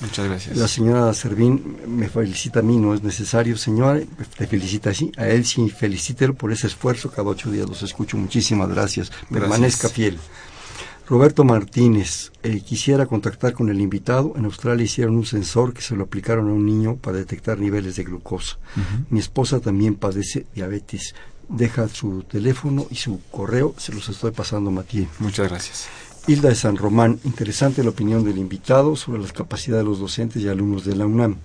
Muchas 0.00 0.26
gracias. 0.26 0.56
La 0.56 0.66
señora 0.66 1.12
Servín 1.12 1.76
me 1.86 2.08
felicita 2.08 2.60
a 2.60 2.62
mí, 2.62 2.78
no 2.78 2.94
es 2.94 3.02
necesario, 3.02 3.58
señor. 3.58 4.02
Te 4.38 4.46
felicita 4.46 4.94
sí, 4.94 5.12
a 5.18 5.28
él 5.28 5.44
sí, 5.44 5.68
felicítelo 5.68 6.32
por 6.32 6.50
ese 6.52 6.68
esfuerzo. 6.68 7.10
Cada 7.10 7.28
ocho 7.28 7.50
días 7.50 7.68
los 7.68 7.82
escucho. 7.82 8.16
Muchísimas 8.16 8.70
gracias. 8.70 9.12
Permanezca 9.30 9.90
fiel. 9.90 10.18
Roberto 11.10 11.42
Martínez, 11.42 12.30
eh, 12.44 12.60
quisiera 12.60 13.04
contactar 13.04 13.52
con 13.52 13.68
el 13.68 13.80
invitado. 13.80 14.32
En 14.36 14.44
Australia 14.44 14.84
hicieron 14.84 15.16
un 15.16 15.26
sensor 15.26 15.74
que 15.74 15.82
se 15.82 15.96
lo 15.96 16.04
aplicaron 16.04 16.48
a 16.48 16.52
un 16.52 16.64
niño 16.64 16.98
para 16.98 17.16
detectar 17.16 17.58
niveles 17.58 17.96
de 17.96 18.04
glucosa. 18.04 18.58
Mi 19.10 19.18
esposa 19.18 19.58
también 19.58 19.96
padece 19.96 20.46
diabetes. 20.54 21.16
Deja 21.48 21.88
su 21.88 22.22
teléfono 22.22 22.86
y 22.90 22.94
su 22.94 23.20
correo, 23.32 23.74
se 23.76 23.92
los 23.92 24.08
estoy 24.08 24.30
pasando, 24.30 24.70
Matías. 24.70 25.08
Muchas 25.18 25.48
gracias. 25.48 25.88
Hilda 26.28 26.50
de 26.50 26.54
San 26.54 26.76
Román, 26.76 27.18
interesante 27.24 27.82
la 27.82 27.90
opinión 27.90 28.22
del 28.22 28.38
invitado 28.38 28.94
sobre 28.94 29.20
las 29.20 29.32
capacidades 29.32 29.84
de 29.84 29.90
los 29.90 29.98
docentes 29.98 30.40
y 30.40 30.48
alumnos 30.48 30.84
de 30.84 30.94
la 30.94 31.06
UNAM. 31.06 31.38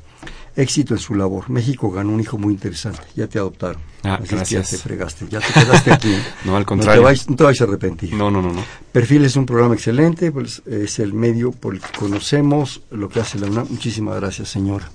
Éxito 0.55 0.93
en 0.93 0.99
su 0.99 1.15
labor. 1.15 1.49
México 1.49 1.91
ganó 1.91 2.11
un 2.11 2.21
hijo 2.21 2.37
muy 2.37 2.53
interesante. 2.53 3.01
Ya 3.15 3.27
te 3.27 3.39
adoptaron. 3.39 3.81
Ah, 4.03 4.15
Así 4.15 4.29
que 4.29 4.35
gracias. 4.35 4.71
Ya 4.71 4.77
te 4.77 4.83
fregaste. 4.83 5.25
Ya 5.29 5.39
te 5.41 5.51
quedaste 5.53 5.91
aquí. 5.93 6.15
No, 6.45 6.55
al 6.55 6.61
No 6.61 6.65
contrario. 6.65 7.01
te, 7.01 7.05
vais, 7.05 7.29
no 7.29 7.35
te 7.35 7.43
vais 7.43 7.59
a 7.59 7.63
arrepentir. 7.65 8.13
No, 8.13 8.31
no, 8.31 8.41
no, 8.41 8.53
no. 8.53 8.63
Perfil 8.91 9.25
es 9.25 9.35
un 9.35 9.45
programa 9.45 9.73
excelente. 9.75 10.31
Pues, 10.31 10.61
es 10.65 10.99
el 10.99 11.13
medio 11.13 11.51
por 11.51 11.73
el 11.75 11.81
que 11.81 11.97
conocemos 11.97 12.81
lo 12.91 13.09
que 13.09 13.19
hace 13.19 13.37
la 13.39 13.47
UNAM. 13.47 13.67
Muchísimas 13.69 14.15
gracias, 14.19 14.49
señora. 14.49 14.89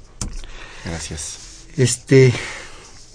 Gracias. 0.85 1.67
Este, 1.77 2.33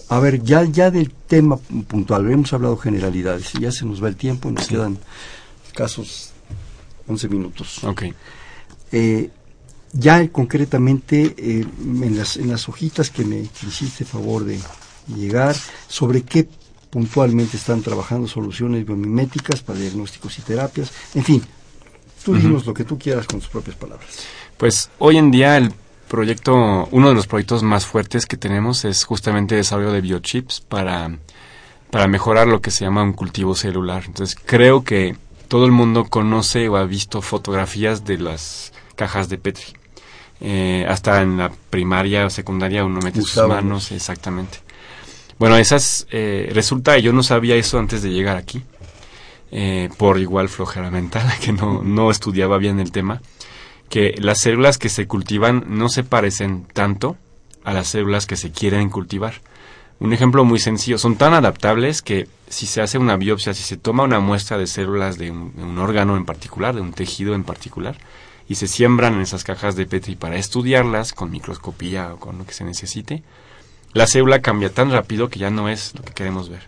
a 0.08 0.18
ver, 0.20 0.42
ya, 0.42 0.62
ya 0.64 0.90
del 0.92 1.10
tema 1.10 1.56
puntual, 1.56 2.30
hemos 2.30 2.52
hablado 2.52 2.76
generalidades, 2.76 3.52
ya 3.54 3.72
se 3.72 3.84
nos 3.84 4.02
va 4.02 4.08
el 4.08 4.16
tiempo 4.16 4.48
y 4.48 4.52
nos 4.52 4.68
quedan 4.68 4.98
casos 5.74 6.30
11 7.08 7.28
minutos. 7.28 7.82
Ok. 7.84 8.04
Eh, 8.92 9.30
ya 9.92 10.26
concretamente 10.28 11.34
eh, 11.38 11.66
en, 11.80 12.16
las, 12.16 12.36
en 12.36 12.50
las 12.50 12.68
hojitas 12.68 13.10
que 13.10 13.24
me 13.24 13.48
hiciste 13.66 14.04
favor 14.04 14.44
de 14.44 14.58
llegar, 15.14 15.56
sobre 15.88 16.22
qué 16.22 16.48
puntualmente 16.90 17.56
están 17.56 17.82
trabajando 17.82 18.26
soluciones 18.26 18.86
biomiméticas 18.86 19.62
para 19.62 19.78
diagnósticos 19.78 20.38
y 20.38 20.42
terapias, 20.42 20.92
en 21.14 21.24
fin, 21.24 21.42
tú 22.24 22.34
dinos 22.34 22.66
lo 22.66 22.74
que 22.74 22.84
tú 22.84 22.98
quieras 22.98 23.26
con 23.26 23.40
tus 23.40 23.48
propias 23.48 23.76
palabras. 23.76 24.08
Pues 24.56 24.90
hoy 24.98 25.18
en 25.18 25.30
día 25.30 25.56
el 25.56 25.72
proyecto, 26.08 26.88
uno 26.90 27.08
de 27.08 27.14
los 27.14 27.26
proyectos 27.26 27.62
más 27.62 27.84
fuertes 27.86 28.26
que 28.26 28.36
tenemos 28.36 28.84
es 28.84 29.04
justamente 29.04 29.54
el 29.54 29.60
desarrollo 29.60 29.92
de 29.92 30.00
biochips 30.00 30.60
para, 30.60 31.18
para 31.90 32.08
mejorar 32.08 32.46
lo 32.46 32.60
que 32.60 32.70
se 32.70 32.84
llama 32.84 33.02
un 33.02 33.12
cultivo 33.12 33.54
celular. 33.54 34.04
Entonces 34.06 34.36
creo 34.44 34.84
que 34.84 35.16
todo 35.48 35.66
el 35.66 35.72
mundo 35.72 36.06
conoce 36.06 36.68
o 36.68 36.76
ha 36.76 36.84
visto 36.84 37.22
fotografías 37.22 38.04
de 38.04 38.18
las 38.18 38.72
cajas 38.96 39.28
de 39.28 39.38
Petri. 39.38 39.66
Eh, 40.40 40.84
hasta 40.88 41.22
en 41.22 41.38
la 41.38 41.50
primaria 41.70 42.26
o 42.26 42.30
secundaria 42.30 42.84
uno 42.84 43.00
mete 43.00 43.22
sus 43.22 43.46
manos, 43.46 43.92
exactamente. 43.92 44.58
Bueno, 45.38 45.56
esas, 45.56 46.06
eh, 46.10 46.50
resulta, 46.52 46.98
yo 46.98 47.12
no 47.12 47.22
sabía 47.22 47.54
eso 47.56 47.78
antes 47.78 48.02
de 48.02 48.10
llegar 48.10 48.36
aquí, 48.36 48.62
eh, 49.50 49.88
por 49.96 50.18
igual 50.18 50.48
flojera 50.48 50.90
mental, 50.90 51.26
que 51.40 51.52
no, 51.52 51.82
no 51.82 52.10
estudiaba 52.10 52.58
bien 52.58 52.80
el 52.80 52.92
tema, 52.92 53.22
que 53.88 54.14
las 54.18 54.40
células 54.40 54.78
que 54.78 54.88
se 54.88 55.06
cultivan 55.06 55.64
no 55.68 55.88
se 55.88 56.04
parecen 56.04 56.66
tanto 56.72 57.16
a 57.64 57.72
las 57.72 57.88
células 57.88 58.26
que 58.26 58.36
se 58.36 58.50
quieren 58.50 58.90
cultivar. 58.90 59.34
Un 59.98 60.12
ejemplo 60.12 60.44
muy 60.44 60.58
sencillo, 60.58 60.98
son 60.98 61.16
tan 61.16 61.32
adaptables 61.32 62.02
que 62.02 62.28
si 62.48 62.66
se 62.66 62.82
hace 62.82 62.98
una 62.98 63.16
biopsia, 63.16 63.54
si 63.54 63.62
se 63.62 63.76
toma 63.76 64.04
una 64.04 64.20
muestra 64.20 64.58
de 64.58 64.66
células 64.66 65.16
de 65.16 65.30
un, 65.30 65.78
órgano 65.78 66.16
en 66.16 66.26
particular, 66.26 66.74
de 66.74 66.82
un 66.82 66.92
tejido 66.92 67.34
en 67.34 67.44
particular, 67.44 67.96
y 68.48 68.56
se 68.56 68.68
siembran 68.68 69.14
en 69.14 69.20
esas 69.22 69.44
cajas 69.44 69.76
de 69.76 69.86
Petri 69.86 70.14
para 70.14 70.36
estudiarlas 70.36 71.12
con 71.12 71.30
microscopía 71.30 72.14
o 72.14 72.18
con 72.18 72.38
lo 72.38 72.46
que 72.46 72.54
se 72.54 72.64
necesite, 72.64 73.22
la 73.92 74.06
célula 74.06 74.40
cambia 74.40 74.70
tan 74.70 74.90
rápido 74.90 75.28
que 75.28 75.38
ya 75.38 75.50
no 75.50 75.68
es 75.68 75.94
lo 75.94 76.02
que 76.02 76.12
queremos 76.12 76.48
ver. 76.48 76.62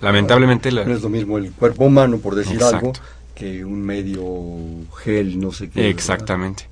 Lamentablemente... 0.00 0.70
No 0.70 0.94
es 0.94 1.02
lo 1.02 1.08
mismo 1.08 1.38
el 1.38 1.52
cuerpo 1.52 1.84
humano, 1.84 2.18
por 2.18 2.34
decir 2.34 2.62
algo, 2.62 2.92
que 3.34 3.64
un 3.64 3.82
medio 3.82 4.24
gel, 5.02 5.40
no 5.40 5.52
sé 5.52 5.68
qué. 5.68 5.88
Exactamente. 5.88 6.68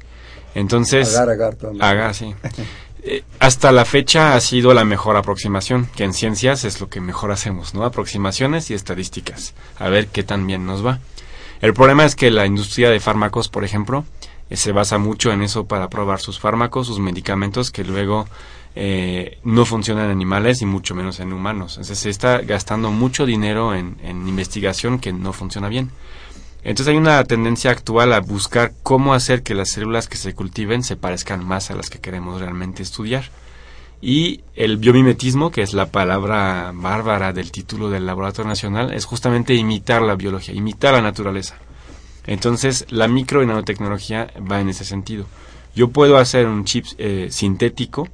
Entonces... 0.54 1.16
Agar, 1.16 1.30
agar, 1.30 1.56
agar, 1.80 2.14
sí. 2.14 2.34
Eh, 3.04 3.24
hasta 3.40 3.72
la 3.72 3.84
fecha 3.84 4.34
ha 4.34 4.40
sido 4.40 4.74
la 4.74 4.84
mejor 4.84 5.16
aproximación, 5.16 5.88
que 5.96 6.04
en 6.04 6.14
ciencias 6.14 6.64
es 6.64 6.80
lo 6.80 6.88
que 6.88 7.00
mejor 7.00 7.32
hacemos, 7.32 7.74
¿no? 7.74 7.84
Aproximaciones 7.84 8.70
y 8.70 8.74
estadísticas, 8.74 9.54
a 9.76 9.88
ver 9.88 10.06
qué 10.06 10.22
tan 10.22 10.46
bien 10.46 10.66
nos 10.66 10.86
va. 10.86 11.00
El 11.62 11.72
problema 11.72 12.04
es 12.04 12.14
que 12.14 12.30
la 12.30 12.44
industria 12.44 12.90
de 12.90 13.00
fármacos, 13.00 13.48
por 13.48 13.64
ejemplo, 13.64 14.04
eh, 14.50 14.56
se 14.56 14.72
basa 14.72 14.98
mucho 14.98 15.32
en 15.32 15.42
eso 15.42 15.64
para 15.64 15.88
probar 15.88 16.20
sus 16.20 16.38
fármacos, 16.38 16.88
sus 16.88 16.98
medicamentos, 16.98 17.70
que 17.70 17.84
luego 17.84 18.26
eh, 18.74 19.38
no 19.44 19.64
funcionan 19.64 20.06
en 20.06 20.10
animales 20.10 20.60
y 20.60 20.66
mucho 20.66 20.94
menos 20.94 21.20
en 21.20 21.32
humanos. 21.32 21.74
Entonces 21.74 22.00
se 22.00 22.10
está 22.10 22.38
gastando 22.40 22.90
mucho 22.90 23.24
dinero 23.24 23.74
en 23.74 23.96
investigación 24.28 24.98
que 24.98 25.14
no 25.14 25.32
funciona 25.32 25.68
bien. 25.68 25.90
Entonces 26.64 26.92
hay 26.92 26.96
una 26.96 27.22
tendencia 27.24 27.72
actual 27.72 28.12
a 28.12 28.20
buscar 28.20 28.72
cómo 28.82 29.14
hacer 29.14 29.42
que 29.42 29.54
las 29.54 29.70
células 29.70 30.08
que 30.08 30.16
se 30.16 30.34
cultiven 30.34 30.84
se 30.84 30.96
parezcan 30.96 31.44
más 31.44 31.70
a 31.70 31.74
las 31.74 31.90
que 31.90 31.98
queremos 31.98 32.40
realmente 32.40 32.82
estudiar. 32.82 33.24
Y 34.04 34.40
el 34.56 34.78
biomimetismo, 34.78 35.52
que 35.52 35.62
es 35.62 35.74
la 35.74 35.86
palabra 35.86 36.72
bárbara 36.74 37.32
del 37.32 37.52
título 37.52 37.88
del 37.88 38.04
Laboratorio 38.04 38.48
Nacional, 38.48 38.92
es 38.92 39.04
justamente 39.04 39.54
imitar 39.54 40.02
la 40.02 40.16
biología, 40.16 40.52
imitar 40.54 40.94
la 40.94 41.02
naturaleza. 41.02 41.56
Entonces 42.26 42.84
la 42.90 43.06
micro 43.06 43.44
y 43.44 43.46
nanotecnología 43.46 44.26
va 44.50 44.60
en 44.60 44.70
ese 44.70 44.84
sentido. 44.84 45.26
Yo 45.76 45.88
puedo 45.88 46.18
hacer 46.18 46.48
un 46.48 46.64
chip 46.64 46.84
eh, 46.98 47.28
sintético 47.30 48.08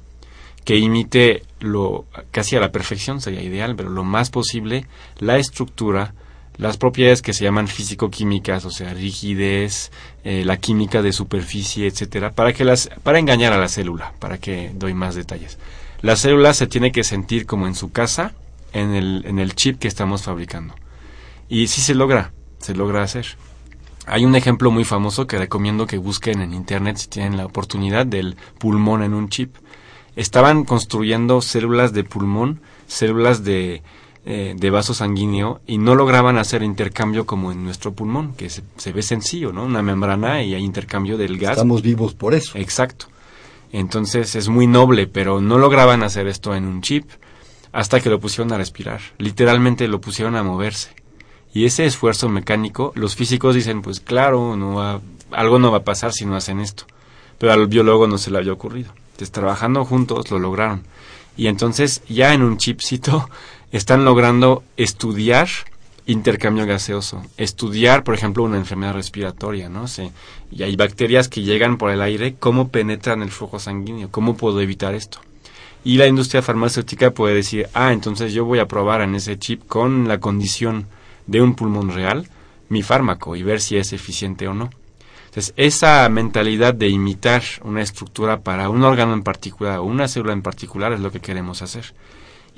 que 0.63 0.77
imite 0.77 1.43
lo 1.59 2.05
casi 2.29 2.55
a 2.55 2.59
la 2.59 2.71
perfección, 2.71 3.19
sería 3.19 3.41
ideal, 3.41 3.75
pero 3.75 3.89
lo 3.89 4.03
más 4.03 4.29
posible 4.29 4.85
la 5.17 5.37
estructura, 5.37 6.13
las 6.59 6.75
propiedades 6.75 7.21
que 7.21 7.33
se 7.33 7.45
llaman 7.45 7.69
físico-químicas, 7.69 8.65
o 8.65 8.69
sea, 8.69 8.93
rigidez, 8.93 9.91
eh, 10.25 10.43
la 10.45 10.57
química 10.57 11.01
de 11.01 11.13
superficie, 11.13 11.87
etcétera, 11.87 12.31
para 12.31 12.51
que 12.51 12.65
las, 12.65 12.89
para 13.01 13.17
engañar 13.17 13.53
a 13.53 13.57
la 13.57 13.69
célula, 13.69 14.13
para 14.19 14.39
que 14.39 14.69
doy 14.75 14.93
más 14.93 15.15
detalles. 15.15 15.57
La 16.01 16.17
célula 16.17 16.53
se 16.53 16.67
tiene 16.67 16.91
que 16.91 17.05
sentir 17.05 17.45
como 17.45 17.65
en 17.65 17.75
su 17.75 17.93
casa, 17.93 18.33
en 18.73 18.93
el, 18.93 19.23
en 19.25 19.39
el 19.39 19.55
chip 19.55 19.79
que 19.79 19.87
estamos 19.87 20.23
fabricando. 20.23 20.75
Y 21.47 21.67
sí 21.67 21.79
se 21.79 21.95
logra, 21.95 22.33
se 22.59 22.75
logra 22.75 23.03
hacer. 23.03 23.37
Hay 24.05 24.25
un 24.25 24.35
ejemplo 24.35 24.69
muy 24.69 24.83
famoso 24.83 25.27
que 25.27 25.37
recomiendo 25.37 25.87
que 25.87 25.97
busquen 25.97 26.41
en 26.41 26.53
internet 26.53 26.97
si 26.97 27.07
tienen 27.07 27.37
la 27.37 27.45
oportunidad 27.45 28.05
del 28.05 28.35
pulmón 28.57 29.01
en 29.01 29.13
un 29.13 29.29
chip. 29.29 29.55
Estaban 30.17 30.65
construyendo 30.65 31.41
células 31.41 31.93
de 31.93 32.03
pulmón, 32.03 32.61
células 32.85 33.45
de 33.45 33.81
eh, 34.31 34.53
de 34.55 34.69
vaso 34.69 34.93
sanguíneo 34.93 35.59
y 35.65 35.79
no 35.79 35.95
lograban 35.95 36.37
hacer 36.37 36.61
intercambio 36.61 37.25
como 37.25 37.51
en 37.51 37.63
nuestro 37.63 37.93
pulmón, 37.93 38.35
que 38.35 38.47
se, 38.51 38.91
ve 38.93 39.01
sencillo, 39.01 39.51
¿no? 39.51 39.63
Una 39.63 39.81
membrana 39.81 40.43
y 40.43 40.53
hay 40.53 40.63
intercambio 40.63 41.17
del 41.17 41.39
gas. 41.39 41.53
Estamos 41.53 41.81
vivos 41.81 42.13
por 42.13 42.35
eso. 42.35 42.55
Exacto. 42.55 43.07
Entonces 43.71 44.35
es 44.35 44.47
muy 44.47 44.67
noble, 44.67 45.07
pero 45.07 45.41
no 45.41 45.57
lograban 45.57 46.03
hacer 46.03 46.27
esto 46.27 46.53
en 46.53 46.65
un 46.65 46.83
chip 46.83 47.09
hasta 47.71 48.01
que 48.01 48.11
lo 48.11 48.19
pusieron 48.19 48.53
a 48.53 48.59
respirar. 48.59 49.01
Literalmente 49.17 49.87
lo 49.87 49.99
pusieron 49.99 50.35
a 50.35 50.43
moverse. 50.43 50.91
Y 51.51 51.65
ese 51.65 51.87
esfuerzo 51.87 52.29
mecánico, 52.29 52.91
los 52.93 53.15
físicos 53.15 53.55
dicen, 53.55 53.81
pues 53.81 53.99
claro, 53.99 54.55
no 54.55 55.01
algo 55.31 55.57
no 55.57 55.71
va 55.71 55.79
a 55.79 55.83
pasar 55.83 56.13
si 56.13 56.27
no 56.27 56.35
hacen 56.35 56.59
esto. 56.59 56.83
Pero 57.39 57.51
al 57.51 57.65
biólogo 57.65 58.05
no 58.05 58.19
se 58.19 58.29
le 58.29 58.37
había 58.37 58.53
ocurrido. 58.53 58.91
Entonces, 59.07 59.31
trabajando 59.31 59.85
juntos 59.85 60.29
lo 60.29 60.37
lograron. 60.37 60.83
Y 61.35 61.47
entonces 61.47 62.03
ya 62.07 62.33
en 62.33 62.43
un 62.43 62.57
chipcito 62.57 63.27
están 63.71 64.05
logrando 64.05 64.63
estudiar 64.77 65.47
intercambio 66.05 66.65
gaseoso, 66.65 67.21
estudiar, 67.37 68.03
por 68.03 68.15
ejemplo, 68.15 68.43
una 68.43 68.57
enfermedad 68.57 68.93
respiratoria, 68.93 69.69
¿no? 69.69 69.87
sé 69.87 70.11
y 70.51 70.63
hay 70.63 70.75
bacterias 70.75 71.29
que 71.29 71.43
llegan 71.43 71.77
por 71.77 71.91
el 71.91 72.01
aire, 72.01 72.35
¿cómo 72.39 72.69
penetran 72.69 73.21
el 73.21 73.29
flujo 73.29 73.59
sanguíneo? 73.59 74.09
¿Cómo 74.09 74.35
puedo 74.35 74.59
evitar 74.61 74.95
esto? 74.95 75.19
Y 75.83 75.97
la 75.97 76.07
industria 76.07 76.41
farmacéutica 76.41 77.11
puede 77.11 77.35
decir, 77.35 77.69
ah, 77.73 77.93
entonces 77.93 78.33
yo 78.33 78.43
voy 78.43 78.59
a 78.59 78.67
probar 78.67 79.01
en 79.01 79.15
ese 79.15 79.37
chip 79.37 79.67
con 79.67 80.07
la 80.07 80.19
condición 80.19 80.87
de 81.27 81.41
un 81.41 81.53
pulmón 81.55 81.93
real 81.93 82.27
mi 82.69 82.83
fármaco 82.83 83.35
y 83.35 83.43
ver 83.43 83.61
si 83.61 83.77
es 83.77 83.93
eficiente 83.93 84.47
o 84.47 84.53
no. 84.53 84.69
Entonces, 85.25 85.53
esa 85.57 86.07
mentalidad 86.09 86.73
de 86.73 86.89
imitar 86.89 87.43
una 87.63 87.81
estructura 87.81 88.39
para 88.39 88.69
un 88.69 88.83
órgano 88.83 89.13
en 89.13 89.23
particular 89.23 89.79
o 89.79 89.83
una 89.83 90.07
célula 90.07 90.33
en 90.33 90.41
particular 90.41 90.93
es 90.93 91.01
lo 91.01 91.11
que 91.11 91.19
queremos 91.19 91.61
hacer. 91.61 91.93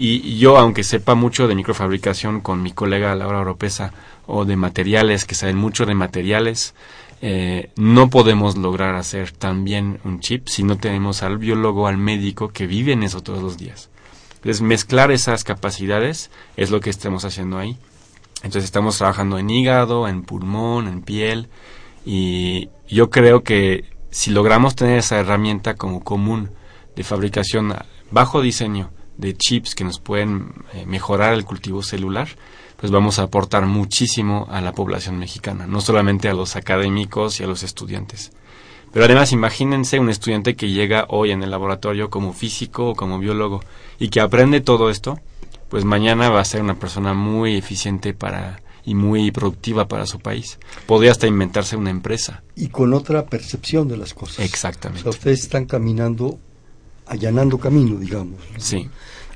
Y 0.04 0.40
yo, 0.40 0.58
aunque 0.58 0.84
sepa 0.84 1.14
mucho 1.14 1.48
de 1.48 1.54
microfabricación 1.54 2.42
con 2.42 2.64
mi 2.64 2.72
colega 2.72 3.14
Laura 3.14 3.42
Oropesa 3.42 3.94
o 4.26 4.46
de 4.46 4.56
materiales, 4.56 5.26
que 5.26 5.36
saben 5.36 5.58
mucho 5.58 5.86
de 5.86 5.94
materiales, 5.94 6.74
eh, 7.22 7.70
no 7.76 8.10
podemos 8.10 8.58
lograr 8.58 8.96
hacer 8.96 9.32
también 9.32 10.00
un 10.04 10.20
chip 10.20 10.48
si 10.48 10.64
no 10.64 10.80
tenemos 10.80 11.22
al 11.22 11.38
biólogo, 11.38 11.86
al 11.86 12.00
médico 12.00 12.48
que 12.48 12.66
vive 12.66 12.94
en 12.94 13.04
eso 13.04 13.22
todos 13.22 13.44
los 13.44 13.60
días. 13.60 13.92
Entonces, 14.38 14.64
mezclar 14.64 15.12
esas 15.12 15.44
capacidades 15.44 16.32
es 16.58 16.72
lo 16.72 16.80
que 16.80 16.90
estamos 16.90 17.24
haciendo 17.24 17.60
ahí. 17.60 17.78
Entonces, 18.38 18.64
estamos 18.64 18.98
trabajando 18.98 19.38
en 19.38 19.52
hígado, 19.52 20.08
en 20.08 20.24
pulmón, 20.24 20.88
en 20.88 21.04
piel, 21.04 21.48
y 22.08 22.70
yo 22.90 23.12
creo 23.12 23.44
que 23.44 23.86
si 24.10 24.32
logramos 24.32 24.76
tener 24.76 24.98
esa 24.98 25.20
herramienta 25.20 25.76
como 25.76 26.04
común 26.04 26.50
de 26.96 27.04
fabricación 27.04 27.76
bajo 28.10 28.42
diseño, 28.42 28.90
de 29.18 29.36
chips 29.36 29.76
que 29.76 29.84
nos 29.84 30.00
pueden 30.00 30.54
eh, 30.74 30.86
mejorar 30.86 31.34
el 31.34 31.46
cultivo 31.46 31.84
celular, 31.84 32.30
pues 32.78 32.92
vamos 32.92 33.20
a 33.20 33.24
aportar 33.24 33.66
muchísimo 33.66 34.48
a 34.50 34.62
la 34.62 34.74
población 34.74 35.20
mexicana, 35.20 35.68
no 35.68 35.82
solamente 35.82 36.30
a 36.30 36.34
los 36.34 36.56
académicos 36.56 37.40
y 37.40 37.44
a 37.44 37.48
los 37.48 37.64
estudiantes. 37.64 38.32
Pero 38.92 39.06
además 39.06 39.32
imagínense 39.32 40.00
un 40.00 40.10
estudiante 40.10 40.56
que 40.56 40.70
llega 40.70 41.06
hoy 41.10 41.32
en 41.32 41.44
el 41.44 41.52
laboratorio 41.52 42.10
como 42.10 42.34
físico 42.34 42.90
o 42.90 42.96
como 42.96 43.20
biólogo 43.20 43.62
y 44.00 44.10
que 44.10 44.20
aprende 44.20 44.62
todo 44.62 44.90
esto, 44.90 45.20
pues 45.70 45.86
mañana 45.86 46.30
va 46.30 46.42
a 46.42 46.46
ser 46.46 46.62
una 46.62 46.76
persona 46.76 47.14
muy 47.14 47.56
eficiente 47.56 48.14
para 48.14 48.62
y 48.84 48.96
muy 48.96 49.32
productiva 49.32 49.88
para 49.88 50.06
su 50.06 50.20
país. 50.20 50.60
Podría 50.88 51.12
hasta 51.12 51.28
inventarse 51.28 51.76
una 51.76 51.90
empresa. 51.90 52.44
Y 52.56 52.70
con 52.70 52.94
otra 52.94 53.26
percepción 53.28 53.88
de 53.88 53.98
las 53.98 54.14
cosas. 54.14 54.40
Exactamente. 54.40 55.08
O 55.08 55.12
sea, 55.12 55.20
ustedes 55.20 55.42
están 55.42 55.66
caminando 55.66 56.40
allanando 57.06 57.58
camino, 57.58 57.98
digamos. 57.98 58.40
Sí. 58.58 58.90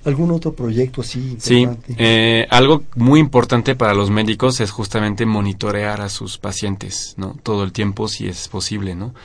¿Algún 0.05 0.29
otro 0.29 0.53
proyecto 0.53 1.01
así? 1.01 1.35
Sí, 1.39 1.67
eh, 1.97 2.45
algo 2.51 2.83
muy 2.95 3.19
importante 3.19 3.73
para 3.73 3.95
los 3.95 4.11
médicos 4.11 4.61
es 4.61 4.69
justamente 4.69 5.25
monitorear 5.25 5.99
a 6.01 6.09
sus 6.09 6.37
pacientes, 6.37 7.15
¿no? 7.17 7.35
Todo 7.41 7.63
el 7.63 7.71
tiempo, 7.71 8.07
si 8.07 8.27
es 8.27 8.47
posible, 8.47 8.93
¿no? 8.93 9.15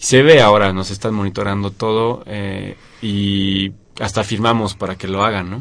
se 0.00 0.22
ve 0.22 0.40
ahora, 0.40 0.72
nos 0.72 0.90
están 0.90 1.14
monitoreando 1.14 1.70
todo 1.70 2.24
eh, 2.26 2.76
y 3.02 3.72
hasta 4.00 4.24
firmamos 4.24 4.74
para 4.74 4.96
que 4.96 5.06
lo 5.06 5.22
hagan, 5.22 5.50
¿no? 5.50 5.58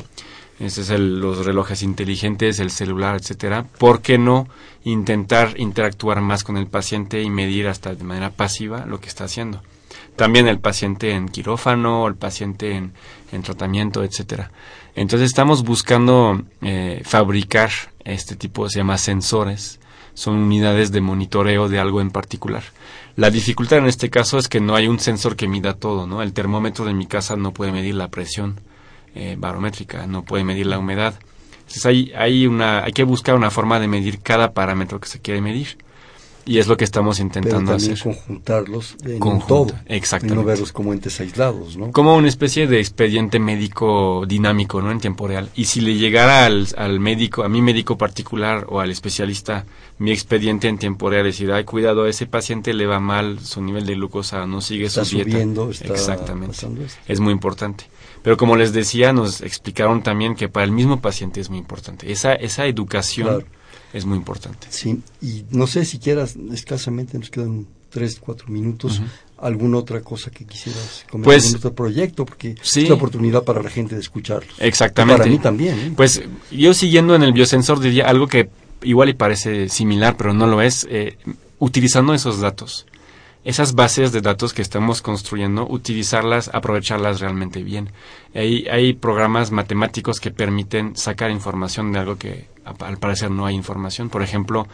Ese 0.60 0.82
es 0.82 0.90
el, 0.90 1.20
los 1.20 1.46
relojes 1.46 1.84
inteligentes, 1.84 2.60
el 2.60 2.72
celular, 2.72 3.18
etcétera. 3.18 3.66
¿Por 3.78 4.02
qué 4.02 4.18
no 4.18 4.48
intentar 4.86 5.60
interactuar 5.60 6.22
más 6.22 6.46
con 6.46 6.56
el 6.56 6.68
paciente 6.68 7.22
y 7.22 7.30
medir 7.30 7.68
hasta 7.68 7.94
de 7.96 8.04
manera 8.04 8.32
pasiva 8.32 8.86
lo 8.86 9.02
que 9.02 9.10
está 9.10 9.26
haciendo? 9.26 9.62
También 10.20 10.50
el 10.50 10.60
paciente 10.60 11.12
en 11.12 11.30
quirófano, 11.30 12.06
el 12.06 12.16
paciente 12.16 12.76
en, 12.76 13.42
tratamiento, 13.42 14.04
etcétera. 14.04 14.52
Entonces 14.94 15.28
estamos 15.28 15.64
buscando 15.64 16.42
eh, 16.62 17.02
fabricar 17.06 17.70
este 18.04 18.36
tipo, 18.36 18.68
se 18.68 18.80
llama 18.80 18.98
sensores, 18.98 19.80
son 20.16 20.36
unidades 20.36 20.92
de 20.92 21.00
monitoreo 21.00 21.70
de 21.70 21.80
algo 21.80 22.02
en 22.02 22.12
particular. 22.12 22.64
La 23.16 23.30
dificultad 23.30 23.80
en 23.80 23.86
este 23.86 24.10
caso 24.10 24.38
es 24.38 24.50
que 24.50 24.60
no 24.60 24.76
hay 24.76 24.90
un 24.90 25.00
sensor 25.00 25.38
que 25.38 25.48
mida 25.48 25.74
todo, 25.74 26.06
¿no? 26.06 26.22
El 26.22 26.34
termómetro 26.34 26.84
de 26.84 26.94
mi 26.94 27.06
casa 27.06 27.38
no 27.38 27.54
puede 27.54 27.72
medir 27.72 27.96
la 27.96 28.10
presión 28.10 28.60
eh, 29.16 29.38
barométrica, 29.40 30.06
no 30.06 30.26
puede 30.26 30.44
medir 30.44 30.66
la 30.66 30.80
humedad. 30.80 31.14
Entonces 31.60 31.86
hay, 31.86 32.12
hay, 32.18 32.46
una, 32.46 32.84
hay 32.84 32.92
que 32.92 33.06
buscar 33.06 33.36
una 33.36 33.52
forma 33.52 33.80
de 33.80 33.88
medir 33.88 34.20
cada 34.20 34.52
parámetro 34.52 35.00
que 35.00 35.08
se 35.08 35.22
quiere 35.22 35.40
medir 35.40 35.78
Y 36.50 36.58
es 36.58 36.66
lo 36.68 36.78
que 36.78 36.84
estamos 36.84 37.20
intentando 37.20 37.60
pero 37.60 37.78
también 37.78 37.92
hacer. 37.94 38.04
conjuntarlos 38.04 38.96
en 39.06 39.20
Conjunta, 39.20 39.48
todo. 39.48 39.68
exactamente. 39.86 40.34
Y 40.34 40.38
no 40.38 40.44
verlos 40.44 40.72
como 40.72 40.94
entes 40.94 41.20
aislados, 41.20 41.78
¿no? 41.78 41.92
Como 41.92 42.16
una 42.16 42.28
especie 42.28 42.66
de 42.66 42.80
expediente 42.80 43.38
médico 43.38 44.26
dinámico, 44.28 44.82
¿no? 44.82 44.92
En 44.92 45.00
tiempo 45.00 45.28
real. 45.28 45.50
Y 45.56 45.66
si 45.66 45.80
le 45.82 45.96
llegara 45.96 46.46
al, 46.48 46.68
al 46.76 47.00
médico, 47.00 47.44
a 47.44 47.50
mi 47.50 47.62
médico 47.62 48.00
particular 48.00 48.66
o 48.68 48.80
al 48.80 48.90
especialista, 48.90 49.66
mi 50.00 50.12
expediente 50.12 50.68
en 50.68 50.80
tiempo 50.80 51.10
real, 51.10 51.24
decir, 51.26 51.52
ay, 51.52 51.66
cuidado, 51.66 52.06
a 52.06 52.10
ese 52.10 52.26
paciente 52.26 52.74
le 52.74 52.88
va 52.88 53.00
mal, 53.00 53.40
su 53.42 53.62
nivel 53.62 53.86
de 53.86 53.94
glucosa 53.94 54.48
no 54.48 54.60
sigue 54.62 54.86
Está 54.86 55.06
su 55.06 55.18
dieta. 55.18 55.32
subiendo, 55.32 55.70
está 55.70 55.94
Exactamente. 55.94 56.56
esto. 56.56 56.72
Es 57.08 57.20
muy 57.20 57.32
importante. 57.32 57.86
Pero 58.24 58.38
como 58.38 58.56
les 58.56 58.74
decía, 58.74 59.14
nos 59.14 59.42
explicaron 59.42 60.02
también 60.02 60.36
que 60.36 60.50
para 60.50 60.64
el 60.66 60.72
mismo 60.72 61.00
paciente 61.00 61.40
es 61.42 61.50
muy 61.52 61.60
importante. 61.60 62.12
Esa, 62.12 62.34
esa 62.34 62.66
educación 62.66 63.28
Claro. 63.28 63.59
Es 63.94 64.06
muy 64.06 64.18
importante. 64.18 64.68
Sí, 64.70 65.02
y 65.22 65.46
no 65.52 65.68
sé 65.68 65.86
si 65.86 66.00
quieras, 66.00 66.36
escasamente 66.52 67.18
nos 67.18 67.30
quedan 67.30 67.68
tres, 67.90 68.20
cuatro 68.20 68.48
minutos, 68.50 69.02
alguna 69.38 69.78
otra 69.78 70.02
cosa 70.02 70.30
que 70.32 70.46
quisieras 70.46 71.06
comentar 71.10 71.34
Pues, 71.34 71.50
en 71.50 71.56
otro 71.56 71.74
proyecto, 71.74 72.26
porque 72.26 72.56
sí. 72.62 72.84
es 72.84 72.90
la 72.90 72.96
oportunidad 72.96 73.44
para 73.44 73.64
la 73.64 73.70
gente 73.70 73.96
de 73.96 74.02
escucharlos. 74.02 74.54
Exactamente. 74.60 75.22
Y 75.22 75.24
para 75.24 75.32
mí 75.32 75.40
también. 75.40 75.80
¿eh? 75.80 75.94
Pues 75.96 76.22
yo 76.52 76.74
siguiendo 76.74 77.16
en 77.16 77.24
el 77.24 77.34
biosensor 77.34 77.80
diría 77.80 78.08
algo 78.08 78.28
que 78.28 78.50
igual 78.84 79.10
y 79.10 79.14
parece 79.14 79.70
similar, 79.70 80.16
pero 80.18 80.34
no 80.34 80.48
lo 80.48 80.62
es, 80.62 80.88
eh, 80.90 81.18
utilizando 81.58 82.14
esos 82.14 82.40
datos. 82.40 82.86
Esas 83.46 83.74
bases 83.74 84.12
de 84.12 84.20
datos 84.20 84.54
que 84.54 84.62
estamos 84.62 85.02
construyendo, 85.02 85.66
utilizarlas, 85.66 86.52
aprovecharlas 86.54 87.22
realmente 87.22 87.64
bien. 87.64 87.90
Hay, 88.36 88.94
programas 88.94 89.52
matemáticos 89.52 90.20
que 90.20 90.30
permiten 90.30 90.98
sacar 90.98 91.32
información 91.32 91.94
de 91.94 92.00
algo 92.00 92.18
que 92.18 92.48
al 92.66 92.98
parecer 92.98 93.32
no 93.32 93.46
hay 93.46 93.56
información. 93.56 94.10
Por 94.10 94.24
ejemplo, 94.24 94.68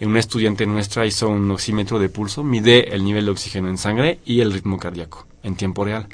una 0.00 0.20
estudiante 0.20 0.66
nuestra 0.66 1.04
hizo 1.04 1.28
un 1.28 1.50
oxímetro 1.50 1.98
de 1.98 2.08
pulso, 2.08 2.44
mide 2.44 2.94
el 2.94 3.04
nivel 3.04 3.24
de 3.24 3.32
oxígeno 3.32 3.68
en 3.68 3.76
sangre 3.76 4.20
y 4.24 4.40
el 4.40 4.52
ritmo 4.52 4.78
cardíaco 4.78 5.26
en 5.42 5.56
tiempo 5.56 5.84
real. 5.84 6.06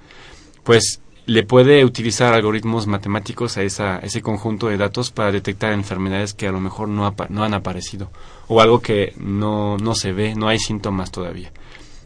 Pues 0.65 1.01
le 1.27 1.43
puede 1.43 1.85
utilizar 1.85 2.33
algoritmos 2.33 2.87
matemáticos 2.87 3.59
a 3.59 3.63
esa, 3.63 3.99
ese 3.99 4.23
conjunto 4.23 4.69
de 4.69 4.79
datos 4.79 5.11
para 5.11 5.31
detectar 5.31 5.75
enfermedades 5.75 6.33
que 6.33 6.49
a 6.49 6.53
lo 6.53 6.61
mejor 6.61 6.89
no, 6.89 7.05
apa- 7.05 7.27
no 7.29 7.45
han 7.45 7.53
aparecido 7.53 8.11
o 8.49 8.63
algo 8.63 8.81
que 8.81 9.13
no 9.19 9.77
se 9.95 10.13
ve, 10.13 10.35
no 10.35 10.49
hay 10.49 10.59
síntomas 10.59 11.11
todavía. 11.11 11.53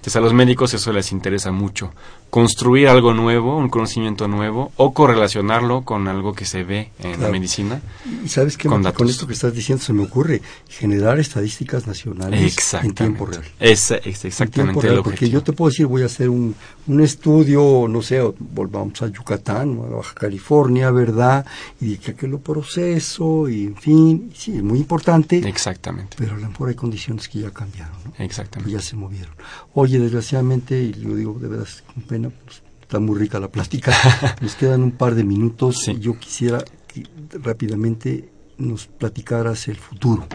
Entonces 0.03 0.17
a 0.17 0.21
los 0.21 0.35
médicos 0.35 0.75
eso 0.75 0.93
les 0.93 1.13
interesa 1.13 1.53
mucho. 1.53 1.93
Construir 2.33 2.89
algo 2.89 3.13
nuevo, 3.13 3.59
un 3.59 3.69
conocimiento 3.69 4.27
nuevo 4.27 4.73
o 4.77 4.95
correlacionarlo 4.95 5.83
con 5.83 6.09
algo 6.09 6.33
que 6.33 6.47
se 6.47 6.65
ve 6.65 6.91
en 7.01 7.21
la 7.21 7.29
medicina. 7.29 7.83
Y 8.25 8.29
sabes 8.29 8.57
que 8.57 8.71
Con 8.71 8.87
esto 9.07 9.27
que 9.27 9.35
estás 9.35 9.53
diciendo 9.53 9.85
se 9.85 9.93
me 9.93 10.05
ocurre 10.05 10.41
generar 10.67 11.21
estadísticas 11.21 11.87
nacionales 11.87 12.41
Exactamente. 12.43 13.05
en 13.05 13.09
tiempo 13.11 13.27
real. 13.27 13.45
Es 13.61 13.89
tiempo 13.89 14.09
exactamente 14.25 14.81
real, 14.81 14.97
el 14.97 15.03
porque 15.03 15.29
yo 15.29 15.43
te 15.43 15.53
puedo 15.53 15.69
decir, 15.69 15.85
voy 15.87 16.05
a 16.05 16.07
hacer 16.07 16.31
un, 16.31 16.55
un 16.87 17.01
estudio, 17.03 17.87
no 17.87 18.01
sé, 18.01 18.23
volvamos 18.39 19.03
a 19.03 19.09
Yucatán 19.09 19.79
a 19.85 19.97
Baja 19.97 20.15
California, 20.15 20.91
¿verdad? 20.91 21.45
Y 21.83 21.99
que, 21.99 22.15
que 22.15 22.27
lo 22.27 22.39
proceso, 22.39 23.47
y 23.47 23.65
en 23.65 23.77
fin, 23.77 24.33
sí, 24.35 24.57
es 24.57 24.63
muy 24.63 24.79
importante, 24.79 25.47
Exactamente. 25.47 26.17
pero 26.19 26.35
a 26.35 26.39
lo 26.39 26.49
mejor 26.49 26.71
hay 26.71 26.77
condiciones 26.77 27.29
que 27.29 27.41
ya 27.41 27.51
cambiaron, 27.51 27.93
¿no? 28.07 28.13
que 28.15 28.25
Exactamente. 28.25 28.73
ya 28.73 28.81
se 28.81 28.97
movieron. 28.97 29.35
Oye, 29.75 29.99
desgraciadamente, 29.99 30.81
y 30.81 30.95
lo 30.95 31.15
digo 31.15 31.39
de 31.39 31.49
verdad 31.49 31.69
con 31.93 32.03
pena, 32.05 32.22
pues, 32.31 32.63
está 32.81 32.99
muy 33.01 33.19
rica 33.19 33.41
la 33.41 33.49
plática, 33.49 33.95
nos 34.41 34.55
quedan 34.55 34.83
un 34.83 34.93
par 34.93 35.15
de 35.15 35.25
minutos 35.25 35.83
Sí. 35.85 35.97
yo 35.99 36.19
quisiera 36.19 36.63
que 36.87 37.05
rápidamente 37.43 38.29
nos 38.59 38.87
platicaras 38.87 39.69
el 39.69 39.77
futuro. 39.77 40.27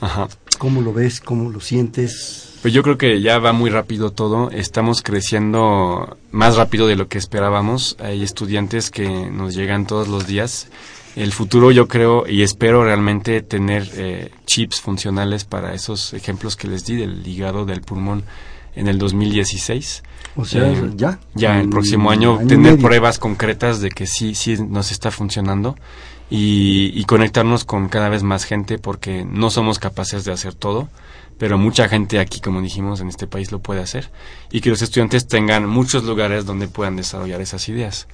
Ajá. 0.00 0.28
¿Cómo 0.58 0.80
lo 0.82 0.92
ves? 0.92 1.20
¿Cómo 1.20 1.50
lo 1.50 1.60
sientes? 1.60 2.58
Pues 2.62 2.72
yo 2.74 2.82
creo 2.82 2.98
que 2.98 3.20
ya 3.20 3.38
va 3.38 3.52
muy 3.52 3.70
rápido 3.70 4.10
todo. 4.12 4.50
Estamos 4.50 5.02
creciendo 5.02 6.16
más 6.32 6.56
rápido 6.56 6.86
de 6.86 6.96
lo 6.96 7.08
que 7.08 7.18
esperábamos. 7.18 7.96
Hay 8.00 8.22
estudiantes 8.22 8.90
que 8.90 9.08
nos 9.30 9.54
llegan 9.54 9.86
todos 9.86 10.08
los 10.08 10.26
días. 10.26 10.68
El 11.14 11.32
futuro 11.32 11.70
yo 11.70 11.88
creo 11.88 12.26
y 12.26 12.42
espero 12.42 12.84
realmente 12.84 13.40
tener 13.42 13.88
eh, 13.94 14.30
chips 14.46 14.80
funcionales 14.80 15.44
para 15.44 15.74
esos 15.74 16.12
ejemplos 16.12 16.56
que 16.56 16.68
les 16.68 16.84
di 16.84 16.96
del 16.96 17.26
hígado, 17.26 17.64
del 17.64 17.80
pulmón 17.82 18.24
en 18.74 18.88
el 18.88 18.98
2016. 18.98 20.02
O 20.36 20.44
sea, 20.44 20.70
Eh, 20.70 20.92
ya. 20.96 21.18
Ya 21.34 21.60
el 21.60 21.68
próximo 21.68 22.10
año, 22.10 22.38
tener 22.46 22.78
pruebas 22.78 23.18
concretas 23.18 23.80
de 23.80 23.90
que 23.90 24.06
sí, 24.06 24.34
sí 24.34 24.56
nos 24.58 24.92
está 24.92 25.10
funcionando 25.10 25.76
y, 26.30 26.90
y 26.94 27.04
conectarnos 27.04 27.64
con 27.64 27.88
cada 27.88 28.08
vez 28.08 28.22
más 28.22 28.44
gente 28.44 28.78
porque 28.78 29.24
no 29.24 29.50
somos 29.50 29.78
capaces 29.78 30.24
de 30.24 30.32
hacer 30.32 30.54
todo, 30.54 30.88
pero 31.38 31.58
mucha 31.58 31.88
gente 31.88 32.18
aquí, 32.18 32.40
como 32.40 32.60
dijimos, 32.62 33.00
en 33.00 33.08
este 33.08 33.26
país 33.26 33.52
lo 33.52 33.60
puede 33.60 33.80
hacer 33.80 34.10
y 34.50 34.60
que 34.60 34.70
los 34.70 34.82
estudiantes 34.82 35.26
tengan 35.28 35.66
muchos 35.68 36.04
lugares 36.04 36.44
donde 36.46 36.66
puedan 36.68 36.96
desarrollar 36.96 37.40
esas 37.40 37.68
ideas 37.68 38.06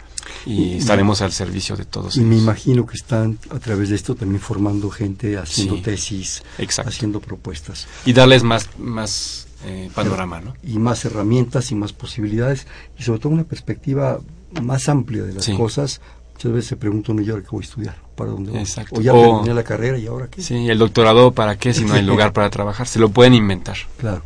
y 0.46 0.52
Y- 0.74 0.76
estaremos 0.78 1.22
al 1.22 1.32
servicio 1.32 1.76
de 1.76 1.84
todos. 1.84 2.16
Y 2.16 2.20
me 2.20 2.36
imagino 2.36 2.84
que 2.86 2.96
están 2.96 3.38
a 3.50 3.58
través 3.58 3.88
de 3.88 3.96
esto 3.96 4.14
también 4.14 4.40
formando 4.40 4.90
gente, 4.90 5.38
haciendo 5.38 5.76
Sí, 5.76 5.82
tesis, 5.82 6.42
exacto. 6.58 6.88
haciendo 6.90 7.20
propuestas. 7.20 7.86
Y 8.04 8.12
darles 8.12 8.42
más, 8.42 8.68
más 8.78 9.46
eh, 9.64 9.90
panorama, 9.94 10.40
¿no? 10.40 10.54
Y 10.62 10.78
más 10.78 11.04
herramientas 11.04 11.70
y 11.70 11.74
más 11.74 11.92
posibilidades 11.92 12.66
y 12.98 13.02
sobre 13.02 13.20
todo 13.20 13.32
una 13.32 13.44
perspectiva 13.44 14.18
más 14.62 14.88
amplia 14.88 15.22
de 15.22 15.34
las 15.34 15.44
Sí. 15.44 15.56
cosas. 15.56 16.00
Muchas 16.34 16.52
veces 16.52 16.68
se 16.70 16.76
pregunta 16.76 17.12
uno, 17.12 17.22
¿y 17.22 17.30
ahora 17.30 17.42
qué 17.42 17.48
voy 17.52 17.62
a 17.62 17.64
estudiar? 17.66 17.96
¿Para 18.16 18.30
dónde 18.30 18.50
voy? 18.50 18.60
Exacto. 18.60 18.96
O 18.96 19.00
ya 19.00 19.12
O- 19.14 19.20
terminé 19.20 19.54
la 19.54 19.62
carrera 19.62 19.96
y 19.98 20.06
ahora 20.06 20.28
qué. 20.28 20.42
Sí, 20.42 20.68
el 20.68 20.78
doctorado, 20.78 21.32
¿para 21.32 21.56
qué 21.56 21.72
si 21.72 21.84
no 21.84 21.94
hay 21.94 22.02
lugar 22.02 22.32
para 22.32 22.50
trabajar? 22.50 22.88
Se 22.88 22.98
lo 22.98 23.10
pueden 23.10 23.34
inventar. 23.34 23.76
Claro. 23.98 24.22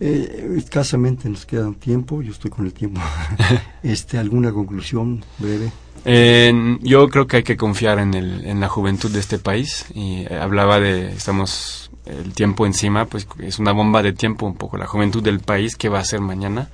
Eh, 0.00 0.54
escasamente 0.56 1.28
nos 1.28 1.46
queda 1.46 1.66
un 1.66 1.74
tiempo, 1.76 2.20
yo 2.22 2.30
estoy 2.32 2.50
con 2.50 2.66
el 2.66 2.72
tiempo. 2.72 3.00
este, 3.82 4.18
¿Alguna 4.18 4.52
conclusión 4.52 5.24
breve? 5.38 5.72
Eh, 6.08 6.78
yo 6.82 7.08
creo 7.08 7.26
que 7.26 7.38
hay 7.38 7.42
que 7.42 7.56
confiar 7.56 7.98
en, 7.98 8.14
el, 8.14 8.46
en 8.46 8.60
la 8.60 8.68
juventud 8.68 9.10
de 9.10 9.18
este 9.18 9.38
país 9.38 9.86
y 9.92 10.20
eh, 10.30 10.38
hablaba 10.40 10.78
de, 10.78 11.08
estamos 11.08 11.90
el 12.06 12.32
tiempo 12.32 12.64
encima, 12.64 13.06
pues 13.06 13.26
es 13.40 13.58
una 13.58 13.72
bomba 13.72 14.02
de 14.04 14.12
tiempo 14.12 14.46
un 14.46 14.54
poco, 14.56 14.76
la 14.76 14.86
juventud 14.86 15.20
del 15.22 15.40
país, 15.40 15.74
¿qué 15.74 15.88
va 15.88 15.98
a 15.98 16.02
hacer 16.02 16.20
mañana? 16.20 16.68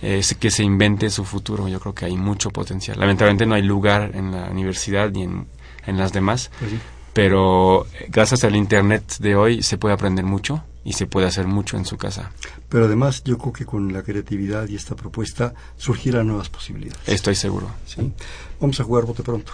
Eh, 0.00 0.16
es 0.20 0.34
que 0.34 0.50
se 0.50 0.62
invente 0.64 1.10
su 1.10 1.26
futuro, 1.26 1.68
yo 1.68 1.78
creo 1.78 1.94
que 1.94 2.06
hay 2.06 2.16
mucho 2.16 2.48
potencial. 2.50 2.98
Lamentablemente 2.98 3.44
no 3.44 3.54
hay 3.54 3.62
lugar 3.62 4.12
en 4.14 4.32
la 4.32 4.48
universidad 4.50 5.10
ni 5.10 5.24
en, 5.24 5.46
en 5.86 5.98
las 5.98 6.14
demás, 6.14 6.50
Pues 6.58 6.70
sí. 6.70 6.78
pero 7.12 7.84
eh, 7.92 8.06
gracias 8.08 8.44
al 8.44 8.56
Internet 8.56 9.16
de 9.18 9.36
hoy 9.36 9.62
se 9.62 9.76
puede 9.76 9.92
aprender 9.94 10.24
mucho 10.24 10.64
y 10.84 10.94
se 10.94 11.06
puede 11.06 11.26
hacer 11.26 11.46
mucho 11.46 11.76
en 11.76 11.84
su 11.84 11.96
casa. 11.96 12.32
Pero 12.68 12.86
además 12.86 13.22
yo 13.24 13.36
creo 13.38 13.52
que 13.52 13.66
con 13.66 13.92
la 13.92 14.02
creatividad 14.02 14.68
y 14.68 14.76
esta 14.76 14.96
propuesta 14.96 15.54
surgirán 15.76 16.26
nuevas 16.28 16.48
posibilidades. 16.48 17.06
Estoy 17.08 17.34
seguro. 17.34 17.70
¿sí? 17.86 18.12
Vamos 18.60 18.80
a 18.80 18.84
jugar 18.84 19.04
bote 19.04 19.22
pronto. 19.22 19.52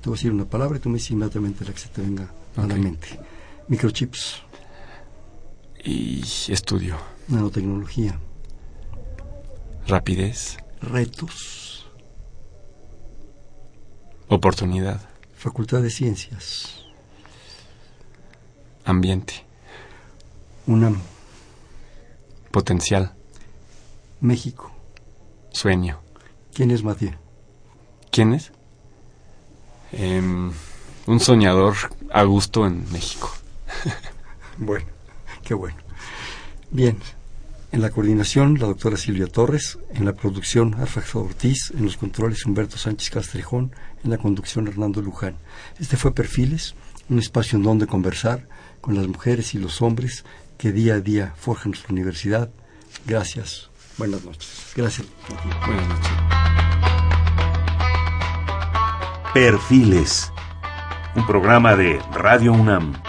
Te 0.00 0.08
voy 0.08 0.14
a 0.14 0.18
decir 0.18 0.30
una 0.32 0.44
palabra 0.44 0.78
y 0.78 0.80
tú 0.80 0.88
me 0.88 0.94
dices 0.94 1.10
inmediatamente 1.10 1.64
la 1.64 1.72
que 1.72 1.78
se 1.80 1.88
te 1.88 2.00
venga 2.02 2.28
a 2.56 2.66
la 2.66 2.76
mente. 2.76 3.18
Microchips, 3.68 4.42
Y 5.84 6.22
estudio. 6.48 6.96
nanotecnología, 7.28 8.18
Rapidez, 9.86 10.58
retos, 10.82 11.86
oportunidad, 14.28 15.00
Facultad 15.36 15.82
de 15.82 15.90
Ciencias, 15.90 16.84
ambiente, 18.84 19.44
UNAM, 20.68 21.00
potencial, 22.50 23.14
México. 24.20 24.70
sueño. 25.50 25.98
¿Quién 26.52 26.70
es 26.70 26.82
Mathieu? 26.82 27.12
¿Quién 28.10 28.34
es? 28.34 28.52
Em, 29.92 30.52
un 31.06 31.20
soñador 31.20 31.74
a 32.12 32.22
gusto 32.24 32.66
en 32.66 32.84
México. 32.92 33.32
Bueno, 34.60 34.86
qué 35.44 35.54
bueno. 35.54 35.76
Bien, 36.72 36.98
en 37.70 37.80
la 37.80 37.90
coordinación 37.90 38.58
la 38.58 38.66
doctora 38.66 38.96
Silvia 38.96 39.28
Torres, 39.28 39.78
en 39.94 40.04
la 40.04 40.14
producción 40.14 40.74
Arfax 40.74 41.14
Ortiz, 41.14 41.70
en 41.70 41.84
los 41.84 41.96
controles 41.96 42.44
Humberto 42.44 42.76
Sánchez 42.76 43.10
Castrejón, 43.10 43.70
en 44.02 44.10
la 44.10 44.18
conducción 44.18 44.66
Hernando 44.66 45.00
Luján. 45.00 45.36
Este 45.78 45.96
fue 45.96 46.12
Perfiles, 46.12 46.74
un 47.08 47.20
espacio 47.20 47.56
en 47.56 47.62
donde 47.62 47.86
conversar 47.86 48.48
con 48.80 48.96
las 48.96 49.06
mujeres 49.06 49.54
y 49.54 49.58
los 49.58 49.80
hombres 49.80 50.24
que 50.58 50.72
día 50.72 50.94
a 50.94 51.00
día 51.00 51.32
forjan 51.36 51.70
nuestra 51.70 51.92
universidad. 51.92 52.50
Gracias. 53.06 53.70
Buenas 53.96 54.24
noches. 54.24 54.72
Gracias. 54.76 55.06
Buenas 55.66 55.88
noches. 55.88 56.10
Perfiles. 59.32 60.32
Un 61.14 61.26
programa 61.26 61.76
de 61.76 62.00
Radio 62.12 62.52
UNAM. 62.52 63.00